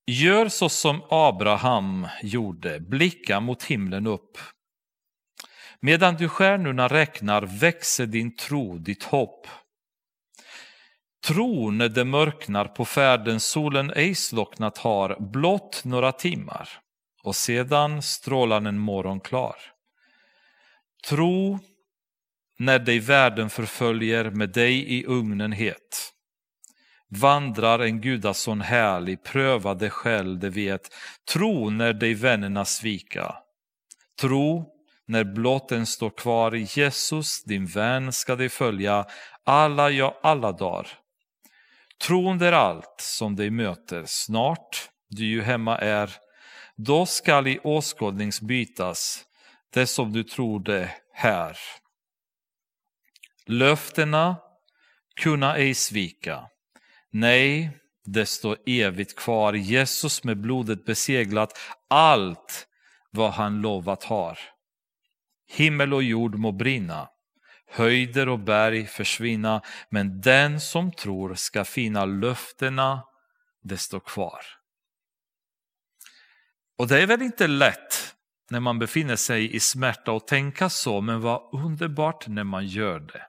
Gör 0.08 0.50
så 0.50 0.70
som 0.70 1.02
Abraham 1.10 2.08
gjorde, 2.24 2.80
blicka 2.80 3.40
mot 3.40 3.64
himlen 3.64 4.08
upp. 4.08 4.38
Medan 5.80 6.16
du 6.16 6.30
stjärnorna 6.30 6.88
räknar 6.88 7.42
växer 7.42 8.06
din 8.06 8.36
tro, 8.36 8.78
ditt 8.78 9.04
hopp. 9.04 9.48
Tro 11.28 11.72
när 11.72 11.90
det 11.90 12.06
mörknar 12.06 12.66
på 12.66 12.86
färden 12.86 13.40
solen 13.40 13.92
ej 13.96 14.16
slocknat 14.16 14.78
har, 14.78 15.18
blott 15.20 15.82
några 15.86 16.12
timmar 16.12 16.70
och 17.24 17.36
sedan 17.36 18.02
strålar 18.02 18.62
en 18.62 18.80
morgon 18.80 19.20
klar. 19.20 19.56
Tro 21.08 21.60
när 22.60 22.80
dig 22.80 23.00
världen 23.00 23.50
förföljer 23.50 24.30
med 24.30 24.50
dig 24.50 24.94
i 24.94 25.06
ugnen 25.06 25.52
het 25.52 26.15
vandrar 27.16 27.80
en 27.80 28.02
gudason 28.02 28.62
härlig, 28.62 29.24
pröva 29.24 29.74
dig 29.74 29.90
själv, 29.90 30.40
det 30.40 30.50
vet. 30.50 30.94
Tro 31.34 31.70
när 31.70 31.94
dig 31.94 32.14
vännerna 32.14 32.66
svika. 32.66 33.36
Tro 34.22 34.66
när 35.08 35.24
blåten 35.24 35.86
står 35.86 36.10
kvar 36.10 36.56
i 36.56 36.68
Jesus, 36.70 37.44
din 37.44 37.66
vän 37.66 38.14
ska 38.14 38.36
dig 38.36 38.50
följa 38.50 39.06
alla, 39.44 39.90
ja 39.90 40.20
alla 40.24 40.52
dagar. 40.52 40.88
Tron 41.98 42.42
är 42.42 42.52
allt 42.52 42.96
som 42.98 43.36
dig 43.36 43.50
möter, 43.50 44.04
snart 44.06 44.90
du 45.10 45.26
ju 45.26 45.42
hemma 45.42 45.78
är, 45.78 46.12
då 46.76 47.06
skall 47.06 47.48
i 47.48 47.60
åskådningsbytas 47.64 49.26
det 49.74 49.88
som 49.88 50.14
du 50.14 50.24
trodde 50.24 50.92
här. 51.14 51.58
Löftena 53.46 54.36
kunna 55.16 55.56
ej 55.56 55.74
svika. 55.74 56.50
Nej, 57.18 57.70
det 58.06 58.26
står 58.26 58.58
evigt 58.66 59.16
kvar. 59.16 59.54
Jesus 59.54 60.24
med 60.24 60.42
blodet 60.42 60.86
beseglat 60.86 61.60
allt 61.90 62.68
vad 63.12 63.32
han 63.32 63.62
lovat 63.62 64.04
har. 64.04 64.40
Himmel 65.48 65.94
och 65.94 66.04
jord 66.04 66.36
må 66.36 66.52
brinna, 66.52 67.10
höjder 67.72 68.30
och 68.30 68.40
berg 68.40 68.86
försvinna, 68.86 69.62
men 69.90 70.22
den 70.22 70.62
som 70.62 70.92
tror 70.92 71.36
ska 71.36 71.66
finna 71.66 72.06
löftena, 72.06 73.04
det 73.64 73.78
står 73.78 74.00
kvar. 74.00 74.42
Och 76.78 76.88
det 76.88 77.02
är 77.02 77.08
väl 77.08 77.22
inte 77.22 77.48
lätt 77.48 78.16
när 78.50 78.60
man 78.60 78.80
befinner 78.80 79.16
sig 79.16 79.56
i 79.56 79.60
smärta 79.60 80.12
och 80.12 80.28
tänka 80.28 80.70
så, 80.70 81.02
men 81.02 81.22
vad 81.22 81.50
underbart 81.54 82.28
när 82.28 82.44
man 82.44 82.68
gör 82.68 83.00
det. 83.00 83.28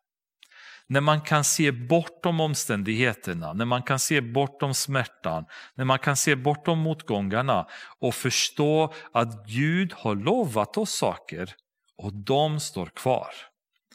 När 0.88 1.00
man 1.00 1.20
kan 1.20 1.44
se 1.44 1.72
bortom 1.72 2.40
omständigheterna, 2.40 3.52
när 3.52 3.64
man 3.64 3.82
kan 3.82 3.98
se 3.98 4.20
bortom 4.20 4.74
smärtan, 4.74 5.44
när 5.74 5.84
man 5.84 5.98
kan 5.98 6.16
se 6.16 6.36
bortom 6.36 6.78
motgångarna 6.78 7.66
och 7.98 8.14
förstå 8.14 8.94
att 9.12 9.46
Gud 9.46 9.92
har 9.92 10.14
lovat 10.14 10.76
oss 10.76 10.90
saker 10.90 11.54
och 11.96 12.12
de 12.12 12.60
står 12.60 12.86
kvar. 12.86 13.28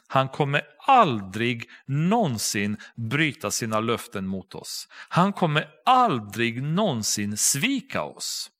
Han 0.06 0.28
kommer 0.28 0.62
aldrig 0.78 1.70
någonsin 1.86 2.76
bryta 2.96 3.50
sina 3.50 3.80
löften 3.80 4.26
mot 4.26 4.54
oss. 4.54 4.88
Han 5.08 5.32
kommer 5.32 5.68
aldrig 5.84 6.62
någonsin 6.62 7.36
svika 7.36 8.02
oss. 8.02 8.50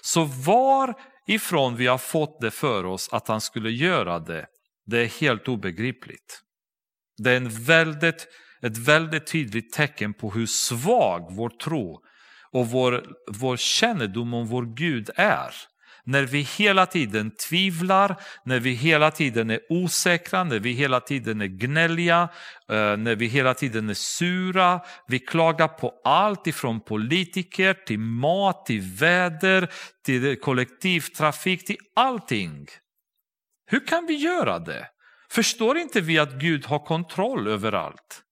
Så 0.00 0.24
varifrån 0.24 1.76
vi 1.76 1.86
har 1.86 1.98
fått 1.98 2.40
det 2.40 2.50
för 2.50 2.84
oss 2.86 3.08
att 3.12 3.28
han 3.28 3.40
skulle 3.40 3.70
göra 3.70 4.18
det, 4.18 4.46
det 4.86 4.98
är 4.98 5.20
helt 5.20 5.48
obegripligt. 5.48 6.43
Det 7.18 7.30
är 7.30 7.36
en 7.36 7.48
väldigt, 7.48 8.28
ett 8.62 8.78
väldigt 8.78 9.26
tydligt 9.26 9.72
tecken 9.72 10.14
på 10.14 10.30
hur 10.30 10.46
svag 10.46 11.26
vår 11.30 11.48
tro 11.48 12.00
och 12.52 12.68
vår, 12.68 13.04
vår 13.32 13.56
kännedom 13.56 14.34
om 14.34 14.46
vår 14.46 14.76
Gud 14.76 15.10
är. 15.16 15.54
När 16.06 16.22
vi 16.22 16.40
hela 16.40 16.86
tiden 16.86 17.30
tvivlar, 17.30 18.16
när 18.44 18.60
vi 18.60 18.70
hela 18.70 19.10
tiden 19.10 19.50
är 19.50 19.60
osäkra, 19.68 20.44
när 20.44 20.58
vi 20.58 20.72
hela 20.72 21.00
tiden 21.00 21.40
är 21.40 21.46
gnälliga, 21.46 22.28
eh, 22.70 22.96
när 22.96 23.16
vi 23.16 23.26
hela 23.26 23.54
tiden 23.54 23.90
är 23.90 23.94
sura. 23.94 24.80
Vi 25.08 25.18
klagar 25.18 25.68
på 25.68 25.92
allt 26.04 26.46
ifrån 26.46 26.80
politiker 26.80 27.74
till 27.74 27.98
mat, 27.98 28.66
till 28.66 28.80
väder, 28.80 29.70
till 30.04 30.40
kollektivtrafik, 30.40 31.66
till 31.66 31.78
allting. 31.96 32.66
Hur 33.66 33.86
kan 33.86 34.06
vi 34.06 34.14
göra 34.14 34.58
det? 34.58 34.86
Förstår 35.34 35.78
inte 35.78 36.00
vi 36.00 36.18
att 36.18 36.32
Gud 36.32 36.66
har 36.66 36.78
kontroll 36.78 37.48
över 37.48 37.72
allt? 37.72 38.22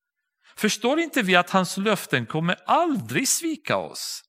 Förstår 0.57 1.01
inte 1.01 1.23
vi 1.23 1.37
att 1.37 1.51
hans 1.51 1.77
löften 1.77 2.27
kommer 2.27 2.57
aldrig 2.67 3.29
svika 3.29 3.77
oss? 3.77 4.23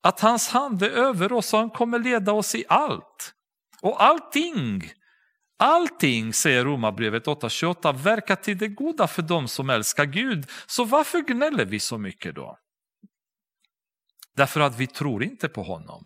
Att 0.00 0.20
hans 0.20 0.48
hand 0.48 0.82
är 0.82 0.90
över 0.90 1.32
oss 1.32 1.52
och 1.52 1.58
han 1.60 1.70
kommer 1.70 1.98
leda 1.98 2.32
oss 2.32 2.54
i 2.54 2.64
allt. 2.68 3.34
Och 3.82 4.02
allting, 4.02 4.92
allting, 5.58 6.32
säger 6.32 6.64
Romarbrevet 6.64 7.26
8.28, 7.26 7.96
verkar 7.96 8.36
till 8.36 8.58
det 8.58 8.68
goda 8.68 9.06
för 9.06 9.22
dem 9.22 9.48
som 9.48 9.70
älskar 9.70 10.04
Gud. 10.04 10.50
Så 10.66 10.84
varför 10.84 11.20
gnäller 11.20 11.64
vi 11.64 11.80
så 11.80 11.98
mycket 11.98 12.34
då? 12.34 12.58
Därför 14.36 14.60
att 14.60 14.78
vi 14.78 14.86
tror 14.86 15.22
inte 15.24 15.48
på 15.48 15.62
honom. 15.62 16.04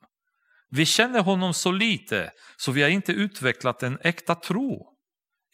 Vi 0.68 0.86
känner 0.86 1.20
honom 1.20 1.54
så 1.54 1.72
lite 1.72 2.32
så 2.56 2.72
vi 2.72 2.82
har 2.82 2.88
inte 2.88 3.12
utvecklat 3.12 3.82
en 3.82 3.98
äkta 4.02 4.34
tro 4.34 4.99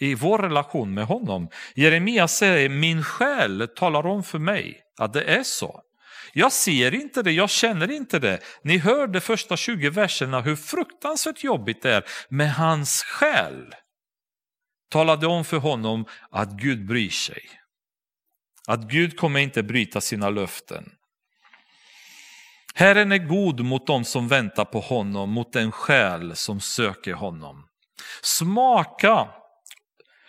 i 0.01 0.15
vår 0.15 0.39
relation 0.39 0.95
med 0.95 1.07
honom. 1.07 1.49
Jeremia 1.75 2.29
säger, 2.29 2.69
min 2.69 3.05
själ 3.05 3.69
talar 3.77 4.07
om 4.07 4.23
för 4.23 4.39
mig 4.39 4.81
att 4.99 5.13
det 5.13 5.23
är 5.23 5.43
så. 5.43 5.83
Jag 6.33 6.53
ser 6.53 6.95
inte 6.95 7.23
det, 7.23 7.33
jag 7.33 7.51
känner 7.51 7.91
inte 7.91 8.19
det. 8.19 8.41
Ni 8.63 8.79
hör 8.79 9.07
de 9.07 9.21
första 9.21 9.57
20 9.57 9.91
verserna 9.91 10.41
hur 10.41 10.57
fruktansvärt 10.57 11.45
jobbigt 11.45 11.83
det 11.83 11.95
är. 11.95 12.05
Men 12.29 12.49
hans 12.49 13.03
själ 13.03 13.75
talade 14.91 15.27
om 15.27 15.45
för 15.45 15.57
honom 15.57 16.05
att 16.31 16.51
Gud 16.51 16.87
bryr 16.87 17.11
sig. 17.11 17.43
Att 18.69 18.81
Gud 18.81 19.19
kommer 19.19 19.41
inte 19.41 19.63
bryta 19.63 20.01
sina 20.01 20.31
löften. 20.31 20.93
Herren 22.75 23.13
är 23.13 23.19
god 23.19 23.61
mot 23.61 23.87
dem 23.87 24.05
som 24.05 24.29
väntar 24.29 24.65
på 24.65 24.81
honom, 24.81 25.31
mot 25.31 25.53
den 25.53 25.73
själ 25.73 26.37
som 26.37 26.61
söker 26.61 27.13
honom. 27.13 27.67
Smaka 28.23 29.29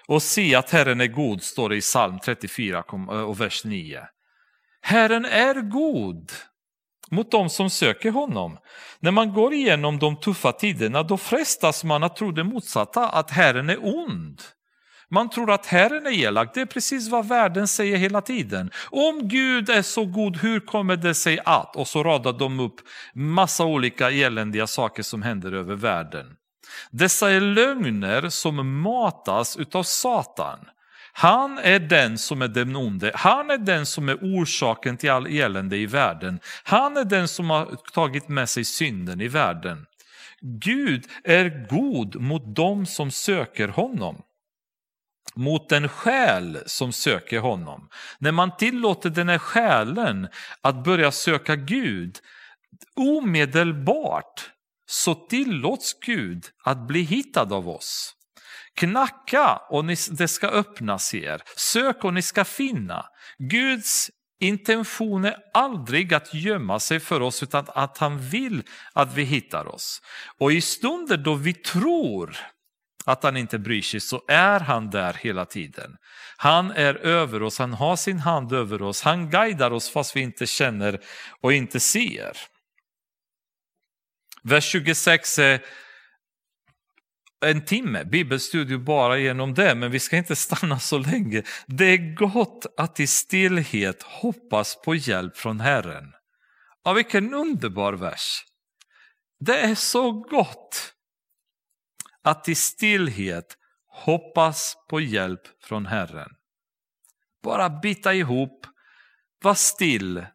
och 0.07 0.21
se 0.21 0.55
att 0.55 0.69
Herren 0.69 1.01
är 1.01 1.07
god, 1.07 1.43
står 1.43 1.69
det 1.69 1.75
i 1.75 1.81
psalm 1.81 2.19
34 2.19 2.83
och 3.27 3.41
vers 3.41 3.65
9. 3.65 4.01
Herren 4.81 5.25
är 5.25 5.61
god 5.61 6.31
mot 7.11 7.31
dem 7.31 7.49
som 7.49 7.69
söker 7.69 8.11
honom. 8.11 8.57
När 8.99 9.11
man 9.11 9.33
går 9.33 9.53
igenom 9.53 9.99
de 9.99 10.19
tuffa 10.19 10.51
tiderna 10.51 11.03
då 11.03 11.17
frestas 11.17 11.83
man 11.83 12.03
att 12.03 12.15
tro 12.15 12.31
det 12.31 12.43
motsatta, 12.43 13.09
att 13.09 13.31
Herren 13.31 13.69
är 13.69 13.85
ond. 13.85 14.41
Man 15.09 15.29
tror 15.29 15.51
att 15.51 15.65
Herren 15.65 16.05
är 16.05 16.11
elak, 16.11 16.51
det 16.53 16.61
är 16.61 16.65
precis 16.65 17.09
vad 17.09 17.27
världen 17.27 17.67
säger 17.67 17.97
hela 17.97 18.21
tiden. 18.21 18.71
Om 18.91 19.27
Gud 19.27 19.69
är 19.69 19.81
så 19.81 20.05
god, 20.05 20.37
hur 20.37 20.59
kommer 20.59 20.95
det 20.95 21.13
sig 21.13 21.39
att? 21.45 21.75
Och 21.75 21.87
så 21.87 22.03
radar 22.03 22.33
de 22.33 22.59
upp 22.59 22.75
massa 23.13 23.65
olika 23.65 24.11
eländiga 24.11 24.67
saker 24.67 25.03
som 25.03 25.21
händer 25.21 25.51
över 25.51 25.75
världen. 25.75 26.25
Dessa 26.91 27.31
är 27.31 27.41
lögner 27.41 28.29
som 28.29 28.81
matas 28.81 29.57
utav 29.57 29.83
Satan. 29.83 30.59
Han 31.13 31.57
är 31.57 31.79
den 31.79 32.17
som 32.17 32.41
är 32.41 32.47
den 32.47 32.75
onde, 32.75 33.11
han 33.15 33.51
är 33.51 33.57
den 33.57 33.85
som 33.85 34.09
är 34.09 34.15
orsaken 34.15 34.97
till 34.97 35.11
all 35.11 35.27
elände 35.27 35.77
i 35.77 35.85
världen. 35.85 36.39
Han 36.63 36.97
är 36.97 37.05
den 37.05 37.27
som 37.27 37.49
har 37.49 37.75
tagit 37.93 38.27
med 38.27 38.49
sig 38.49 38.65
synden 38.65 39.21
i 39.21 39.27
världen. 39.27 39.85
Gud 40.41 41.05
är 41.23 41.67
god 41.69 42.21
mot 42.21 42.55
dem 42.55 42.85
som 42.85 43.11
söker 43.11 43.67
honom 43.67 44.21
mot 45.37 45.69
den 45.69 45.89
själ 45.89 46.63
som 46.65 46.91
söker 46.93 47.39
honom. 47.39 47.89
När 48.19 48.31
man 48.31 48.57
tillåter 48.57 49.09
den 49.09 49.29
här 49.29 49.37
själen 49.37 50.27
att 50.61 50.83
börja 50.83 51.11
söka 51.11 51.55
Gud, 51.55 52.19
omedelbart 52.95 54.49
så 54.89 55.15
tillåts 55.15 55.99
Gud 55.99 56.45
att 56.63 56.87
bli 56.87 57.01
hittad 57.01 57.53
av 57.53 57.69
oss. 57.69 58.13
Knacka 58.75 59.59
och 59.69 59.85
det 60.11 60.27
ska 60.27 60.47
öppnas 60.47 61.13
er. 61.13 61.41
Sök 61.57 62.03
och 62.03 62.13
ni 62.13 62.21
ska 62.21 62.45
finna. 62.45 63.05
Guds 63.37 64.09
intention 64.39 65.25
är 65.25 65.35
aldrig 65.53 66.13
att 66.13 66.33
gömma 66.33 66.79
sig 66.79 66.99
för 66.99 67.21
oss 67.21 67.43
utan 67.43 67.65
att 67.67 67.97
han 67.97 68.19
vill 68.19 68.63
att 68.93 69.13
vi 69.13 69.23
hittar 69.23 69.67
oss. 69.67 70.01
Och 70.39 70.51
i 70.51 70.61
stunder 70.61 71.17
då 71.17 71.33
vi 71.33 71.53
tror 71.53 72.37
att 73.05 73.23
han 73.23 73.37
inte 73.37 73.59
bryr 73.59 73.81
sig 73.81 73.99
så 73.99 74.21
är 74.27 74.59
han 74.59 74.89
där 74.89 75.13
hela 75.13 75.45
tiden. 75.45 75.95
Han 76.37 76.71
är 76.71 76.95
över 76.95 77.43
oss, 77.43 77.59
han 77.59 77.73
har 77.73 77.95
sin 77.95 78.19
hand 78.19 78.53
över 78.53 78.81
oss, 78.81 79.01
han 79.01 79.29
guidar 79.29 79.71
oss 79.71 79.89
fast 79.89 80.15
vi 80.15 80.21
inte 80.21 80.45
känner 80.45 80.99
och 81.41 81.53
inte 81.53 81.79
ser. 81.79 82.37
Vers 84.47 84.65
26 84.65 85.39
är 85.39 85.61
en 87.45 87.65
timme 87.65 88.03
bibelstudio 88.05 88.77
bara 88.77 89.17
genom 89.17 89.53
det, 89.53 89.75
men 89.75 89.91
vi 89.91 89.99
ska 89.99 90.17
inte 90.17 90.35
stanna 90.35 90.79
så 90.79 90.97
länge. 90.97 91.43
Det 91.65 91.85
är 91.85 92.15
gott 92.15 92.65
att 92.77 92.99
i 92.99 93.07
stillhet 93.07 94.03
hoppas 94.03 94.81
på 94.81 94.95
hjälp 94.95 95.37
från 95.37 95.59
Herren. 95.59 96.13
Ja, 96.83 96.93
vilken 96.93 97.33
underbar 97.33 97.93
vers. 97.93 98.43
Det 99.39 99.59
är 99.59 99.75
så 99.75 100.11
gott 100.11 100.93
att 102.23 102.49
i 102.49 102.55
stillhet 102.55 103.57
hoppas 103.87 104.75
på 104.89 104.99
hjälp 104.99 105.63
från 105.63 105.85
Herren. 105.85 106.29
Bara 107.43 107.69
bita 107.69 108.13
ihop, 108.13 108.65
var 109.43 109.53
still 109.53 110.25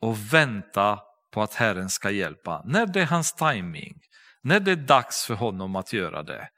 och 0.00 0.32
vänta 0.32 1.07
på 1.30 1.42
att 1.42 1.54
Herren 1.54 1.88
ska 1.90 2.10
hjälpa. 2.10 2.62
När 2.64 2.86
det 2.86 3.00
är 3.00 3.06
hans 3.06 3.32
timing, 3.32 4.00
när 4.42 4.60
det 4.60 4.72
är 4.72 4.76
dags 4.76 5.26
för 5.26 5.34
honom 5.34 5.76
att 5.76 5.92
göra 5.92 6.22
det. 6.22 6.48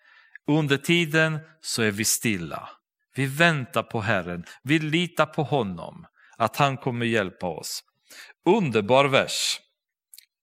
Under 0.47 0.77
tiden 0.77 1.39
så 1.61 1.83
är 1.83 1.91
vi 1.91 2.05
stilla. 2.05 2.69
Vi 3.15 3.27
väntar 3.27 3.83
på 3.83 4.01
Herren, 4.01 4.45
vi 4.63 4.79
litar 4.79 5.27
på 5.27 5.43
honom, 5.43 6.07
att 6.37 6.57
han 6.57 6.77
kommer 6.77 7.07
hjälpa 7.07 7.47
oss. 7.47 7.85
Underbar 8.45 9.05
vers. 9.05 9.61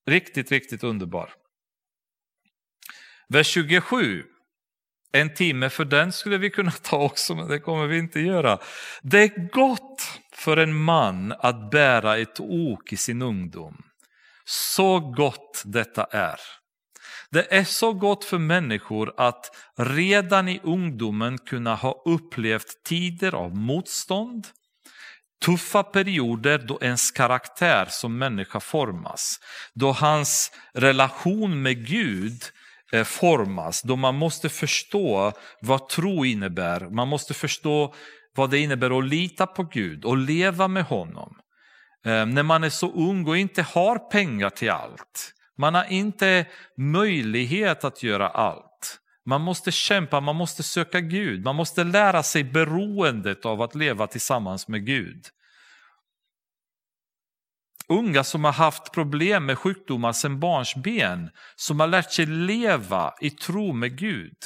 Riktigt, 0.08 0.52
riktigt 0.52 0.84
underbar. 0.84 1.34
Vers 3.30 3.48
27. 3.48 4.24
En 5.12 5.34
timme 5.34 5.70
för 5.70 5.86
den 5.86 6.12
skulle 6.12 6.38
vi 6.38 6.50
kunna 6.50 6.72
ta 6.72 6.98
också, 6.98 7.36
men 7.36 7.48
det 7.48 7.60
kommer 7.60 7.88
vi 7.88 7.98
inte 7.98 8.20
göra. 8.20 8.60
Det 9.02 9.20
är 9.20 9.50
gott 9.52 10.20
för 10.34 10.58
en 10.58 10.76
man 10.76 11.32
att 11.40 11.72
bära 11.72 12.18
ett 12.18 12.40
ok 12.40 12.94
i 12.94 12.98
sin 12.98 13.22
ungdom. 13.22 13.87
Så 14.50 15.00
gott 15.00 15.62
detta 15.66 16.04
är. 16.04 16.40
Det 17.30 17.56
är 17.56 17.64
så 17.64 17.94
gott 17.94 18.26
för 18.26 18.38
människor 18.38 19.14
att 19.18 19.56
redan 19.78 20.48
i 20.48 20.60
ungdomen 20.64 21.38
kunna 21.38 21.76
ha 21.76 22.02
upplevt 22.06 22.84
tider 22.86 23.36
av 23.36 23.56
motstånd, 23.56 24.48
tuffa 25.46 25.84
perioder 25.84 26.58
då 26.58 26.80
ens 26.82 27.12
karaktär 27.12 27.88
som 27.90 28.18
människa 28.18 28.60
formas, 28.60 29.40
då 29.74 29.92
hans 29.92 30.52
relation 30.74 31.62
med 31.62 31.88
Gud 31.88 32.42
eh, 32.94 33.04
formas, 33.04 33.82
då 33.82 33.96
man 33.96 34.16
måste 34.16 34.50
förstå 34.50 35.32
vad 35.62 35.90
tro 35.90 36.26
innebär. 36.26 36.90
Man 36.90 37.08
måste 37.08 37.34
förstå 37.34 37.96
vad 38.36 38.50
det 38.50 38.60
innebär 38.60 38.98
att 38.98 39.10
lita 39.10 39.48
på 39.48 39.64
Gud 39.64 40.06
och 40.06 40.18
leva 40.18 40.68
med 40.68 40.84
honom. 40.84 41.38
Eh, 42.08 42.26
när 42.26 42.44
man 42.44 42.64
är 42.64 42.70
så 42.70 42.92
ung 42.92 43.28
och 43.28 43.38
inte 43.38 43.62
har 43.62 44.00
pengar 44.00 44.50
till 44.50 44.70
allt. 44.70 45.34
Man 45.58 45.76
har 45.76 45.86
inte 45.92 46.46
möjlighet 46.78 47.84
att 47.84 48.04
göra 48.04 48.30
allt. 48.30 49.00
Man 49.26 49.42
måste 49.42 49.72
kämpa, 49.72 50.20
man 50.20 50.36
måste 50.36 50.64
söka 50.64 51.02
Gud, 51.02 51.44
man 51.44 51.56
måste 51.56 51.84
lära 51.84 52.24
sig 52.24 52.44
beroendet 52.44 53.46
av 53.46 53.62
att 53.62 53.76
leva 53.76 54.08
tillsammans 54.08 54.68
med 54.68 54.86
Gud. 54.86 55.26
Unga 57.90 58.24
som 58.24 58.44
har 58.44 58.52
haft 58.52 58.92
problem 58.92 59.46
med 59.46 59.58
sjukdomar 59.58 60.14
sedan 60.14 60.40
barnsben, 60.40 61.30
som 61.56 61.80
har 61.80 61.88
lärt 61.88 62.12
sig 62.12 62.26
leva 62.26 63.14
i 63.22 63.30
tro 63.30 63.74
med 63.74 63.98
Gud 63.98 64.38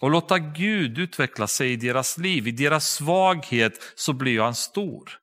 och 0.00 0.10
låta 0.10 0.38
Gud 0.38 0.98
utveckla 0.98 1.46
sig 1.46 1.72
i 1.72 1.76
deras 1.76 2.18
liv. 2.18 2.48
I 2.48 2.50
deras 2.50 2.88
svaghet 2.88 3.92
så 3.94 4.12
blir 4.12 4.40
han 4.40 4.54
stor. 4.54 5.18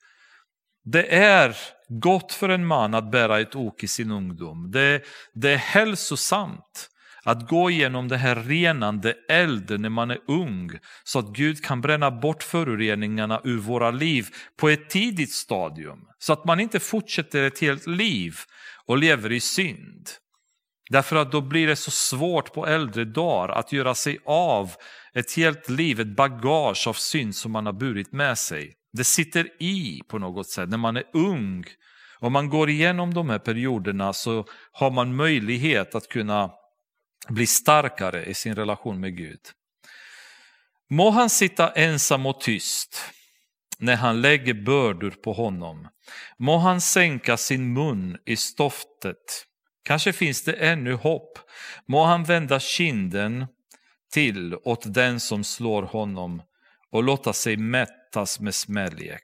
Det 0.86 1.16
är 1.16 1.56
gott 1.88 2.34
för 2.34 2.50
en 2.50 2.66
man 2.66 2.94
att 2.94 3.12
bära 3.12 3.40
ett 3.40 3.56
ok 3.56 3.84
i 3.84 3.88
sin 3.88 4.12
ungdom. 4.12 4.72
Det, 4.72 5.02
det 5.34 5.52
är 5.52 5.58
hälsosamt 5.58 6.90
att 7.24 7.48
gå 7.48 7.70
igenom 7.70 8.08
den 8.08 8.20
här 8.20 8.36
renande 8.36 9.14
elden 9.30 9.82
när 9.82 9.90
man 9.90 10.12
är 10.12 10.20
ung 10.28 10.72
så 11.04 11.20
att 11.20 11.34
Gud 11.34 11.64
kan 11.64 11.82
bränna 11.82 12.12
bort 12.12 12.44
föroreningarna 12.44 13.42
ur 13.44 13.58
våra 13.58 13.92
liv 13.92 14.28
på 14.58 14.70
ett 14.70 14.90
tidigt 14.90 15.32
stadium. 15.32 16.00
Så 16.20 16.34
att 16.34 16.46
man 16.46 16.60
inte 16.60 16.80
fortsätter 16.80 17.44
ett 17.44 17.60
helt 17.60 17.88
liv 17.88 18.36
och 18.86 18.98
lever 18.98 19.32
i 19.32 19.40
synd. 19.40 20.10
Därför 20.90 21.16
att 21.16 21.32
då 21.32 21.42
blir 21.42 21.68
det 21.68 21.76
så 21.76 21.92
svårt 21.92 22.54
på 22.54 22.68
äldre 22.68 23.06
dagar 23.06 23.50
att 23.50 23.72
göra 23.72 23.96
sig 23.96 24.18
av 24.26 24.72
ett 25.14 25.36
helt 25.36 25.70
liv, 25.70 26.00
ett 26.00 26.16
bagage 26.16 26.88
av 26.88 26.94
synd 26.94 27.36
som 27.36 27.52
man 27.52 27.66
har 27.66 27.74
burit 27.74 28.12
med 28.12 28.38
sig. 28.38 28.74
Det 28.96 29.04
sitter 29.04 29.64
i 29.64 30.02
på 30.08 30.20
något 30.20 30.50
sätt 30.50 30.70
när 30.70 30.78
man 30.78 30.98
är 30.98 31.04
ung. 31.14 31.66
Om 32.20 32.34
man 32.34 32.50
går 32.50 32.70
igenom 32.70 33.14
de 33.14 33.30
här 33.30 33.40
perioderna 33.40 34.14
så 34.14 34.46
har 34.72 34.92
man 34.92 35.16
möjlighet 35.16 35.96
att 35.96 36.08
kunna 36.08 36.52
bli 37.30 37.46
starkare 37.46 38.26
i 38.26 38.34
sin 38.34 38.56
relation 38.56 39.00
med 39.00 39.18
Gud. 39.18 39.40
Må 40.90 41.10
han 41.10 41.30
sitta 41.30 41.72
ensam 41.72 42.26
och 42.26 42.42
tyst 42.42 43.02
när 43.78 43.96
han 43.96 44.22
lägger 44.22 44.54
bördor 44.54 45.12
på 45.12 45.34
honom. 45.34 45.88
Må 46.38 46.58
han 46.58 46.82
sänka 46.82 47.38
sin 47.38 47.74
mun 47.74 48.18
i 48.26 48.36
stoftet. 48.36 49.46
Kanske 49.84 50.14
finns 50.14 50.44
det 50.44 50.54
ännu 50.54 50.94
hopp. 50.94 51.40
Må 51.88 52.04
han 52.04 52.24
vända 52.24 52.60
kinden 52.60 53.46
till 54.14 54.56
åt 54.56 54.94
den 54.94 55.20
som 55.20 55.44
slår 55.44 55.84
honom 55.84 56.42
och 56.96 57.04
låta 57.04 57.34
sig 57.34 57.58
mättas 57.58 58.40
med 58.40 58.56
smälek. 58.56 59.24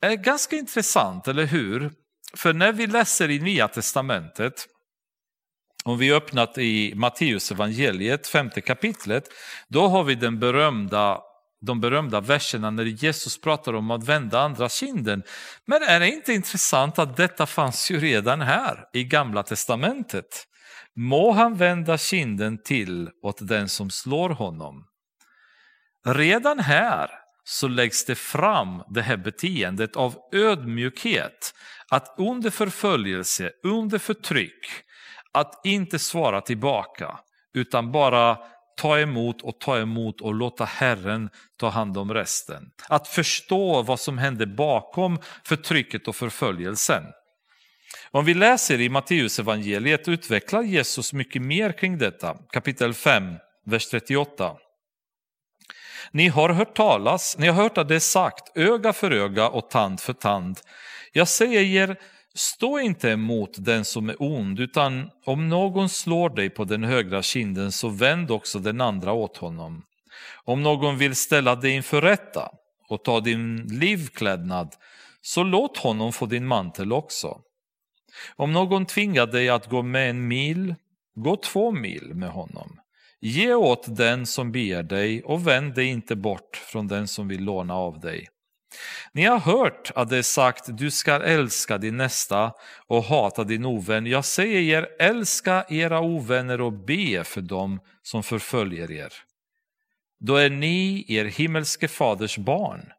är 0.00 0.10
eh, 0.10 0.16
ganska 0.16 0.56
intressant, 0.56 1.28
eller 1.28 1.46
hur? 1.46 1.92
För 2.34 2.52
när 2.52 2.72
vi 2.72 2.86
läser 2.86 3.30
i 3.30 3.38
Nya 3.38 3.68
Testamentet, 3.68 4.66
om 5.84 5.98
vi 5.98 6.12
öppnat 6.12 6.58
i 6.58 6.94
Matteus 6.94 7.50
evangeliet, 7.50 8.26
femte 8.26 8.60
kapitlet, 8.60 9.24
då 9.68 9.88
har 9.88 10.04
vi 10.04 10.14
den 10.14 10.38
berömda, 10.38 11.20
de 11.60 11.80
berömda 11.80 12.20
verserna 12.20 12.70
när 12.70 12.84
Jesus 12.84 13.40
pratar 13.40 13.74
om 13.74 13.90
att 13.90 14.04
vända 14.04 14.40
andra 14.40 14.68
kinden. 14.68 15.22
Men 15.66 15.82
är 15.82 16.00
det 16.00 16.08
inte 16.08 16.32
intressant 16.32 16.98
att 16.98 17.16
detta 17.16 17.46
fanns 17.46 17.90
ju 17.90 18.00
redan 18.00 18.40
här 18.40 18.84
i 18.92 19.04
Gamla 19.04 19.42
Testamentet? 19.42 20.46
Må 20.96 21.32
han 21.32 21.54
vända 21.54 21.98
kinden 21.98 22.62
till 22.62 23.10
åt 23.22 23.48
den 23.48 23.68
som 23.68 23.90
slår 23.90 24.30
honom. 24.30 24.84
Redan 26.06 26.58
här 26.58 27.10
så 27.44 27.68
läggs 27.68 28.04
det 28.04 28.14
fram 28.14 28.82
det 28.88 29.02
här 29.02 29.16
beteendet 29.16 29.96
av 29.96 30.16
ödmjukhet, 30.32 31.54
att 31.90 32.14
under 32.18 32.50
förföljelse, 32.50 33.50
under 33.62 33.98
förtryck, 33.98 34.66
att 35.32 35.60
inte 35.66 35.98
svara 35.98 36.40
tillbaka, 36.40 37.18
utan 37.54 37.92
bara 37.92 38.38
ta 38.76 38.98
emot 38.98 39.42
och 39.42 39.60
ta 39.60 39.78
emot 39.78 40.20
och 40.20 40.34
låta 40.34 40.64
Herren 40.64 41.30
ta 41.56 41.68
hand 41.68 41.98
om 41.98 42.14
resten. 42.14 42.70
Att 42.88 43.08
förstå 43.08 43.82
vad 43.82 44.00
som 44.00 44.18
hände 44.18 44.46
bakom 44.46 45.18
förtrycket 45.44 46.08
och 46.08 46.16
förföljelsen. 46.16 47.02
Om 48.10 48.24
vi 48.24 48.34
läser 48.34 48.80
i 48.80 48.88
Matteus 48.88 49.38
evangeliet 49.38 50.08
utvecklar 50.08 50.62
Jesus 50.62 51.12
mycket 51.12 51.42
mer 51.42 51.72
kring 51.72 51.98
detta, 51.98 52.36
kapitel 52.52 52.94
5, 52.94 53.34
vers 53.64 53.86
38. 53.86 54.56
Ni 56.10 56.28
har 56.28 56.48
hört 56.48 56.76
talas, 56.76 57.36
ni 57.38 57.46
har 57.46 57.62
hört 57.62 57.78
att 57.78 57.88
det 57.88 57.94
är 57.94 58.00
sagt, 58.00 58.56
öga 58.56 58.92
för 58.92 59.10
öga 59.10 59.48
och 59.48 59.70
tand 59.70 60.00
för 60.00 60.12
tand. 60.12 60.60
Jag 61.12 61.28
säger 61.28 61.60
er, 61.60 61.96
stå 62.34 62.78
inte 62.78 63.10
emot 63.10 63.50
den 63.58 63.84
som 63.84 64.08
är 64.08 64.22
ond, 64.22 64.60
utan 64.60 65.10
om 65.24 65.48
någon 65.48 65.88
slår 65.88 66.30
dig 66.30 66.50
på 66.50 66.64
den 66.64 66.84
högra 66.84 67.22
kinden 67.22 67.72
så 67.72 67.88
vänd 67.88 68.30
också 68.30 68.58
den 68.58 68.80
andra 68.80 69.12
åt 69.12 69.36
honom. 69.36 69.82
Om 70.44 70.62
någon 70.62 70.98
vill 70.98 71.16
ställa 71.16 71.56
dig 71.56 71.70
inför 71.70 72.00
rätta 72.00 72.50
och 72.88 73.04
ta 73.04 73.20
din 73.20 73.56
livklädnad, 73.56 74.74
så 75.22 75.42
låt 75.42 75.76
honom 75.78 76.12
få 76.12 76.26
din 76.26 76.46
mantel 76.46 76.92
också. 76.92 77.40
Om 78.36 78.52
någon 78.52 78.86
tvingar 78.86 79.26
dig 79.26 79.48
att 79.48 79.70
gå 79.70 79.82
med 79.82 80.10
en 80.10 80.28
mil, 80.28 80.74
gå 81.14 81.36
två 81.36 81.70
mil 81.70 82.14
med 82.14 82.30
honom. 82.30 82.80
Ge 83.20 83.54
åt 83.54 83.96
den 83.96 84.26
som 84.26 84.52
ber 84.52 84.82
dig 84.82 85.22
och 85.22 85.46
vänd 85.46 85.74
dig 85.74 85.86
inte 85.86 86.16
bort 86.16 86.56
från 86.56 86.88
den 86.88 87.08
som 87.08 87.28
vill 87.28 87.44
låna 87.44 87.74
av 87.74 88.00
dig. 88.00 88.28
Ni 89.12 89.24
har 89.24 89.38
hört 89.38 89.92
att 89.94 90.10
det 90.10 90.18
är 90.18 90.22
sagt 90.22 90.64
du 90.68 90.90
ska 90.90 91.12
älska 91.12 91.78
din 91.78 91.96
nästa 91.96 92.52
och 92.86 93.04
hata 93.04 93.44
din 93.44 93.64
ovän. 93.64 94.06
Jag 94.06 94.24
säger 94.24 94.78
er, 94.78 94.88
älska 94.98 95.64
era 95.68 96.00
ovänner 96.00 96.60
och 96.60 96.72
be 96.72 97.24
för 97.24 97.40
dem 97.40 97.80
som 98.02 98.22
förföljer 98.22 98.90
er. 98.90 99.12
Då 100.20 100.36
är 100.36 100.50
ni 100.50 101.04
er 101.08 101.24
himmelske 101.24 101.88
faders 101.88 102.38
barn. 102.38 102.92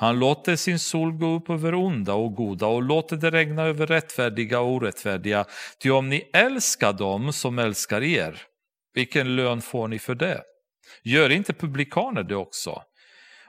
Han 0.00 0.18
låter 0.18 0.56
sin 0.56 0.78
sol 0.78 1.12
gå 1.12 1.26
upp 1.26 1.50
över 1.50 1.74
onda 1.74 2.14
och 2.14 2.34
goda 2.34 2.66
och 2.66 2.82
låter 2.82 3.16
det 3.16 3.30
regna 3.30 3.62
över 3.62 3.86
rättfärdiga 3.86 4.60
och 4.60 4.72
orättfärdiga. 4.72 5.44
Ty 5.82 5.90
om 5.90 6.08
ni 6.08 6.30
älskar 6.32 6.92
dem 6.92 7.32
som 7.32 7.58
älskar 7.58 8.02
er, 8.02 8.42
vilken 8.94 9.36
lön 9.36 9.60
får 9.60 9.88
ni 9.88 9.98
för 9.98 10.14
det? 10.14 10.42
Gör 11.02 11.30
inte 11.30 11.52
publikaner 11.52 12.22
det 12.22 12.36
också? 12.36 12.82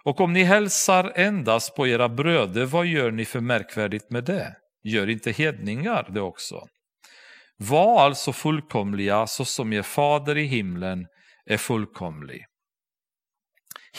Och 0.04 0.22
om 0.22 0.34
ni 0.34 0.44
hälsar 0.44 1.12
endast 1.16 1.76
på 1.76 1.88
era 1.88 2.10
bröder, 2.10 2.66
vad 2.66 2.86
gör 2.86 3.12
ni 3.12 3.26
för 3.26 3.40
märkvärdigt 3.40 4.12
med 4.12 4.24
det? 4.24 4.56
Gör 4.84 5.10
inte 5.10 5.32
hedningar 5.32 6.10
det 6.10 6.22
också? 6.22 6.68
Var 7.58 8.02
alltså 8.02 8.34
fullkomliga 8.34 9.28
så 9.28 9.46
som 9.46 9.74
er 9.74 9.82
fader 9.82 10.38
i 10.38 10.46
himlen 10.46 11.08
är 11.46 11.58
fullkomlig. 11.58 12.46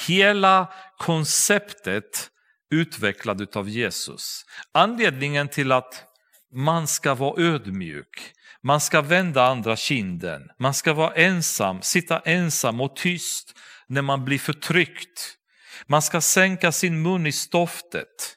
Hela 0.09 0.72
konceptet 0.98 2.30
utvecklad 2.70 3.56
av 3.56 3.68
Jesus. 3.68 4.44
Anledningen 4.72 5.48
till 5.48 5.72
att 5.72 6.04
man 6.52 6.86
ska 6.86 7.14
vara 7.14 7.42
ödmjuk, 7.42 8.32
man 8.62 8.80
ska 8.80 9.00
vända 9.00 9.46
andra 9.46 9.76
kinden, 9.76 10.50
man 10.58 10.74
ska 10.74 10.92
vara 10.92 11.14
ensam, 11.14 11.82
sitta 11.82 12.20
ensam 12.20 12.80
och 12.80 12.96
tyst 12.96 13.54
när 13.86 14.02
man 14.02 14.24
blir 14.24 14.38
förtryckt. 14.38 15.36
Man 15.86 16.02
ska 16.02 16.20
sänka 16.20 16.72
sin 16.72 17.02
mun 17.02 17.26
i 17.26 17.32
stoftet. 17.32 18.36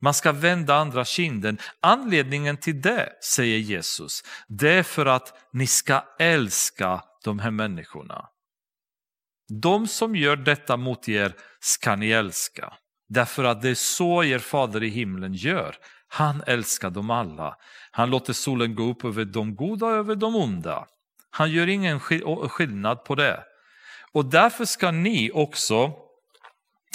Man 0.00 0.14
ska 0.14 0.32
vända 0.32 0.74
andra 0.74 1.04
kinden. 1.04 1.58
Anledningen 1.80 2.56
till 2.56 2.80
det, 2.80 3.12
säger 3.22 3.58
Jesus, 3.58 4.22
det 4.48 4.70
är 4.70 4.82
för 4.82 5.06
att 5.06 5.34
ni 5.52 5.66
ska 5.66 6.04
älska 6.18 7.04
de 7.24 7.38
här 7.38 7.50
människorna. 7.50 8.28
De 9.48 9.86
som 9.86 10.16
gör 10.16 10.36
detta 10.36 10.76
mot 10.76 11.08
er 11.08 11.34
ska 11.60 11.96
ni 11.96 12.10
älska. 12.10 12.72
Därför 13.12 13.44
att 13.44 13.62
det 13.62 13.68
är 13.68 13.74
så 13.74 14.24
er 14.24 14.38
fader 14.38 14.82
i 14.82 14.88
himlen 14.88 15.34
gör. 15.34 15.76
Han 16.08 16.42
älskar 16.46 16.90
dem 16.90 17.10
alla. 17.10 17.56
Han 17.90 18.10
låter 18.10 18.32
solen 18.32 18.74
gå 18.74 18.82
upp 18.82 19.04
över 19.04 19.24
de 19.24 19.54
goda 19.54 19.86
och 19.86 19.92
över 19.92 20.14
de 20.14 20.36
onda. 20.36 20.86
Han 21.30 21.50
gör 21.50 21.68
ingen 21.68 22.00
skillnad 22.00 23.04
på 23.04 23.14
det. 23.14 23.44
Och 24.12 24.24
därför 24.24 24.64
ska 24.64 24.90
ni 24.90 25.30
också 25.34 25.92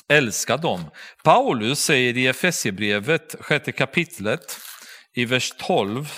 älska 0.09 0.57
dem. 0.57 0.83
Paulus 1.23 1.79
säger 1.79 2.17
i 2.17 2.27
Efesierbrevet, 2.27 3.35
sjätte 3.39 3.71
kapitlet, 3.71 4.59
i 5.13 5.25
vers 5.25 5.53
12, 5.59 6.11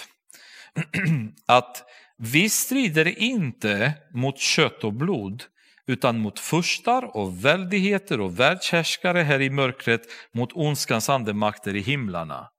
att 1.46 1.84
vi 2.18 2.50
strider 2.50 3.20
inte 3.20 3.94
mot 4.14 4.40
kött 4.40 4.84
och 4.84 4.94
blod, 4.94 5.44
utan 5.90 6.20
mot 6.20 6.40
furstar 6.40 7.18
och 7.18 7.46
väldigheter 7.46 8.20
och 8.22 8.40
världshärskare 8.40 9.20
här 9.20 9.42
i 9.42 9.50
mörkret, 9.50 10.02
mot 10.34 10.50
ondskans 10.54 11.10
andemakter 11.10 11.76
i 11.76 11.80
himlarna. 11.80 12.50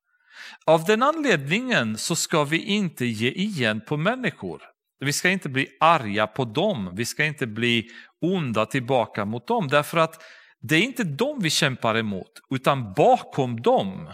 Av 0.66 0.84
den 0.84 1.02
anledningen 1.02 1.98
så 1.98 2.16
ska 2.16 2.44
vi 2.44 2.64
inte 2.64 3.06
ge 3.06 3.30
igen 3.30 3.80
på 3.86 3.96
människor. 3.96 4.62
Vi 5.00 5.12
ska 5.12 5.30
inte 5.30 5.48
bli 5.48 5.66
arga 5.80 6.26
på 6.26 6.44
dem, 6.44 6.90
vi 6.94 7.04
ska 7.04 7.24
inte 7.24 7.46
bli 7.46 7.90
onda 8.20 8.66
tillbaka 8.66 9.24
mot 9.24 9.46
dem, 9.46 9.68
därför 9.68 9.98
att 9.98 10.22
det 10.60 10.76
är 10.76 10.82
inte 10.82 11.04
dem 11.04 11.38
vi 11.42 11.50
kämpar 11.50 11.94
emot, 11.96 12.32
utan 12.54 12.92
bakom 12.92 13.62
dem 13.62 14.10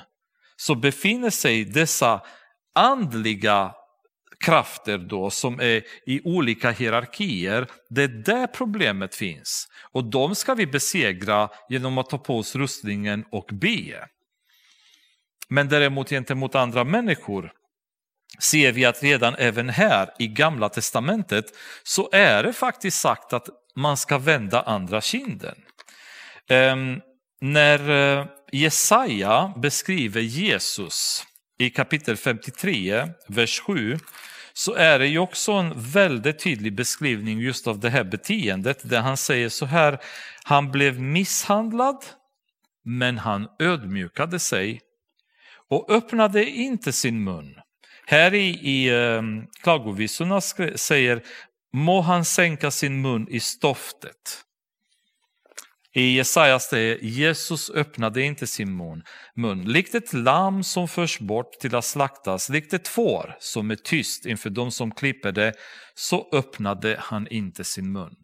så 0.57 0.75
befinner 0.75 1.31
sig 1.31 1.65
dessa 1.65 2.21
andliga 2.75 3.75
krafter 4.45 4.99
då 4.99 5.31
som 5.31 5.61
är 5.61 5.83
i 6.07 6.21
olika 6.25 6.71
hierarkier, 6.71 7.67
det 7.91 8.03
är 8.03 8.09
där 8.09 8.47
problemet 8.47 9.15
finns. 9.15 9.69
Och 9.93 10.05
de 10.05 10.35
ska 10.35 10.55
vi 10.55 10.67
besegra 10.67 11.49
genom 11.69 11.99
att 11.99 12.11
ta 12.11 12.19
på 12.19 12.39
oss 12.39 12.57
rustningen 12.57 13.25
och 13.31 13.49
be. 13.53 14.09
Men 15.49 15.69
däremot 15.69 16.11
gentemot 16.11 16.55
andra 16.55 16.85
människor 16.85 17.53
ser 18.39 18.73
vi 18.73 18.85
att 18.85 19.03
redan 19.03 19.35
även 19.35 19.69
här 19.69 20.11
i 20.19 20.27
gamla 20.27 20.69
testamentet 20.69 21.45
så 21.83 22.09
är 22.13 22.43
det 22.43 22.53
faktiskt 22.53 23.01
sagt 23.01 23.33
att 23.33 23.49
man 23.77 23.97
ska 23.97 24.19
vända 24.19 24.63
andra 24.63 25.01
kinden. 25.01 25.55
Um, 26.51 27.01
när 27.41 27.91
eh, 27.91 28.27
Jesaja 28.53 29.53
beskriver 29.57 30.21
Jesus 30.21 31.25
i 31.59 31.71
kapitel 31.71 32.17
53, 32.17 33.09
vers 33.29 33.61
7, 33.61 33.99
så 34.53 34.75
är 34.75 34.99
det 34.99 35.07
ju 35.07 35.19
också 35.19 35.53
en 35.53 35.73
väldigt 35.77 36.39
tydlig 36.39 36.75
beskrivning 36.75 37.41
just 37.41 37.67
av 37.67 37.81
det 37.81 37.91
här 37.91 38.05
beteendet 38.05 38.91
där 38.91 39.01
han 39.01 39.17
säger 39.17 39.49
så 39.49 39.67
här, 39.67 39.99
han 40.45 40.71
blev 40.71 41.01
misshandlad 41.01 42.05
men 42.85 43.19
han 43.19 43.49
ödmjukade 43.59 44.39
sig 44.39 44.81
och 45.69 45.91
öppnade 45.91 46.45
inte 46.45 46.93
sin 46.93 47.25
mun. 47.25 47.55
Här 48.07 48.35
i, 48.35 48.49
i 48.49 48.91
um, 48.91 49.47
klagovisorna 49.63 50.41
säger 50.77 51.23
må 51.73 52.01
han 52.01 52.25
sänka 52.25 52.71
sin 52.71 53.01
mun 53.01 53.29
i 53.31 53.41
stoftet. 53.41 54.46
I 55.97 56.17
Jesaja 56.17 56.59
säger 56.59 56.99
Jesus 56.99 57.71
öppnade 57.71 58.23
inte 58.23 58.47
sin 58.47 58.77
mun, 58.77 59.03
mun. 59.35 59.65
Likt 59.65 59.95
ett 59.95 60.13
lamm 60.13 60.65
som 60.65 60.89
förs 60.89 61.19
bort 61.19 61.53
till 61.53 61.75
att 61.75 61.85
slaktas, 61.85 62.49
likt 62.49 62.73
ett 62.73 62.89
får 62.89 63.37
som 63.41 63.71
är 63.71 63.77
tyst 63.77 64.27
inför 64.27 64.51
de 64.51 64.71
som 64.71 64.95
klipper 64.95 65.33
det, 65.33 65.53
så 65.95 66.29
öppnade 66.33 66.97
han 67.01 67.29
inte 67.29 67.65
sin 67.65 67.93
mun. 67.93 68.17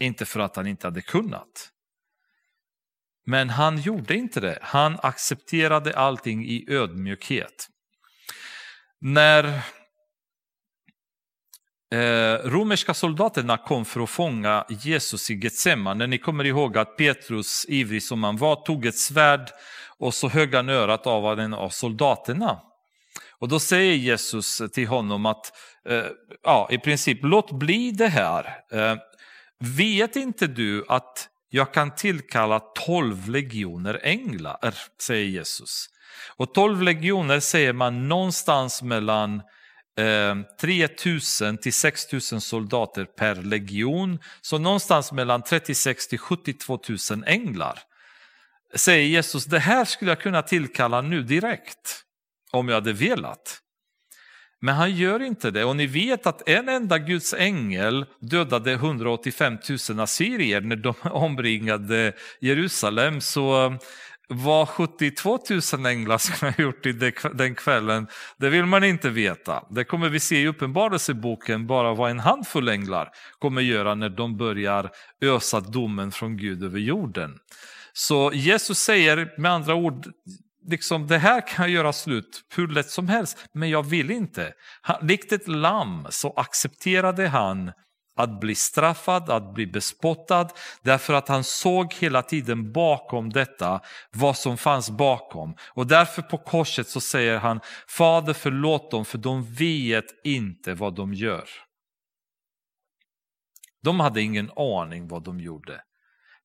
Inte 0.00 0.26
för 0.26 0.40
att 0.40 0.56
han 0.56 0.66
inte 0.66 0.86
hade 0.86 1.00
kunnat. 1.00 1.70
Men 3.26 3.50
han 3.50 3.80
gjorde 3.80 4.14
inte 4.14 4.40
det. 4.40 4.58
Han 4.62 4.98
accepterade 5.02 5.96
allting 5.96 6.46
i 6.46 6.66
ödmjukhet. 6.68 7.68
När 9.00 9.60
eh, 11.92 12.48
romerska 12.48 12.94
soldaterna 12.94 13.56
kom 13.56 13.84
för 13.84 14.00
att 14.00 14.10
fånga 14.10 14.64
Jesus 14.68 15.30
i 15.30 15.34
Getsemane. 15.34 16.06
Ni 16.06 16.18
kommer 16.18 16.44
ihåg 16.44 16.78
att 16.78 16.96
Petrus, 16.96 17.66
ivrig 17.68 18.02
som 18.02 18.24
han 18.24 18.36
var, 18.36 18.56
tog 18.56 18.86
ett 18.86 18.98
svärd 18.98 19.50
och 19.98 20.14
så 20.14 20.28
högg 20.28 20.54
han 20.54 20.68
örat 20.68 21.06
av 21.06 21.40
en 21.40 21.54
av 21.54 21.68
soldaterna. 21.68 22.60
Och 23.40 23.48
då 23.48 23.60
säger 23.60 23.94
Jesus 23.94 24.62
till 24.72 24.88
honom 24.88 25.26
att, 25.26 25.52
eh, 25.88 26.04
ja 26.42 26.68
i 26.70 26.78
princip, 26.78 27.18
låt 27.22 27.52
bli 27.52 27.90
det 27.90 28.08
här. 28.08 28.44
Eh, 28.72 28.96
vet 29.58 30.16
inte 30.16 30.46
du 30.46 30.84
att 30.88 31.28
jag 31.50 31.74
kan 31.74 31.94
tillkalla 31.94 32.60
tolv 32.60 33.28
legioner 33.28 34.00
änglar, 34.02 34.74
säger 35.02 35.26
Jesus. 35.26 35.86
Och 36.36 36.54
tolv 36.54 36.82
legioner 36.82 37.40
säger 37.40 37.72
man 37.72 38.08
någonstans 38.08 38.82
mellan 38.82 39.42
Eh, 39.98 40.36
3000 40.60 41.58
till 41.58 41.72
6000 41.72 42.40
soldater 42.40 43.04
per 43.04 43.34
legion. 43.34 44.18
Så 44.40 44.58
någonstans 44.58 45.12
mellan 45.12 45.42
36 45.42 46.08
till 46.08 46.18
72 46.18 46.78
000 47.10 47.24
änglar. 47.26 47.78
Säger 48.74 49.06
Jesus, 49.06 49.44
det 49.44 49.58
här 49.58 49.84
skulle 49.84 50.10
jag 50.10 50.20
kunna 50.20 50.42
tillkalla 50.42 51.00
nu 51.00 51.22
direkt 51.22 52.02
om 52.50 52.68
jag 52.68 52.74
hade 52.74 52.92
velat. 52.92 53.60
Men 54.60 54.74
han 54.74 54.96
gör 54.96 55.22
inte 55.22 55.50
det 55.50 55.64
och 55.64 55.76
ni 55.76 55.86
vet 55.86 56.26
att 56.26 56.48
en 56.48 56.68
enda 56.68 56.98
Guds 56.98 57.34
ängel 57.34 58.06
dödade 58.20 58.72
185 58.72 59.58
000 59.90 60.00
assyrier 60.00 60.60
när 60.60 60.76
de 60.76 60.94
omringade 61.10 62.12
Jerusalem. 62.40 63.20
Så 63.20 63.76
vad 64.28 64.68
72 64.68 65.38
000 65.74 65.86
änglar 65.86 66.18
ska 66.18 66.46
ha 66.46 66.54
gjort 66.58 66.86
i 66.86 66.92
den 67.32 67.54
kvällen, 67.54 68.06
det 68.36 68.50
vill 68.50 68.66
man 68.66 68.84
inte 68.84 69.10
veta. 69.10 69.64
Det 69.70 69.84
kommer 69.84 70.08
vi 70.08 70.20
se 70.20 70.42
i 70.42 70.46
Uppenbarelseboken, 70.46 71.66
bara 71.66 71.94
vad 71.94 72.10
en 72.10 72.20
handfull 72.20 72.68
änglar 72.68 73.08
kommer 73.38 73.62
göra 73.62 73.94
när 73.94 74.08
de 74.08 74.36
börjar 74.36 74.90
ösa 75.20 75.60
domen 75.60 76.12
från 76.12 76.36
Gud 76.36 76.64
över 76.64 76.78
jorden. 76.78 77.38
Så 77.92 78.30
Jesus 78.34 78.78
säger 78.78 79.34
med 79.38 79.52
andra 79.52 79.74
ord, 79.74 80.06
liksom, 80.66 81.06
det 81.06 81.18
här 81.18 81.46
kan 81.46 81.64
jag 81.64 81.74
göra 81.74 81.92
slut 81.92 82.44
hur 82.56 82.68
lätt 82.68 82.90
som 82.90 83.08
helst, 83.08 83.48
men 83.52 83.70
jag 83.70 83.82
vill 83.82 84.10
inte. 84.10 84.52
Han, 84.80 85.06
likt 85.06 85.32
ett 85.32 85.48
lamm 85.48 86.06
så 86.10 86.32
accepterade 86.36 87.28
han 87.28 87.72
att 88.18 88.40
bli 88.40 88.54
straffad, 88.54 89.30
att 89.30 89.54
bli 89.54 89.66
bespottad, 89.66 90.48
därför 90.82 91.14
att 91.14 91.28
han 91.28 91.44
såg 91.44 91.94
hela 91.94 92.22
tiden 92.22 92.72
bakom 92.72 93.30
detta 93.30 93.80
vad 94.12 94.36
som 94.36 94.56
fanns 94.56 94.90
bakom. 94.90 95.54
Och 95.74 95.86
därför 95.86 96.22
på 96.22 96.38
korset 96.38 96.88
så 96.88 97.00
säger 97.00 97.38
han, 97.38 97.60
Fader 97.88 98.32
förlåt 98.32 98.90
dem 98.90 99.04
för 99.04 99.18
de 99.18 99.54
vet 99.54 100.06
inte 100.24 100.74
vad 100.74 100.94
de 100.94 101.14
gör. 101.14 101.48
De 103.82 104.00
hade 104.00 104.22
ingen 104.22 104.50
aning 104.56 105.08
vad 105.08 105.24
de 105.24 105.40
gjorde. 105.40 105.82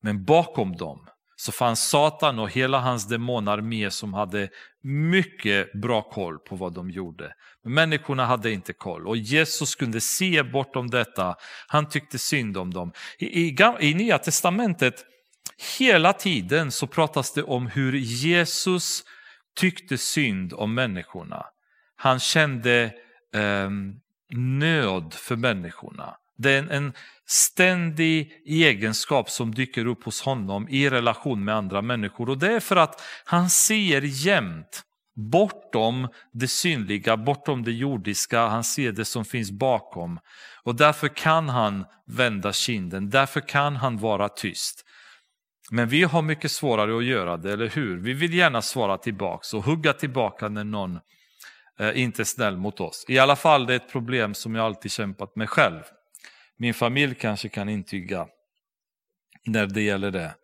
Men 0.00 0.24
bakom 0.24 0.76
dem 0.76 1.08
så 1.44 1.52
fanns 1.52 1.88
Satan 1.88 2.38
och 2.38 2.50
hela 2.50 2.78
hans 2.78 3.08
demonarmé 3.08 3.90
som 3.90 4.14
hade 4.14 4.48
mycket 4.82 5.72
bra 5.72 6.02
koll 6.02 6.38
på 6.38 6.56
vad 6.56 6.74
de 6.74 6.90
gjorde. 6.90 7.34
Men 7.64 7.74
människorna 7.74 8.26
hade 8.26 8.50
inte 8.50 8.72
koll 8.72 9.06
och 9.06 9.16
Jesus 9.16 9.74
kunde 9.74 10.00
se 10.00 10.42
bortom 10.42 10.90
detta. 10.90 11.36
Han 11.66 11.88
tyckte 11.88 12.18
synd 12.18 12.56
om 12.56 12.74
dem. 12.74 12.92
I, 13.18 13.26
i, 13.26 13.56
i 13.80 13.94
Nya 13.94 14.18
Testamentet 14.18 14.94
hela 15.78 16.12
tiden 16.12 16.70
så 16.70 16.86
pratas 16.86 17.32
det 17.32 17.42
om 17.42 17.66
hur 17.66 17.92
Jesus 17.92 19.02
tyckte 19.56 19.98
synd 19.98 20.52
om 20.52 20.74
människorna. 20.74 21.46
Han 21.96 22.20
kände 22.20 22.92
eh, 23.34 23.70
nöd 24.38 25.14
för 25.14 25.36
människorna. 25.36 26.16
Det 26.36 26.50
är 26.52 26.58
en, 26.58 26.70
en 26.70 26.92
ständig 27.26 28.32
egenskap 28.46 29.30
som 29.30 29.54
dyker 29.54 29.86
upp 29.86 30.04
hos 30.04 30.22
honom 30.22 30.68
i 30.68 30.90
relation 30.90 31.44
med 31.44 31.54
andra 31.54 31.82
människor. 31.82 32.30
Och 32.30 32.38
det 32.38 32.52
är 32.52 32.60
för 32.60 32.76
att 32.76 33.02
han 33.24 33.50
ser 33.50 34.02
jämt 34.02 34.82
bortom 35.16 36.08
det 36.32 36.48
synliga, 36.48 37.16
bortom 37.16 37.64
det 37.64 37.72
jordiska, 37.72 38.46
han 38.46 38.64
ser 38.64 38.92
det 38.92 39.04
som 39.04 39.24
finns 39.24 39.50
bakom. 39.50 40.18
Och 40.62 40.74
därför 40.74 41.08
kan 41.08 41.48
han 41.48 41.84
vända 42.06 42.52
kinden, 42.52 43.10
därför 43.10 43.40
kan 43.40 43.76
han 43.76 43.98
vara 43.98 44.28
tyst. 44.28 44.84
Men 45.70 45.88
vi 45.88 46.02
har 46.02 46.22
mycket 46.22 46.50
svårare 46.50 46.96
att 46.96 47.04
göra 47.04 47.36
det, 47.36 47.52
eller 47.52 47.68
hur? 47.68 47.96
Vi 47.96 48.12
vill 48.12 48.34
gärna 48.34 48.62
svara 48.62 48.98
tillbaks 48.98 49.54
och 49.54 49.64
hugga 49.64 49.92
tillbaka 49.92 50.48
när 50.48 50.64
någon 50.64 50.98
eh, 51.78 52.00
inte 52.02 52.22
är 52.22 52.24
snäll 52.24 52.56
mot 52.56 52.80
oss. 52.80 53.04
I 53.08 53.18
alla 53.18 53.36
fall 53.36 53.66
det 53.66 53.72
är 53.72 53.76
ett 53.76 53.92
problem 53.92 54.34
som 54.34 54.54
jag 54.54 54.64
alltid 54.64 54.92
kämpat 54.92 55.36
med 55.36 55.50
själv. 55.50 55.82
Min 56.58 56.74
familj 56.74 57.14
kanske 57.14 57.48
kan 57.48 57.68
intyga 57.68 58.26
när 59.46 59.66
det 59.66 59.82
gäller 59.82 60.10
det. 60.10 60.34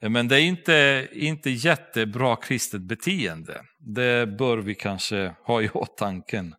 Men 0.00 0.28
det 0.28 0.40
är 0.40 0.44
inte, 0.44 1.08
inte 1.12 1.50
jättebra 1.50 2.36
kristet 2.36 2.80
beteende. 2.80 3.62
Det 3.78 4.26
bör 4.26 4.58
vi 4.58 4.74
kanske 4.74 5.34
ha 5.44 5.62
i 5.62 5.68
åtanke. 5.68 6.52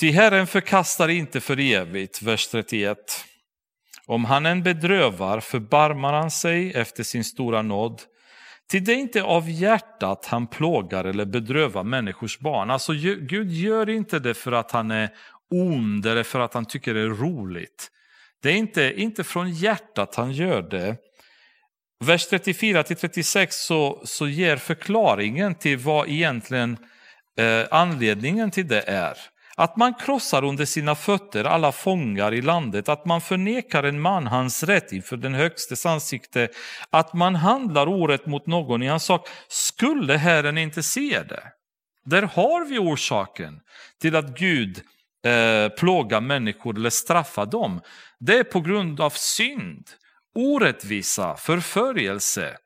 Ty 0.00 0.10
Herren 0.10 0.46
förkastar 0.46 1.08
inte 1.08 1.40
för 1.40 1.60
evigt, 1.60 2.22
vers 2.22 2.46
31. 2.46 2.98
Om 4.06 4.24
han 4.24 4.46
än 4.46 4.62
bedrövar 4.62 5.40
förbarmar 5.40 6.12
han 6.12 6.30
sig 6.30 6.72
efter 6.74 7.02
sin 7.02 7.24
stora 7.24 7.62
nåd. 7.62 8.02
Till 8.70 8.84
det 8.84 8.92
är 8.92 8.96
inte 8.96 9.22
av 9.22 9.50
hjärtat 9.50 10.26
han 10.26 10.46
plågar 10.46 11.04
eller 11.04 11.24
bedrövar 11.24 11.84
människors 11.84 12.38
barn. 12.38 12.70
Alltså 12.70 12.92
Gud 13.20 13.52
gör 13.52 13.88
inte 13.88 14.18
det 14.18 14.34
för 14.34 14.52
att 14.52 14.70
han 14.70 14.90
är 14.90 15.10
ond 15.50 16.06
eller 16.06 16.22
för 16.22 16.40
att 16.40 16.54
han 16.54 16.64
tycker 16.64 16.94
det 16.94 17.00
är 17.00 17.08
roligt. 17.08 17.90
Det 18.42 18.48
är 18.48 18.54
inte, 18.54 19.00
inte 19.00 19.24
från 19.24 19.50
hjärtat 19.50 20.14
han 20.14 20.32
gör 20.32 20.62
det. 20.62 20.96
Vers 22.04 22.26
34 22.26 22.82
36 22.82 23.56
så, 23.56 24.02
så 24.04 24.28
ger 24.28 24.56
förklaringen 24.56 25.54
till 25.54 25.78
vad 25.78 26.08
egentligen 26.08 26.76
eh, 27.38 27.66
anledningen 27.70 28.50
till 28.50 28.68
det 28.68 28.82
är. 28.82 29.18
Att 29.56 29.76
man 29.76 29.94
krossar 29.94 30.44
under 30.44 30.64
sina 30.64 30.94
fötter 30.94 31.44
alla 31.44 31.72
fångar 31.72 32.34
i 32.34 32.42
landet, 32.42 32.88
att 32.88 33.04
man 33.06 33.20
förnekar 33.20 33.82
en 33.82 34.00
man 34.00 34.26
hans 34.26 34.62
rätt 34.62 34.92
inför 34.92 35.16
den 35.16 35.34
högstes 35.34 35.86
ansikte, 35.86 36.48
att 36.90 37.14
man 37.14 37.34
handlar 37.34 37.88
orätt 37.88 38.26
mot 38.26 38.46
någon 38.46 38.82
i 38.82 38.86
hans 38.86 39.04
sak. 39.04 39.28
Skulle 39.48 40.16
Herren 40.16 40.58
inte 40.58 40.82
se 40.82 41.22
det? 41.28 41.42
Där 42.04 42.22
har 42.22 42.64
vi 42.64 42.78
orsaken 42.78 43.60
till 44.00 44.16
att 44.16 44.38
Gud 44.38 44.82
eh, 45.26 45.68
plåga 45.68 46.20
människor 46.20 46.76
eller 46.76 46.90
straffa 46.90 47.44
dem. 47.44 47.80
Det 48.18 48.38
är 48.38 48.44
på 48.44 48.60
grund 48.60 49.00
av 49.00 49.10
synd, 49.10 49.88
orättvisa, 50.34 51.36
förföljelse. 51.36 52.56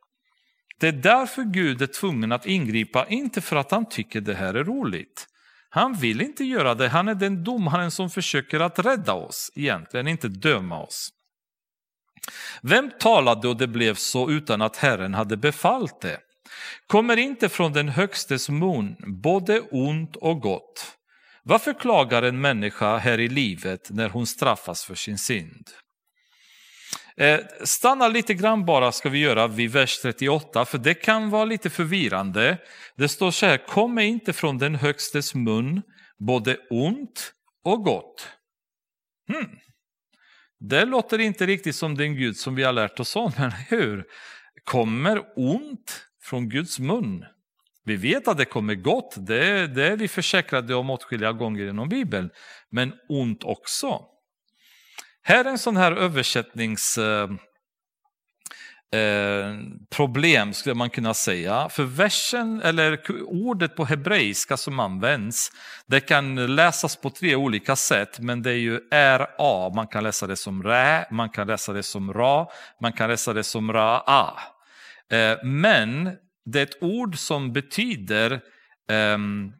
Det 0.80 0.88
är 0.88 0.92
därför 0.92 1.42
Gud 1.42 1.82
är 1.82 1.86
tvungen 1.86 2.32
att 2.32 2.46
ingripa, 2.46 3.06
inte 3.06 3.40
för 3.40 3.56
att 3.56 3.70
han 3.70 3.88
tycker 3.88 4.20
det 4.20 4.34
här 4.34 4.54
är 4.54 4.64
roligt. 4.64 5.26
Han 5.68 5.94
vill 5.94 6.20
inte 6.20 6.44
göra 6.44 6.74
det, 6.74 6.88
han 6.88 7.08
är 7.08 7.14
den 7.14 7.44
domaren 7.44 7.90
som 7.90 8.10
försöker 8.10 8.60
att 8.60 8.78
rädda 8.78 9.12
oss, 9.12 9.50
egentligen 9.54 10.08
inte 10.08 10.28
döma 10.28 10.82
oss. 10.82 11.08
Vem 12.62 12.90
talade 13.00 13.48
och 13.48 13.56
det 13.56 13.66
blev 13.66 13.94
så 13.94 14.30
utan 14.30 14.62
att 14.62 14.76
Herren 14.76 15.14
hade 15.14 15.36
befallt 15.36 16.00
det? 16.00 16.18
Kommer 16.86 17.16
inte 17.16 17.48
från 17.48 17.72
den 17.72 17.88
högstes 17.88 18.48
mun 18.48 18.96
både 19.06 19.60
ont 19.60 20.16
och 20.16 20.40
gott. 20.40 20.96
Varför 21.44 21.80
klagar 21.80 22.22
en 22.22 22.40
människa 22.40 22.96
här 22.96 23.20
i 23.20 23.28
livet 23.28 23.90
när 23.90 24.08
hon 24.08 24.26
straffas 24.26 24.84
för 24.84 24.94
sin 24.94 25.18
synd? 25.18 25.70
Eh, 27.16 27.40
stanna 27.64 28.08
lite 28.08 28.34
grann 28.34 28.64
bara 28.64 28.92
ska 28.92 29.08
vi 29.08 29.18
göra 29.18 29.46
vid 29.46 29.70
vers 29.72 29.98
38, 29.98 30.64
för 30.64 30.78
det 30.78 30.94
kan 30.94 31.30
vara 31.30 31.44
lite 31.44 31.70
förvirrande. 31.70 32.58
Det 32.96 33.08
står 33.08 33.30
så 33.30 33.46
här, 33.46 33.66
kom 33.66 33.98
inte 33.98 34.32
från 34.32 34.58
den 34.58 34.74
högstes 34.74 35.34
mun 35.34 35.82
både 36.18 36.56
ont 36.70 37.32
och 37.64 37.84
gott. 37.84 38.28
Hmm. 39.28 39.58
Det 40.60 40.84
låter 40.84 41.18
inte 41.18 41.46
riktigt 41.46 41.76
som 41.76 41.96
den 41.96 42.16
Gud 42.16 42.36
som 42.36 42.54
vi 42.54 42.62
har 42.62 42.72
lärt 42.72 43.00
oss 43.00 43.16
om, 43.16 43.32
men 43.38 43.50
hur? 43.52 44.04
Kommer 44.64 45.22
ont 45.36 46.06
från 46.22 46.48
Guds 46.48 46.78
mun? 46.78 47.24
Vi 47.84 47.96
vet 47.96 48.28
att 48.28 48.38
det 48.38 48.44
kommer 48.44 48.74
gott, 48.74 49.14
det, 49.16 49.66
det 49.66 49.86
är 49.86 49.96
vi 49.96 50.08
försäkrade 50.08 50.74
om 50.74 50.90
åtskilliga 50.90 51.32
gånger 51.32 51.68
inom 51.68 51.88
Bibeln, 51.88 52.30
men 52.70 52.92
ont 53.08 53.44
också. 53.44 54.00
Här 55.22 55.44
är 55.44 55.48
en 55.50 55.58
sån 55.58 55.76
här 55.76 55.92
översättningsproblem 55.92 57.38
eh, 60.42 60.48
eh 60.48 60.52
skulle 60.52 60.74
man 60.74 60.90
kunna 60.90 61.14
säga. 61.14 61.68
För 61.68 61.84
versen, 61.84 62.62
eller 62.62 63.00
ordet 63.24 63.76
på 63.76 63.84
hebreiska 63.84 64.56
som 64.56 64.80
används, 64.80 65.50
det 65.86 66.00
kan 66.00 66.54
läsas 66.54 66.96
på 66.96 67.10
tre 67.10 67.36
olika 67.36 67.76
sätt, 67.76 68.18
men 68.18 68.42
det 68.42 68.50
är 68.50 68.54
ju 68.54 68.80
ra, 68.90 69.72
man 69.74 69.86
kan 69.86 70.04
läsa 70.04 70.26
det 70.26 70.36
som 70.36 70.62
rä, 70.62 71.06
man 71.10 71.30
kan 71.30 71.46
läsa 71.46 71.72
det 71.72 71.82
som 71.82 72.12
ra, 72.12 72.48
man 72.80 72.92
kan 72.92 73.10
läsa 73.10 73.32
det 73.32 73.44
som 73.44 73.72
ra-a. 73.72 74.40
Eh, 75.10 75.44
men 75.44 76.16
det 76.44 76.58
är 76.58 76.62
ett 76.62 76.82
ord 76.82 77.18
som 77.18 77.52
betyder 77.52 78.40
um, 79.14 79.52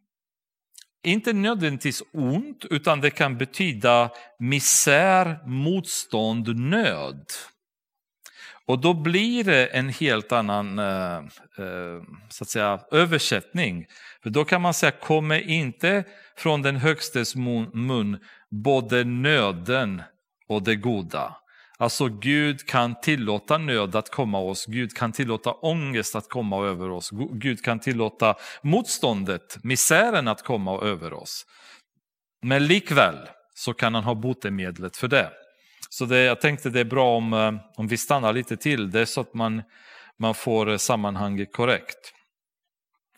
inte 1.04 1.32
nödvändigtvis 1.32 2.02
ont, 2.12 2.64
utan 2.70 3.00
det 3.00 3.10
kan 3.10 3.38
betyda 3.38 4.10
misär, 4.38 5.48
motstånd, 5.48 6.56
nöd. 6.56 7.24
Och 8.66 8.80
då 8.80 8.94
blir 8.94 9.44
det 9.44 9.66
en 9.66 9.88
helt 9.88 10.32
annan 10.32 10.78
eh, 10.78 11.16
eh, 11.58 12.02
så 12.28 12.44
att 12.44 12.48
säga, 12.48 12.80
översättning. 12.90 13.86
För 14.22 14.30
då 14.30 14.44
kan 14.44 14.62
man 14.62 14.74
säga, 14.74 14.92
kommer 14.92 15.40
inte 15.40 16.04
från 16.36 16.62
den 16.62 16.76
högstes 16.76 17.36
mun 17.36 18.18
både 18.50 19.04
nöden 19.04 20.02
och 20.48 20.62
det 20.62 20.76
goda. 20.76 21.36
Alltså 21.82 22.08
Gud 22.08 22.66
kan 22.66 23.00
tillåta 23.00 23.58
nöd 23.58 23.96
att 23.96 24.10
komma 24.10 24.38
oss, 24.38 24.66
Gud 24.66 24.96
kan 24.96 25.12
tillåta 25.12 25.50
ångest 25.50 26.16
att 26.16 26.28
komma 26.28 26.66
över 26.66 26.90
oss, 26.90 27.10
Gud 27.32 27.64
kan 27.64 27.80
tillåta 27.80 28.34
motståndet, 28.62 29.58
misären 29.62 30.28
att 30.28 30.44
komma 30.44 30.80
över 30.80 31.12
oss. 31.12 31.46
Men 32.42 32.66
likväl 32.66 33.16
så 33.54 33.74
kan 33.74 33.94
han 33.94 34.04
ha 34.04 34.14
botemedlet 34.14 34.96
för 34.96 35.08
det. 35.08 35.30
Så 35.90 36.04
det, 36.04 36.18
jag 36.18 36.40
tänkte 36.40 36.70
det 36.70 36.80
är 36.80 36.84
bra 36.84 37.16
om, 37.16 37.32
eh, 37.32 37.54
om 37.76 37.88
vi 37.88 37.96
stannar 37.96 38.32
lite 38.32 38.56
till 38.56 38.90
det 38.90 39.06
så 39.06 39.20
att 39.20 39.34
man, 39.34 39.62
man 40.18 40.34
får 40.34 40.70
eh, 40.70 40.76
sammanhanget 40.76 41.52
korrekt. 41.52 42.12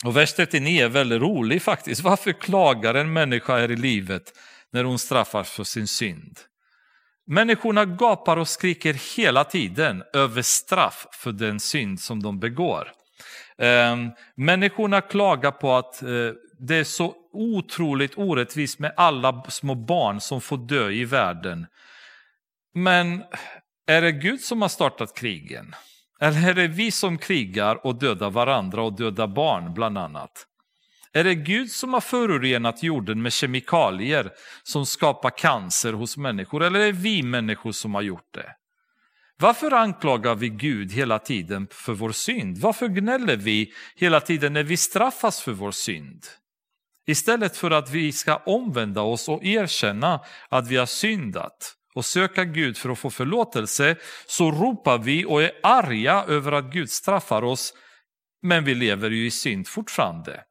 Och 0.04 0.16
vers 0.16 0.32
39 0.32 0.84
är 0.84 0.88
väldigt 0.88 1.22
rolig 1.22 1.62
faktiskt. 1.62 2.00
Varför 2.04 2.32
klagar 2.32 2.94
en 2.94 3.12
människa 3.12 3.58
här 3.58 3.70
i 3.70 3.76
livet 3.76 4.32
när 4.70 4.84
hon 4.84 4.98
straffas 4.98 5.50
för 5.50 5.64
sin 5.64 5.88
synd? 5.88 6.38
Människorna 7.26 7.84
gapar 7.84 8.36
och 8.36 8.48
skriker 8.48 9.16
hela 9.16 9.44
tiden 9.44 10.02
över 10.12 10.42
straff 10.42 11.06
för 11.12 11.32
den 11.32 11.60
synd 11.60 12.00
som 12.00 12.22
de 12.22 12.40
begår. 12.40 12.92
Ehm, 13.58 14.10
människorna 14.36 15.00
klagar 15.00 15.50
på 15.50 15.74
att 15.74 16.02
eh, 16.02 16.08
det 16.58 16.76
är 16.76 16.84
så 16.84 17.14
otroligt 17.32 18.18
orättvist 18.18 18.78
med 18.78 18.92
alla 18.96 19.42
små 19.48 19.74
barn 19.74 20.20
som 20.20 20.40
får 20.40 20.56
dö 20.56 20.90
i 20.90 21.04
världen. 21.04 21.66
Men 22.74 23.24
är 23.86 24.02
det 24.02 24.12
Gud 24.12 24.40
som 24.40 24.62
har 24.62 24.68
startat 24.68 25.18
krigen? 25.18 25.74
Eller 26.20 26.48
är 26.48 26.54
det 26.54 26.68
vi 26.68 26.90
som 26.90 27.18
krigar 27.18 27.86
och 27.86 27.98
dödar 27.98 28.30
varandra 28.30 28.82
och 28.82 28.96
dödar 28.96 29.26
barn 29.26 29.74
bland 29.74 29.98
annat? 29.98 30.46
Är 31.16 31.24
det 31.24 31.34
Gud 31.34 31.70
som 31.70 31.92
har 31.92 32.00
förorenat 32.00 32.82
jorden 32.82 33.22
med 33.22 33.32
kemikalier 33.32 34.30
som 34.62 34.86
skapar 34.86 35.30
cancer 35.30 35.92
hos 35.92 36.16
människor 36.16 36.62
eller 36.62 36.80
är 36.80 36.86
det 36.86 36.92
vi 36.92 37.22
människor 37.22 37.72
som 37.72 37.94
har 37.94 38.02
gjort 38.02 38.34
det? 38.34 38.54
Varför 39.38 39.70
anklagar 39.70 40.34
vi 40.34 40.48
Gud 40.48 40.92
hela 40.92 41.18
tiden 41.18 41.66
för 41.70 41.92
vår 41.92 42.12
synd? 42.12 42.58
Varför 42.58 42.88
gnäller 42.88 43.36
vi 43.36 43.72
hela 43.96 44.20
tiden 44.20 44.52
när 44.52 44.62
vi 44.62 44.76
straffas 44.76 45.42
för 45.42 45.52
vår 45.52 45.70
synd? 45.70 46.26
Istället 47.06 47.56
för 47.56 47.70
att 47.70 47.90
vi 47.90 48.12
ska 48.12 48.36
omvända 48.36 49.02
oss 49.02 49.28
och 49.28 49.44
erkänna 49.44 50.20
att 50.48 50.68
vi 50.68 50.76
har 50.76 50.86
syndat 50.86 51.74
och 51.94 52.04
söka 52.04 52.44
Gud 52.44 52.76
för 52.76 52.90
att 52.90 52.98
få 52.98 53.10
förlåtelse 53.10 53.96
så 54.26 54.50
ropar 54.50 54.98
vi 54.98 55.24
och 55.24 55.42
är 55.42 55.52
arga 55.62 56.24
över 56.28 56.52
att 56.52 56.72
Gud 56.72 56.90
straffar 56.90 57.44
oss 57.44 57.74
men 58.42 58.64
vi 58.64 58.74
lever 58.74 59.10
ju 59.10 59.26
i 59.26 59.30
synd 59.30 59.68
fortfarande. 59.68 60.44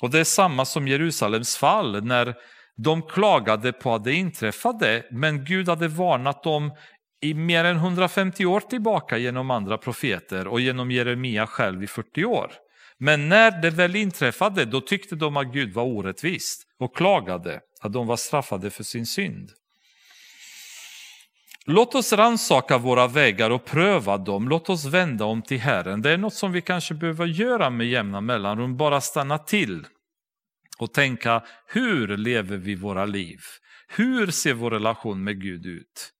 Och 0.00 0.10
det 0.10 0.20
är 0.20 0.24
samma 0.24 0.64
som 0.64 0.88
Jerusalems 0.88 1.56
fall 1.56 2.04
när 2.04 2.34
de 2.76 3.02
klagade 3.02 3.72
på 3.72 3.94
att 3.94 4.04
det 4.04 4.14
inträffade 4.14 5.06
men 5.10 5.44
Gud 5.44 5.68
hade 5.68 5.88
varnat 5.88 6.42
dem 6.42 6.72
i 7.22 7.34
mer 7.34 7.64
än 7.64 7.76
150 7.76 8.46
år 8.46 8.60
tillbaka 8.60 9.18
genom 9.18 9.50
andra 9.50 9.78
profeter 9.78 10.48
och 10.48 10.60
genom 10.60 10.90
Jeremia 10.90 11.46
själv 11.46 11.82
i 11.82 11.86
40 11.86 12.24
år. 12.24 12.52
Men 12.98 13.28
när 13.28 13.62
det 13.62 13.70
väl 13.70 13.96
inträffade 13.96 14.64
då 14.64 14.80
tyckte 14.80 15.16
de 15.16 15.36
att 15.36 15.52
Gud 15.52 15.72
var 15.72 15.82
orättvist 15.82 16.62
och 16.78 16.96
klagade 16.96 17.60
att 17.80 17.92
de 17.92 18.06
var 18.06 18.16
straffade 18.16 18.70
för 18.70 18.84
sin 18.84 19.06
synd. 19.06 19.50
Låt 21.72 21.94
oss 21.94 22.12
ransaka 22.12 22.78
våra 22.78 23.06
vägar 23.06 23.50
och 23.50 23.64
pröva 23.64 24.18
dem. 24.18 24.48
Låt 24.48 24.68
oss 24.68 24.84
vända 24.84 25.24
om 25.24 25.42
till 25.42 25.60
Herren. 25.60 26.02
Det 26.02 26.10
är 26.10 26.18
något 26.18 26.34
som 26.34 26.52
vi 26.52 26.62
kanske 26.62 26.94
behöver 26.94 27.26
göra 27.26 27.70
med 27.70 27.86
jämna 27.86 28.20
mellanrum. 28.20 28.76
Bara 28.76 29.00
stanna 29.00 29.38
till 29.38 29.86
och 30.78 30.92
tänka, 30.92 31.42
hur 31.66 32.16
lever 32.16 32.56
vi 32.56 32.74
våra 32.74 33.04
liv? 33.04 33.38
Hur 33.88 34.26
ser 34.26 34.54
vår 34.54 34.70
relation 34.70 35.24
med 35.24 35.40
Gud 35.40 35.66
ut? 35.66 36.12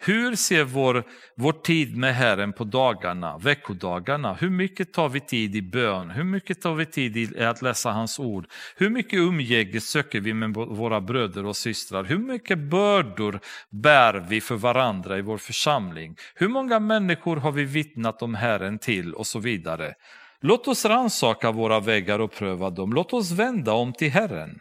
Hur 0.00 0.36
ser 0.36 0.64
vår, 0.64 1.04
vår 1.34 1.52
tid 1.52 1.96
med 1.96 2.14
Herren 2.14 2.52
på 2.52 2.64
dagarna, 2.64 3.38
veckodagarna? 3.38 4.34
Hur 4.34 4.50
mycket 4.50 4.92
tar 4.92 5.08
vi 5.08 5.20
tid 5.20 5.56
i 5.56 5.62
bön? 5.62 6.10
Hur 6.10 6.24
mycket 6.24 6.60
tar 6.62 6.74
vi 6.74 6.86
tid 6.86 7.16
i 7.16 7.44
att 7.44 7.62
läsa 7.62 7.90
hans 7.90 8.18
ord? 8.18 8.46
Hur 8.76 8.90
mycket 8.90 9.18
umgänge 9.18 9.80
söker 9.80 10.20
vi 10.20 10.34
med 10.34 10.54
våra 10.54 11.00
bröder 11.00 11.46
och 11.46 11.56
systrar? 11.56 12.04
Hur 12.04 12.18
mycket 12.18 12.58
bördor 12.58 13.40
bär 13.70 14.26
vi 14.28 14.40
för 14.40 14.56
varandra 14.56 15.18
i 15.18 15.22
vår 15.22 15.38
församling? 15.38 16.16
Hur 16.34 16.48
många 16.48 16.80
människor 16.80 17.36
har 17.36 17.52
vi 17.52 17.64
vittnat 17.64 18.22
om 18.22 18.34
Herren 18.34 18.78
till 18.78 19.14
och 19.14 19.26
så 19.26 19.38
vidare? 19.38 19.94
Låt 20.40 20.68
oss 20.68 20.84
ransaka 20.84 21.52
våra 21.52 21.80
vägar 21.80 22.18
och 22.18 22.32
pröva 22.32 22.70
dem. 22.70 22.92
Låt 22.92 23.12
oss 23.12 23.30
vända 23.30 23.72
om 23.72 23.92
till 23.92 24.10
Herren. 24.10 24.60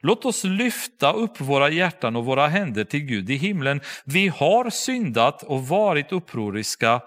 Låt 0.00 0.24
oss 0.24 0.44
lyfta 0.44 1.12
upp 1.12 1.40
våra 1.40 1.70
hjärtan 1.70 2.16
och 2.16 2.24
våra 2.24 2.46
händer 2.46 2.84
till 2.84 3.00
Gud 3.00 3.30
i 3.30 3.34
himlen. 3.34 3.80
Vi 4.04 4.28
har 4.28 4.70
syndat 4.70 5.42
och 5.42 5.68
varit 5.68 6.12
upproriska 6.12 7.02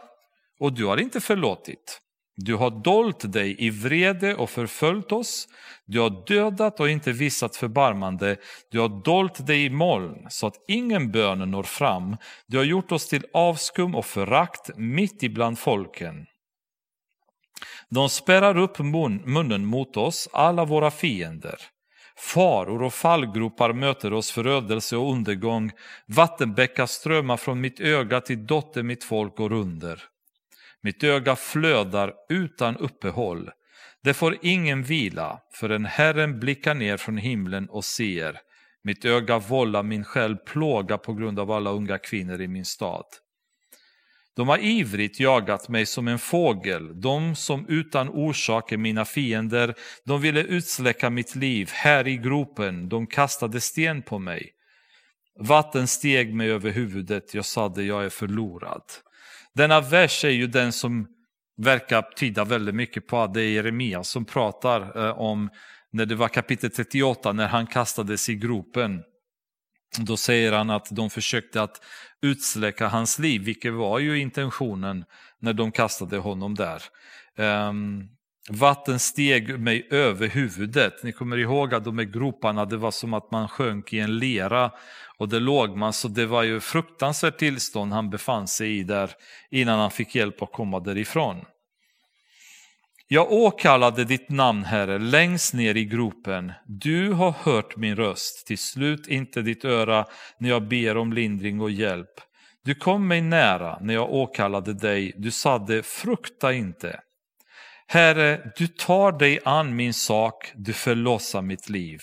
och 0.59 0.73
du 0.73 0.85
har 0.85 0.97
inte 0.97 1.21
förlåtit. 1.21 2.01
Du 2.39 2.55
har 2.55 2.83
dolt 2.83 3.33
dig 3.33 3.55
i 3.59 3.69
vrede 3.69 4.35
och 4.35 4.49
förföljt 4.49 5.11
oss. 5.11 5.47
Du 5.85 5.99
har 5.99 6.27
dödat 6.27 6.79
och 6.79 6.89
inte 6.89 7.11
visat 7.11 7.55
förbarmande. 7.55 8.37
Du 8.71 8.79
har 8.79 9.03
dolt 9.03 9.47
dig 9.47 9.65
i 9.65 9.69
moln 9.69 10.25
så 10.29 10.47
att 10.47 10.55
ingen 10.67 11.11
bön 11.11 11.51
når 11.51 11.63
fram. 11.63 12.17
Du 12.47 12.57
har 12.57 12.63
gjort 12.63 12.91
oss 12.91 13.07
till 13.07 13.25
avskum 13.33 13.95
och 13.95 14.05
förakt 14.05 14.69
mitt 14.75 15.23
ibland 15.23 15.59
folken. 15.59 16.25
De 17.89 18.09
spärrar 18.09 18.57
upp 18.57 18.79
mun, 18.79 19.21
munnen 19.25 19.65
mot 19.65 19.97
oss, 19.97 20.29
alla 20.33 20.65
våra 20.65 20.91
fiender. 20.91 21.55
Faror 22.17 22.83
och 22.83 22.93
fallgropar 22.93 23.73
möter 23.73 24.13
oss 24.13 24.31
förödelse 24.31 24.97
och 24.97 25.11
undergång. 25.11 25.71
Vattenbäckar 26.05 26.85
strömmar 26.85 27.37
från 27.37 27.61
mitt 27.61 27.79
öga 27.79 28.21
till 28.21 28.47
dotter 28.47 28.83
mitt 28.83 29.03
folk 29.03 29.37
går 29.37 29.51
under. 29.51 30.03
Mitt 30.81 31.03
öga 31.03 31.35
flödar 31.35 32.13
utan 32.29 32.77
uppehåll. 32.77 33.49
Det 34.03 34.13
får 34.13 34.37
ingen 34.41 34.83
vila 34.83 35.39
förrän 35.53 35.85
Herren 35.85 36.39
blickar 36.39 36.75
ner 36.75 36.97
från 36.97 37.17
himlen 37.17 37.69
och 37.69 37.85
ser. 37.85 38.39
Mitt 38.83 39.05
öga 39.05 39.39
vållar 39.39 39.83
min 39.83 40.03
själ 40.03 40.37
plåga 40.37 40.97
på 40.97 41.13
grund 41.13 41.39
av 41.39 41.51
alla 41.51 41.69
unga 41.69 41.97
kvinnor 41.97 42.41
i 42.41 42.47
min 42.47 42.65
stad. 42.65 43.05
De 44.37 44.47
har 44.47 44.57
ivrigt 44.57 45.19
jagat 45.19 45.69
mig 45.69 45.85
som 45.85 46.07
en 46.07 46.19
fågel, 46.19 47.01
de 47.01 47.35
som 47.35 47.65
utan 47.67 48.09
orsak 48.09 48.71
är 48.71 48.77
mina 48.77 49.05
fiender. 49.05 49.75
De 50.05 50.21
ville 50.21 50.43
utsläcka 50.43 51.09
mitt 51.09 51.35
liv 51.35 51.69
här 51.73 52.07
i 52.07 52.17
gropen, 52.17 52.89
de 52.89 53.07
kastade 53.07 53.61
sten 53.61 54.01
på 54.01 54.19
mig. 54.19 54.49
Vatten 55.39 55.87
steg 55.87 56.33
mig 56.33 56.51
över 56.51 56.71
huvudet, 56.71 57.33
jag 57.33 57.45
sade 57.45 57.83
jag 57.83 58.05
är 58.05 58.09
förlorad. 58.09 58.81
Denna 59.53 59.81
vers 59.81 60.25
är 60.25 60.29
ju 60.29 60.47
den 60.47 60.71
som 60.71 61.07
verkar 61.57 62.01
tyda 62.01 62.45
väldigt 62.45 62.75
mycket 62.75 63.07
på 63.07 63.19
att 63.19 63.33
det 63.33 63.41
är 63.41 63.49
Jeremia 63.49 64.03
som 64.03 64.25
pratar 64.25 65.05
eh, 65.05 65.19
om 65.19 65.49
när 65.91 66.05
det 66.05 66.15
var 66.15 66.27
kapitel 66.27 66.71
38 66.71 67.33
när 67.33 67.47
han 67.47 67.67
kastades 67.67 68.29
i 68.29 68.35
gropen. 68.35 69.03
Då 69.97 70.17
säger 70.17 70.51
han 70.51 70.69
att 70.69 70.87
de 70.91 71.09
försökte 71.09 71.61
att 71.61 71.81
utsläcka 72.21 72.87
hans 72.87 73.19
liv, 73.19 73.41
vilket 73.41 73.73
var 73.73 73.99
ju 73.99 74.19
intentionen 74.19 75.05
när 75.39 75.53
de 75.53 75.71
kastade 75.71 76.17
honom 76.17 76.55
där. 76.55 76.81
Um, 77.37 78.09
vatten 78.49 78.99
steg 78.99 79.59
mig 79.59 79.87
över 79.91 80.27
huvudet. 80.27 81.03
Ni 81.03 81.11
kommer 81.11 81.37
ihåg 81.37 81.73
att 81.73 81.83
de 81.83 81.97
här 81.97 82.05
groparna, 82.05 82.65
det 82.65 82.77
var 82.77 82.91
som 82.91 83.13
att 83.13 83.31
man 83.31 83.47
sjönk 83.47 83.93
i 83.93 83.99
en 83.99 84.17
lera 84.17 84.71
och 85.17 85.29
det 85.29 85.39
låg 85.39 85.77
man, 85.77 85.93
så 85.93 86.07
det 86.07 86.25
var 86.25 86.43
ju 86.43 86.59
fruktansvärt 86.59 87.37
tillstånd 87.37 87.93
han 87.93 88.09
befann 88.09 88.47
sig 88.47 88.77
i 88.77 88.83
där 88.83 89.11
innan 89.51 89.79
han 89.79 89.91
fick 89.91 90.15
hjälp 90.15 90.41
att 90.41 90.51
komma 90.51 90.79
därifrån. 90.79 91.45
Jag 93.09 93.31
åkallade 93.31 94.03
ditt 94.03 94.29
namn, 94.29 94.63
Herre, 94.63 94.97
längst 94.97 95.53
ner 95.53 95.77
i 95.77 95.85
gropen. 95.85 96.51
Du 96.65 97.11
har 97.11 97.31
hört 97.31 97.75
min 97.75 97.95
röst, 97.95 98.47
till 98.47 98.57
slut 98.57 99.07
inte 99.07 99.41
ditt 99.41 99.65
öra 99.65 100.05
när 100.37 100.49
jag 100.49 100.67
ber 100.67 100.97
om 100.97 101.13
lindring 101.13 101.61
och 101.61 101.71
hjälp. 101.71 102.09
Du 102.63 102.75
kom 102.75 103.07
mig 103.07 103.21
nära 103.21 103.79
när 103.81 103.93
jag 103.93 104.13
åkallade 104.13 104.73
dig, 104.73 105.13
du 105.17 105.31
sade 105.31 105.83
frukta 105.83 106.53
inte. 106.53 106.99
Herre, 107.87 108.51
du 108.57 108.67
tar 108.67 109.11
dig 109.11 109.39
an 109.45 109.75
min 109.75 109.93
sak, 109.93 110.51
du 110.55 110.73
förlossar 110.73 111.41
mitt 111.41 111.69
liv. 111.69 111.99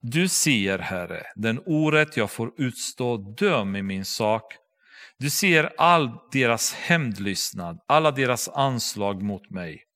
Du 0.00 0.28
ser, 0.28 0.78
Herre, 0.78 1.22
den 1.34 1.60
orätt 1.66 2.16
jag 2.16 2.30
får 2.30 2.52
utstå, 2.56 3.16
döm 3.16 3.76
i 3.76 3.82
min 3.82 4.04
sak. 4.04 4.54
Du 5.18 5.30
ser 5.30 5.72
all 5.78 6.10
deras 6.32 6.72
hämndlystnad, 6.72 7.78
alla 7.86 8.10
deras 8.10 8.48
anslag 8.48 9.22
mot 9.22 9.50
mig. 9.50 9.86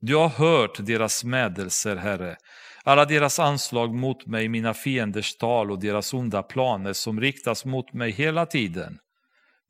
Du 0.00 0.14
har 0.14 0.28
hört 0.28 0.86
deras 0.86 1.16
smädelser, 1.16 1.96
Herre, 1.96 2.36
Alla 2.88 3.04
deras 3.04 3.38
anslag 3.38 3.94
mot 3.94 4.26
mig, 4.26 4.48
mina 4.48 4.74
fienders 4.74 5.36
tal 5.36 5.70
och 5.70 5.80
deras 5.80 6.14
onda 6.14 6.42
planer 6.42 6.92
som 6.92 7.20
riktas 7.20 7.64
mot 7.64 7.92
mig 7.92 8.10
hela 8.10 8.46
tiden. 8.46 8.98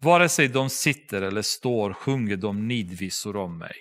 Vare 0.02 0.28
sig 0.28 0.48
de 0.48 0.70
sitter 0.70 1.22
eller 1.22 1.42
står 1.42 1.92
sjunger 1.92 2.36
de 2.36 2.68
nidvisor 2.68 3.36
om 3.36 3.58
mig. 3.58 3.74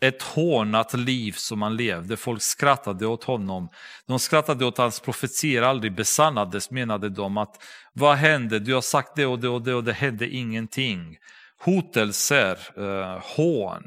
Ett 0.00 0.22
hånat 0.22 0.94
liv 0.94 1.32
som 1.32 1.62
han 1.62 1.76
levde, 1.76 2.16
folk 2.16 2.42
skrattade 2.42 3.06
åt 3.06 3.24
honom. 3.24 3.68
De 4.06 4.18
skrattade 4.18 4.64
åt 4.64 4.78
hans 4.78 5.00
profetier 5.00 5.62
aldrig 5.62 5.94
besannades 5.94 6.70
menade 6.70 7.08
de 7.08 7.36
att 7.36 7.62
vad 7.92 8.16
hände, 8.16 8.58
du 8.58 8.74
har 8.74 8.80
sagt 8.80 9.16
det 9.16 9.26
och 9.26 9.38
det 9.38 9.48
och 9.48 9.62
det 9.62 9.74
och 9.74 9.84
det 9.84 9.92
hände 9.92 10.28
ingenting. 10.28 11.16
Hotelser, 11.64 12.58
eh, 12.76 13.22
hån. 13.36 13.82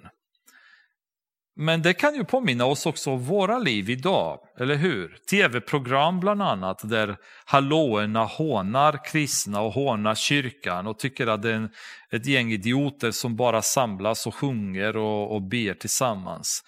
Men 1.59 1.81
det 1.81 1.93
kan 1.93 2.15
ju 2.15 2.23
påminna 2.23 2.65
oss 2.65 2.85
också 2.85 3.11
om 3.11 3.23
våra 3.23 3.59
liv 3.59 3.89
idag, 3.89 4.39
eller 4.57 4.75
hur? 4.75 5.17
Tv-program 5.29 6.19
bland 6.19 6.41
annat 6.41 6.89
där 6.89 7.17
hallåerna 7.45 8.23
hånar 8.23 9.05
kristna 9.05 9.61
och 9.61 9.71
hånar 9.71 10.15
kyrkan 10.15 10.87
och 10.87 10.99
tycker 10.99 11.27
att 11.27 11.41
det 11.41 11.49
är 11.49 11.55
en, 11.55 11.69
ett 12.11 12.25
gäng 12.25 12.51
idioter 12.51 13.11
som 13.11 13.35
bara 13.35 13.61
samlas 13.61 14.27
och 14.27 14.35
sjunger 14.35 14.97
och, 14.97 15.35
och 15.35 15.41
ber 15.41 15.73
tillsammans. 15.73 16.63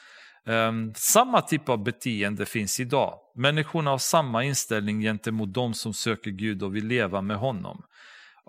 Um, 0.45 0.93
samma 0.95 1.41
typ 1.41 1.69
av 1.69 1.83
beteende 1.83 2.45
finns 2.45 2.79
idag. 2.79 3.13
Människorna 3.35 3.91
har 3.91 3.97
samma 3.97 4.43
inställning 4.43 5.01
gentemot 5.01 5.53
de 5.53 5.73
som 5.73 5.93
söker 5.93 6.31
Gud 6.31 6.63
och 6.63 6.75
vill 6.75 6.87
leva 6.87 7.21
med 7.21 7.37
honom 7.37 7.83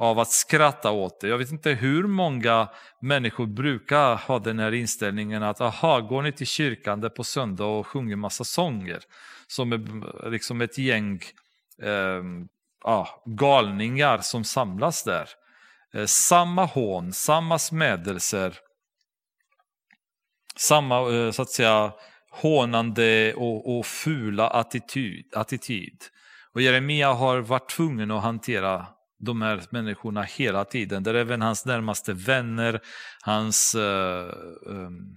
av 0.00 0.18
att 0.18 0.30
skratta 0.30 0.90
åt 0.90 1.20
det. 1.20 1.28
Jag 1.28 1.38
vet 1.38 1.50
inte 1.50 1.70
hur 1.70 2.02
många 2.02 2.68
människor 3.00 3.46
brukar 3.46 4.16
ha 4.16 4.38
den 4.38 4.58
här 4.58 4.72
inställningen 4.72 5.42
att 5.42 5.60
aha, 5.60 6.00
går 6.00 6.22
ni 6.22 6.32
till 6.32 6.46
kyrkan 6.46 7.00
där 7.00 7.08
på 7.08 7.24
söndag 7.24 7.64
och 7.64 7.86
sjunger 7.86 8.16
massa 8.16 8.44
sånger 8.44 9.00
som 9.46 9.72
är 9.72 10.30
liksom 10.30 10.60
ett 10.60 10.78
gäng 10.78 11.22
eh, 11.82 12.22
ja, 12.84 13.22
galningar 13.26 14.18
som 14.18 14.44
samlas 14.44 15.04
där. 15.04 15.28
Eh, 15.94 16.06
samma 16.06 16.64
hån, 16.64 17.12
samma 17.12 17.58
smädelser, 17.58 18.54
samma 20.56 21.14
eh, 21.14 21.30
så 21.30 21.42
att 21.42 21.50
säga 21.50 21.92
hånande 22.30 23.34
och, 23.34 23.78
och 23.78 23.86
fula 23.86 24.48
attityd, 24.48 25.34
attityd. 25.34 26.02
Och 26.54 26.60
Jeremia 26.60 27.12
har 27.12 27.38
varit 27.38 27.70
tvungen 27.70 28.10
att 28.10 28.22
hantera 28.22 28.86
de 29.20 29.42
här 29.42 29.62
människorna 29.70 30.22
hela 30.22 30.64
tiden. 30.64 31.02
Där 31.02 31.14
även 31.14 31.42
hans 31.42 31.66
närmaste 31.66 32.12
vänner, 32.12 32.80
hans 33.22 33.74
eh, 33.74 34.32
um, 34.66 35.16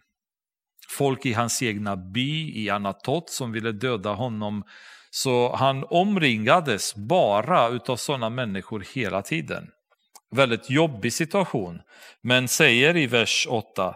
folk 0.90 1.26
i 1.26 1.34
hans 1.34 1.64
egna 1.64 1.96
by 1.98 2.64
i 2.64 2.70
Anatot 2.70 3.30
som 3.30 3.52
ville 3.52 3.72
döda 3.72 4.14
honom. 4.14 4.64
Så 5.12 5.56
han 5.56 5.86
omringades 5.90 6.96
bara 6.96 7.70
utav 7.70 7.96
sådana 7.96 8.30
människor 8.30 8.86
hela 8.94 9.22
tiden. 9.22 9.68
Väldigt 10.32 10.70
jobbig 10.70 11.14
situation. 11.14 11.82
Men 12.22 12.48
säger 12.48 12.98
i 12.98 13.08
vers 13.08 13.48
8, 13.50 13.96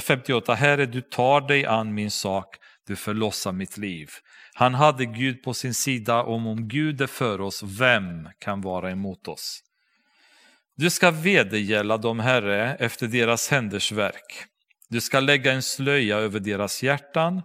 58, 0.00 0.52
eh, 0.52 0.58
Herre 0.58 0.86
du 0.86 1.00
tar 1.00 1.40
dig 1.40 1.66
an 1.66 1.94
min 1.94 2.10
sak, 2.10 2.56
du 2.86 2.96
förlossar 2.96 3.52
mitt 3.52 3.76
liv. 3.76 4.10
Han 4.56 4.74
hade 4.74 5.04
Gud 5.06 5.42
på 5.42 5.54
sin 5.54 5.74
sida 5.74 6.22
och 6.22 6.34
om 6.34 6.68
Gud 6.68 7.00
är 7.00 7.06
för 7.06 7.40
oss, 7.40 7.62
vem 7.62 8.28
kan 8.38 8.60
vara 8.60 8.90
emot 8.90 9.28
oss? 9.28 9.62
Du 10.76 10.90
ska 10.90 11.10
vedergälla 11.10 11.96
dem, 11.96 12.18
Herre, 12.18 12.74
efter 12.74 13.06
deras 13.06 13.50
händers 13.50 13.92
verk. 13.92 14.44
Du 14.88 15.00
ska 15.00 15.20
lägga 15.20 15.52
en 15.52 15.62
slöja 15.62 16.16
över 16.16 16.40
deras 16.40 16.82
hjärtan. 16.82 17.42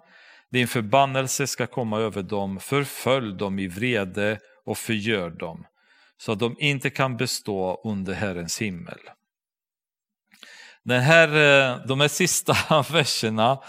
Din 0.51 0.67
förbannelse 0.67 1.47
ska 1.47 1.67
komma 1.67 1.99
över 1.99 2.23
dem, 2.23 2.59
förfölj 2.59 3.37
dem 3.37 3.59
i 3.59 3.67
vrede 3.67 4.39
och 4.65 4.77
förgör 4.77 5.29
dem, 5.29 5.65
så 6.17 6.31
att 6.31 6.39
de 6.39 6.55
inte 6.59 6.89
kan 6.89 7.17
bestå 7.17 7.81
under 7.85 8.13
Herrens 8.13 8.61
himmel. 8.61 8.99
Den 10.83 11.01
här, 11.01 11.27
eh, 11.27 11.85
de 11.85 11.99
här 11.99 12.07
sista 12.07 12.53
verserna 12.91 13.59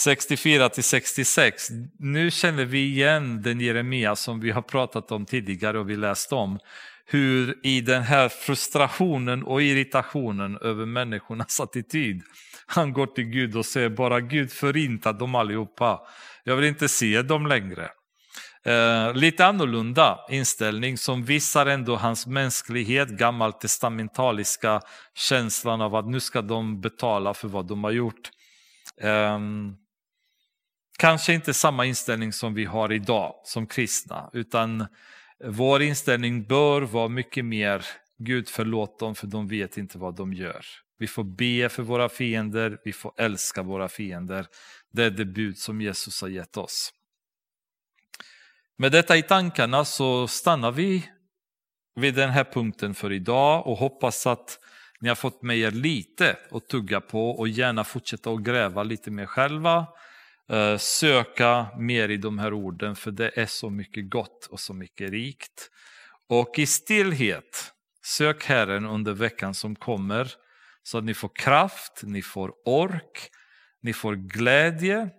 64 0.00 0.68
till 0.68 0.84
66. 0.84 1.68
Nu 1.98 2.30
känner 2.30 2.64
vi 2.64 2.78
igen 2.78 3.42
den 3.42 3.60
Jeremia 3.60 4.16
som 4.16 4.40
vi 4.40 4.50
har 4.50 4.62
pratat 4.62 5.12
om 5.12 5.26
tidigare 5.26 5.78
och 5.78 5.90
vi 5.90 5.96
läst 5.96 6.32
om. 6.32 6.58
Hur 7.06 7.66
i 7.66 7.80
den 7.80 8.02
här 8.02 8.28
frustrationen 8.28 9.42
och 9.42 9.62
irritationen 9.62 10.56
över 10.56 10.86
människornas 10.86 11.60
attityd, 11.60 12.22
han 12.66 12.92
går 12.92 13.06
till 13.06 13.24
Gud 13.24 13.56
och 13.56 13.66
säger 13.66 13.88
bara 13.88 14.20
Gud 14.20 14.52
förinta 14.52 15.12
dem 15.12 15.34
allihopa. 15.34 16.00
Jag 16.44 16.56
vill 16.56 16.64
inte 16.64 16.88
se 16.88 17.22
dem 17.22 17.46
längre. 17.46 17.88
Eh, 18.64 19.14
lite 19.14 19.46
annorlunda 19.46 20.18
inställning 20.30 20.98
som 20.98 21.24
visar 21.24 21.66
ändå 21.66 21.96
hans 21.96 22.26
mänsklighet, 22.26 23.08
gammaltestamentaliska 23.08 24.80
känslan 25.14 25.80
av 25.80 25.94
att 25.94 26.08
nu 26.08 26.20
ska 26.20 26.42
de 26.42 26.80
betala 26.80 27.34
för 27.34 27.48
vad 27.48 27.68
de 27.68 27.84
har 27.84 27.90
gjort. 27.90 28.30
Um, 29.02 29.76
kanske 31.00 31.32
inte 31.32 31.54
samma 31.54 31.84
inställning 31.84 32.32
som 32.32 32.54
vi 32.54 32.64
har 32.64 32.92
idag 32.92 33.34
som 33.44 33.66
kristna, 33.66 34.30
utan 34.32 34.86
vår 35.44 35.82
inställning 35.82 36.44
bör 36.44 36.82
vara 36.82 37.08
mycket 37.08 37.44
mer 37.44 37.86
Gud 38.18 38.48
förlåt 38.48 38.98
dem 38.98 39.14
för 39.14 39.26
de 39.26 39.48
vet 39.48 39.76
inte 39.76 39.98
vad 39.98 40.16
de 40.16 40.32
gör. 40.32 40.64
Vi 40.98 41.06
får 41.06 41.24
be 41.24 41.68
för 41.68 41.82
våra 41.82 42.08
fiender, 42.08 42.78
vi 42.84 42.92
får 42.92 43.12
älska 43.16 43.62
våra 43.62 43.88
fiender. 43.88 44.46
Det 44.92 45.04
är 45.04 45.10
det 45.10 45.24
bud 45.24 45.58
som 45.58 45.80
Jesus 45.80 46.22
har 46.22 46.28
gett 46.28 46.56
oss. 46.56 46.92
Med 48.78 48.92
detta 48.92 49.16
i 49.16 49.22
tankarna 49.22 49.84
så 49.84 50.28
stannar 50.28 50.72
vi 50.72 51.10
vid 51.94 52.14
den 52.14 52.30
här 52.30 52.44
punkten 52.44 52.94
för 52.94 53.12
idag 53.12 53.66
och 53.66 53.76
hoppas 53.76 54.26
att 54.26 54.58
ni 55.00 55.08
har 55.08 55.16
fått 55.16 55.42
med 55.42 55.58
er 55.58 55.70
lite 55.70 56.36
att 56.50 56.68
tugga 56.68 57.00
på 57.00 57.30
och 57.30 57.48
gärna 57.48 57.84
fortsätta 57.84 58.30
att 58.30 58.42
gräva 58.42 58.82
lite 58.82 59.10
mer 59.10 59.26
själva. 59.26 59.86
Eh, 60.50 60.78
söka 60.78 61.66
mer 61.76 62.08
i 62.08 62.16
de 62.16 62.38
här 62.38 62.52
orden 62.52 62.96
för 62.96 63.10
det 63.10 63.30
är 63.38 63.46
så 63.46 63.70
mycket 63.70 64.10
gott 64.10 64.46
och 64.50 64.60
så 64.60 64.74
mycket 64.74 65.10
rikt. 65.10 65.70
Och 66.28 66.58
i 66.58 66.66
stillhet, 66.66 67.72
sök 68.04 68.44
Herren 68.44 68.86
under 68.86 69.12
veckan 69.12 69.54
som 69.54 69.76
kommer 69.76 70.32
så 70.82 70.98
att 70.98 71.04
ni 71.04 71.14
får 71.14 71.30
kraft, 71.34 72.00
ni 72.02 72.22
får 72.22 72.52
ork, 72.64 73.30
ni 73.82 73.92
får 73.92 74.14
glädje. 74.14 75.10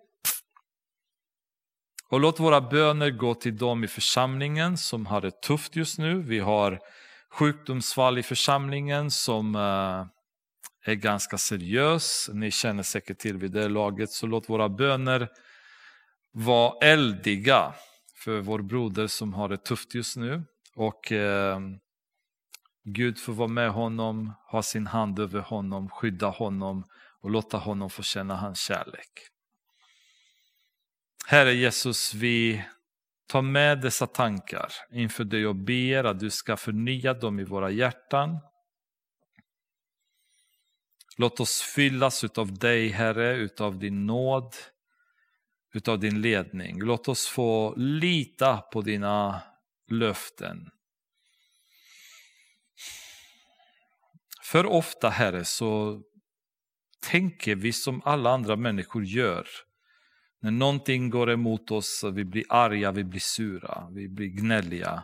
Och 2.10 2.20
låt 2.20 2.40
våra 2.40 2.62
böner 2.62 3.10
gå 3.10 3.34
till 3.34 3.58
dem 3.58 3.84
i 3.84 3.88
församlingen 3.88 4.78
som 4.78 5.06
har 5.06 5.22
det 5.22 5.42
tufft 5.42 5.76
just 5.76 6.00
nu. 6.00 6.22
Vi 6.22 6.40
har 6.40 6.80
sjukdomsfall 7.32 8.18
i 8.18 8.24
församlingen 8.24 9.12
som 9.12 9.56
uh, 9.56 10.06
är 10.84 10.96
ganska 10.96 11.38
seriös. 11.38 12.30
Ni 12.34 12.52
känner 12.52 12.84
säkert 12.84 13.20
till 13.20 13.38
vid 13.38 13.52
det 13.52 13.70
laget, 13.70 14.12
så 14.12 14.28
låt 14.28 14.50
våra 14.50 14.70
böner 14.70 15.28
vara 16.32 16.74
eldiga 16.82 17.74
för 18.16 18.40
vår 18.40 18.62
broder 18.62 19.08
som 19.08 19.34
har 19.34 19.50
det 19.50 19.58
tufft 19.58 19.96
just 19.96 20.18
nu. 20.18 20.44
Och 20.76 21.12
eh, 21.12 21.60
Gud 22.84 23.20
får 23.20 23.34
vara 23.34 23.48
med 23.48 23.72
honom, 23.72 24.34
ha 24.52 24.64
sin 24.64 24.88
hand 24.88 25.20
över 25.20 25.40
honom, 25.40 25.90
skydda 25.90 26.28
honom 26.28 26.84
och 27.22 27.30
låta 27.30 27.58
honom 27.58 27.90
få 27.90 28.04
känna 28.04 28.36
hans 28.36 28.60
kärlek. 28.60 29.12
Herre 31.28 31.54
Jesus, 31.54 32.14
vi 32.14 32.64
tar 33.28 33.42
med 33.42 33.82
dessa 33.82 34.08
tankar 34.08 34.72
inför 34.92 35.24
dig 35.24 35.48
och 35.48 35.56
ber 35.56 36.04
att 36.04 36.20
du 36.20 36.30
ska 36.30 36.58
förnya 36.58 37.14
dem 37.14 37.40
i 37.40 37.44
våra 37.44 37.70
hjärtan. 37.70 38.38
Låt 41.18 41.40
oss 41.40 41.62
fyllas 41.62 42.24
av 42.24 42.54
dig, 42.54 42.90
Herre, 42.90 43.36
utav 43.36 43.80
din 43.80 44.06
nåd, 44.06 44.56
utav 45.74 46.00
din 46.00 46.22
ledning. 46.22 46.82
Låt 46.82 47.08
oss 47.08 47.28
få 47.28 47.76
lita 47.76 48.58
på 48.58 48.82
dina 48.82 49.42
löften. 49.88 50.70
För 54.44 54.66
ofta, 54.66 55.10
Herre, 55.10 55.46
så 55.46 56.02
tänker 57.10 57.56
vi 57.56 57.74
som 57.74 58.02
alla 58.06 58.30
andra 58.30 58.56
människor 58.56 59.04
gör. 59.06 59.48
När 60.42 60.52
någonting 60.52 61.10
går 61.10 61.32
emot 61.32 61.72
oss, 61.72 62.04
vi 62.14 62.26
blir 62.26 62.46
arga, 62.50 62.92
vi 62.92 63.04
blir 63.04 63.20
sura, 63.20 63.88
vi 63.92 64.08
blir 64.10 64.28
gnälliga. 64.28 65.04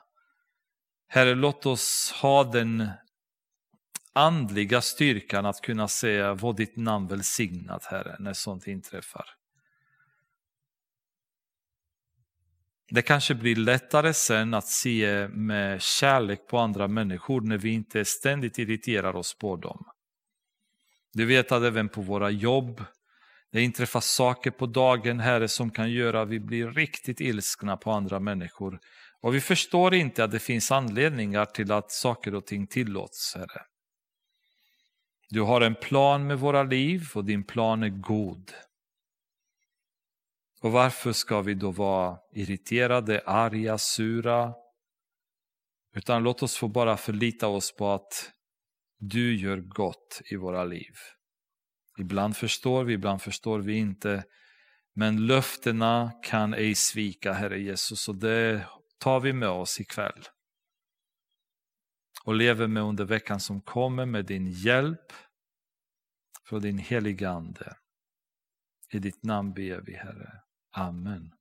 Herre, 1.07 1.35
låt 1.35 1.65
oss 1.65 2.11
ha 2.21 2.43
den 2.43 2.89
andliga 4.17 4.81
styrkan 4.81 5.45
att 5.45 5.61
kunna 5.61 5.87
säga 5.87 6.33
vad 6.33 6.55
ditt 6.55 6.77
namn 6.77 7.07
välsignat, 7.07 7.85
Herre, 7.85 8.15
när 8.19 8.33
sånt 8.33 8.67
inträffar. 8.67 9.25
Det 12.89 13.01
kanske 13.01 13.35
blir 13.35 13.55
lättare 13.55 14.13
sen 14.13 14.53
att 14.53 14.67
se 14.67 15.27
med 15.27 15.81
kärlek 15.81 16.47
på 16.47 16.57
andra 16.57 16.87
människor 16.87 17.41
när 17.41 17.57
vi 17.57 17.69
inte 17.69 18.05
ständigt 18.05 18.59
irriterar 18.59 19.15
oss 19.15 19.37
på 19.37 19.55
dem. 19.55 19.85
Du 21.13 21.25
vet 21.25 21.51
att 21.51 21.63
även 21.63 21.89
på 21.89 22.01
våra 22.01 22.29
jobb 22.29 22.85
Det 23.51 23.61
inträffar 23.61 23.99
saker 23.99 24.51
på 24.51 24.65
dagen, 24.65 25.19
Herre, 25.19 25.47
som 25.47 25.71
kan 25.71 25.91
göra 25.91 26.21
att 26.21 26.29
vi 26.29 26.39
blir 26.39 26.71
riktigt 26.71 27.21
ilskna 27.21 27.77
på 27.77 27.91
andra 27.91 28.19
människor. 28.19 28.79
Och 29.21 29.35
vi 29.35 29.41
förstår 29.41 29.93
inte 29.93 30.23
att 30.23 30.31
det 30.31 30.39
finns 30.39 30.71
anledningar 30.71 31.45
till 31.45 31.71
att 31.71 31.91
saker 31.91 32.35
och 32.35 32.45
ting 32.45 32.67
tillåts, 32.67 33.35
Herre. 33.35 33.61
Du 35.29 35.41
har 35.41 35.61
en 35.61 35.75
plan 35.75 36.27
med 36.27 36.39
våra 36.39 36.63
liv 36.63 37.09
och 37.15 37.25
din 37.25 37.43
plan 37.43 37.83
är 37.83 37.89
god. 37.89 38.51
Och 40.61 40.71
varför 40.71 41.11
ska 41.11 41.41
vi 41.41 41.53
då 41.53 41.71
vara 41.71 42.17
irriterade, 42.33 43.21
arga, 43.25 43.77
sura? 43.77 44.53
Utan 45.95 46.23
låt 46.23 46.43
oss 46.43 46.57
få 46.57 46.67
bara 46.67 46.97
förlita 46.97 47.47
oss 47.47 47.75
på 47.75 47.89
att 47.89 48.31
du 48.99 49.35
gör 49.35 49.57
gott 49.57 50.21
i 50.31 50.35
våra 50.35 50.63
liv. 50.63 50.93
Ibland 51.99 52.37
förstår 52.37 52.83
vi, 52.83 52.93
ibland 52.93 53.21
förstår 53.21 53.59
vi 53.59 53.77
inte. 53.77 54.23
Men 54.95 55.27
löftena 55.27 56.11
kan 56.23 56.53
ej 56.53 56.75
svika, 56.75 57.33
Herre 57.33 57.59
Jesus, 57.59 58.09
och 58.09 58.15
det 58.15 58.65
tar 58.99 59.19
vi 59.19 59.33
med 59.33 59.49
oss 59.49 59.79
ikväll. 59.79 60.23
Och 62.27 62.35
lever 62.35 62.67
med 62.67 62.83
under 62.83 63.05
veckan 63.05 63.39
som 63.39 63.61
kommer 63.61 64.05
med 64.05 64.25
din 64.25 64.47
hjälp 64.47 65.13
från 66.43 66.61
din 66.61 66.77
heliga 66.77 67.29
Ande. 67.29 67.77
I 68.91 68.99
ditt 68.99 69.23
namn 69.23 69.53
ber 69.53 69.81
vi, 69.81 69.93
Herre. 69.93 70.41
Amen. 70.71 71.36